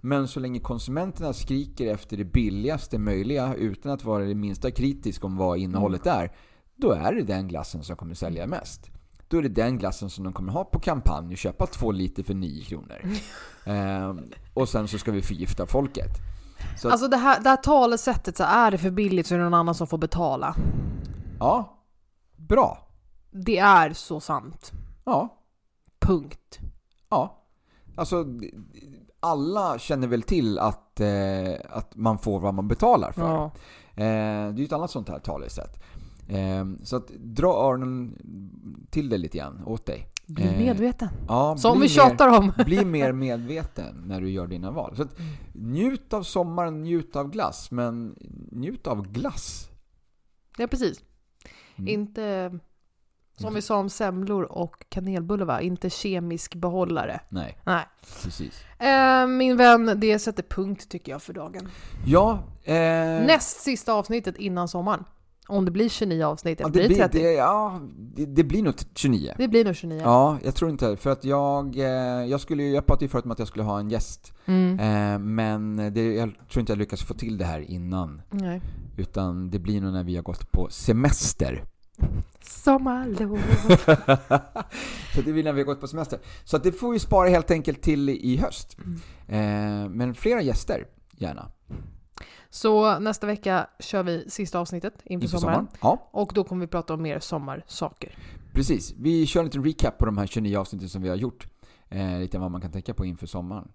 Men 0.00 0.28
så 0.28 0.40
länge 0.40 0.60
konsumenterna 0.60 1.32
skriker 1.32 1.94
efter 1.94 2.16
det 2.16 2.24
billigaste 2.24 2.98
möjliga 2.98 3.54
utan 3.54 3.92
att 3.92 4.04
vara 4.04 4.24
det 4.24 4.34
minsta 4.34 4.70
kritisk 4.70 5.24
om 5.24 5.36
vad 5.36 5.58
innehållet 5.58 6.06
är, 6.06 6.32
då 6.76 6.90
är 6.92 7.12
det 7.12 7.22
den 7.22 7.48
glassen 7.48 7.82
som 7.82 7.96
kommer 7.96 8.14
sälja 8.14 8.46
mest. 8.46 8.90
Då 9.28 9.38
är 9.38 9.42
det 9.42 9.48
den 9.48 9.78
glassen 9.78 10.10
som 10.10 10.24
de 10.24 10.32
kommer 10.32 10.52
ha 10.52 10.64
på 10.64 10.78
kampanj 10.78 11.32
och 11.32 11.38
köpa 11.38 11.66
två 11.66 11.92
liter 11.92 12.22
för 12.22 12.34
9 12.34 12.64
kronor. 12.64 12.96
Ehm, 13.64 14.20
och 14.54 14.68
sen 14.68 14.88
så 14.88 14.98
ska 14.98 15.12
vi 15.12 15.22
förgifta 15.22 15.66
folket. 15.66 16.10
Så 16.78 16.90
Alltså 16.90 17.08
det 17.08 17.16
här, 17.16 17.40
det 17.40 17.48
här 17.48 17.56
talesättet, 17.56 18.36
så 18.36 18.44
är 18.44 18.70
det 18.70 18.78
för 18.78 18.90
billigt 18.90 19.26
så 19.26 19.34
är 19.34 19.38
det 19.38 19.44
någon 19.44 19.54
annan 19.54 19.74
som 19.74 19.86
får 19.86 19.98
betala. 19.98 20.54
ja, 21.38 21.78
bra. 22.36 22.88
Det 23.30 23.58
är 23.58 23.92
så 23.92 24.20
sant. 24.20 24.72
Ja, 25.04 25.38
Punkt. 25.98 26.58
ja. 27.08 27.34
Alltså, 27.96 28.24
alla 29.20 29.78
känner 29.78 30.08
väl 30.08 30.22
till 30.22 30.58
att, 30.58 31.00
eh, 31.00 31.54
att 31.70 31.96
man 31.96 32.18
får 32.18 32.40
vad 32.40 32.54
man 32.54 32.68
betalar 32.68 33.12
för. 33.12 33.22
Ja. 33.34 33.44
Eh, 33.94 34.52
det 34.52 34.54
är 34.54 34.58
ju 34.58 34.64
ett 34.64 34.72
annat 34.72 34.90
sånt 34.90 35.08
här 35.08 35.18
talesätt. 35.18 35.82
Eh, 36.28 36.64
så 36.82 36.96
att 36.96 37.08
dra 37.08 37.48
öronen 37.48 38.18
till 38.90 39.08
det 39.08 39.18
lite 39.18 39.38
grann 39.38 39.62
åt 39.66 39.86
dig. 39.86 40.06
Bli 40.28 40.44
Eh, 40.46 40.58
medveten. 40.58 41.08
Ja, 41.28 41.56
Som 41.56 41.80
vi 41.80 41.88
tjatar 41.88 42.38
om. 42.38 42.52
Mer, 42.56 42.64
bli 42.64 42.84
mer 42.84 43.12
medveten 43.12 44.02
när 44.06 44.20
du 44.20 44.30
gör 44.30 44.46
dina 44.46 44.70
val. 44.70 44.96
Så 44.96 45.02
att, 45.02 45.18
Mm. 45.18 45.72
njut 45.72 46.12
av 46.12 46.22
sommaren, 46.22 46.82
njut 46.82 47.16
av 47.16 47.30
glass. 47.30 47.70
Men 47.70 48.14
njut 48.52 48.86
av 48.86 49.12
glass. 49.12 49.68
Ja, 50.58 50.66
precis. 50.66 51.00
Mm. 51.76 51.88
Inte, 51.88 52.58
som 53.36 53.54
vi 53.54 53.62
sa 53.62 53.76
om 53.76 53.88
semlor 53.90 54.42
och 54.42 54.84
kanelbullar 54.88 55.46
va? 55.46 55.60
Inte 55.60 55.90
kemisk 55.90 56.54
behållare. 56.54 57.20
Nej, 57.28 57.58
Nej. 57.64 57.84
precis. 58.22 58.64
Eh, 58.78 59.26
min 59.26 59.56
vän, 59.56 59.92
det 60.00 60.18
sätter 60.18 60.42
punkt 60.42 60.88
tycker 60.88 61.12
jag 61.12 61.22
för 61.22 61.32
dagen. 61.32 61.68
Ja, 62.06 62.38
eh, 62.64 62.74
Näst 63.26 63.60
sista 63.60 63.92
avsnittet 63.92 64.36
innan 64.36 64.68
sommaren. 64.68 65.04
Om 65.48 65.64
det 65.64 65.70
blir 65.70 65.88
29 65.88 66.24
avsnitt, 66.24 66.60
ja, 66.60 66.66
eller 66.66 66.82
det, 66.82 66.88
blir 66.88 66.98
det 66.98 67.08
blir, 67.08 67.08
30? 67.08 67.18
det, 67.18 67.32
ja, 67.32 67.80
det, 67.96 68.26
det 68.26 68.44
blir 68.44 68.62
nog 68.62 68.74
29. 68.94 69.34
Det 69.38 69.48
blir 69.48 69.64
nog 69.64 69.76
29. 69.76 70.00
Ja, 70.04 70.38
jag 70.44 70.54
tror 70.54 70.70
inte 70.70 70.96
För 70.96 71.10
att 71.10 71.24
jag, 71.24 71.76
eh, 71.76 71.84
jag 72.26 72.40
skulle 72.40 72.62
jag 72.62 72.86
pratade 72.86 73.04
ju 73.04 73.08
förut 73.08 73.24
om 73.24 73.30
att 73.30 73.38
jag 73.38 73.48
skulle 73.48 73.64
ha 73.64 73.80
en 73.80 73.90
gäst. 73.90 74.32
Mm. 74.46 74.80
Eh, 74.80 75.18
men 75.18 75.76
det, 75.94 76.14
jag 76.14 76.32
tror 76.52 76.60
inte 76.60 76.72
jag 76.72 76.78
lyckas 76.78 77.02
få 77.02 77.14
till 77.14 77.38
det 77.38 77.44
här 77.44 77.70
innan. 77.70 78.22
Nej. 78.30 78.60
Utan 78.96 79.50
det 79.50 79.58
blir 79.58 79.80
nog 79.80 79.92
när 79.92 80.04
vi 80.04 80.16
har 80.16 80.22
gått 80.22 80.52
på 80.52 80.68
semester. 80.70 81.64
Sommarlov. 82.40 83.38
så 85.14 85.22
det 85.24 85.32
blir 85.32 85.44
när 85.44 85.52
vi 85.52 85.60
har 85.60 85.66
gått 85.66 85.80
på 85.80 85.88
semester. 85.88 86.18
Så 86.44 86.56
att 86.56 86.62
det 86.62 86.72
får 86.72 86.92
vi 86.92 86.98
spara 86.98 87.28
helt 87.28 87.50
enkelt 87.50 87.82
till 87.82 88.08
i 88.08 88.36
höst. 88.36 88.76
Eh, 89.28 89.88
men 89.88 90.14
flera 90.14 90.42
gäster, 90.42 90.86
gärna. 91.16 91.50
Så 92.50 92.98
nästa 92.98 93.26
vecka 93.26 93.66
kör 93.80 94.02
vi 94.02 94.30
sista 94.30 94.58
avsnittet 94.58 94.94
inför, 95.04 95.24
Inför 95.24 95.38
sommaren. 95.38 95.56
sommaren. 95.56 95.98
Ja, 95.98 96.08
Och 96.10 96.32
då 96.34 96.44
kommer 96.44 96.60
vi 96.60 96.66
prata 96.66 96.94
om 96.94 97.02
mer 97.02 97.20
sommarsaker. 97.20 98.16
precis. 98.54 98.94
Vi 98.98 99.26
kör 99.26 99.40
en 99.40 99.46
liten 99.46 99.64
recap 99.64 99.98
på 99.98 100.06
de 100.06 100.18
här 100.18 100.26
29 100.26 100.58
avsnitten 100.58 100.88
som 100.88 101.02
vi 101.02 101.08
har 101.08 101.16
gjort. 101.16 101.46
Eh, 101.88 102.18
lite 102.18 102.38
vad 102.38 102.50
man 102.50 102.60
kan 102.60 102.72
tänka 102.72 102.94
på 102.94 103.04
inför 103.04 103.26
sommaren. 103.26 103.68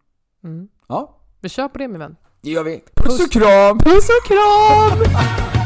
Mm. 0.44 0.68
Ja, 0.88 1.18
Vi 1.40 1.50
kör 1.50 1.68
på 1.68 1.78
det 1.78 1.88
min 1.88 2.00
vän. 2.00 2.16
det 2.42 2.50
gör 2.50 2.64
vi. 2.64 2.84
Puss 2.96 3.26
och 3.26 3.32
kram! 3.32 3.78
Puss 3.80 4.10
och 4.10 4.28
kram! 4.28 5.24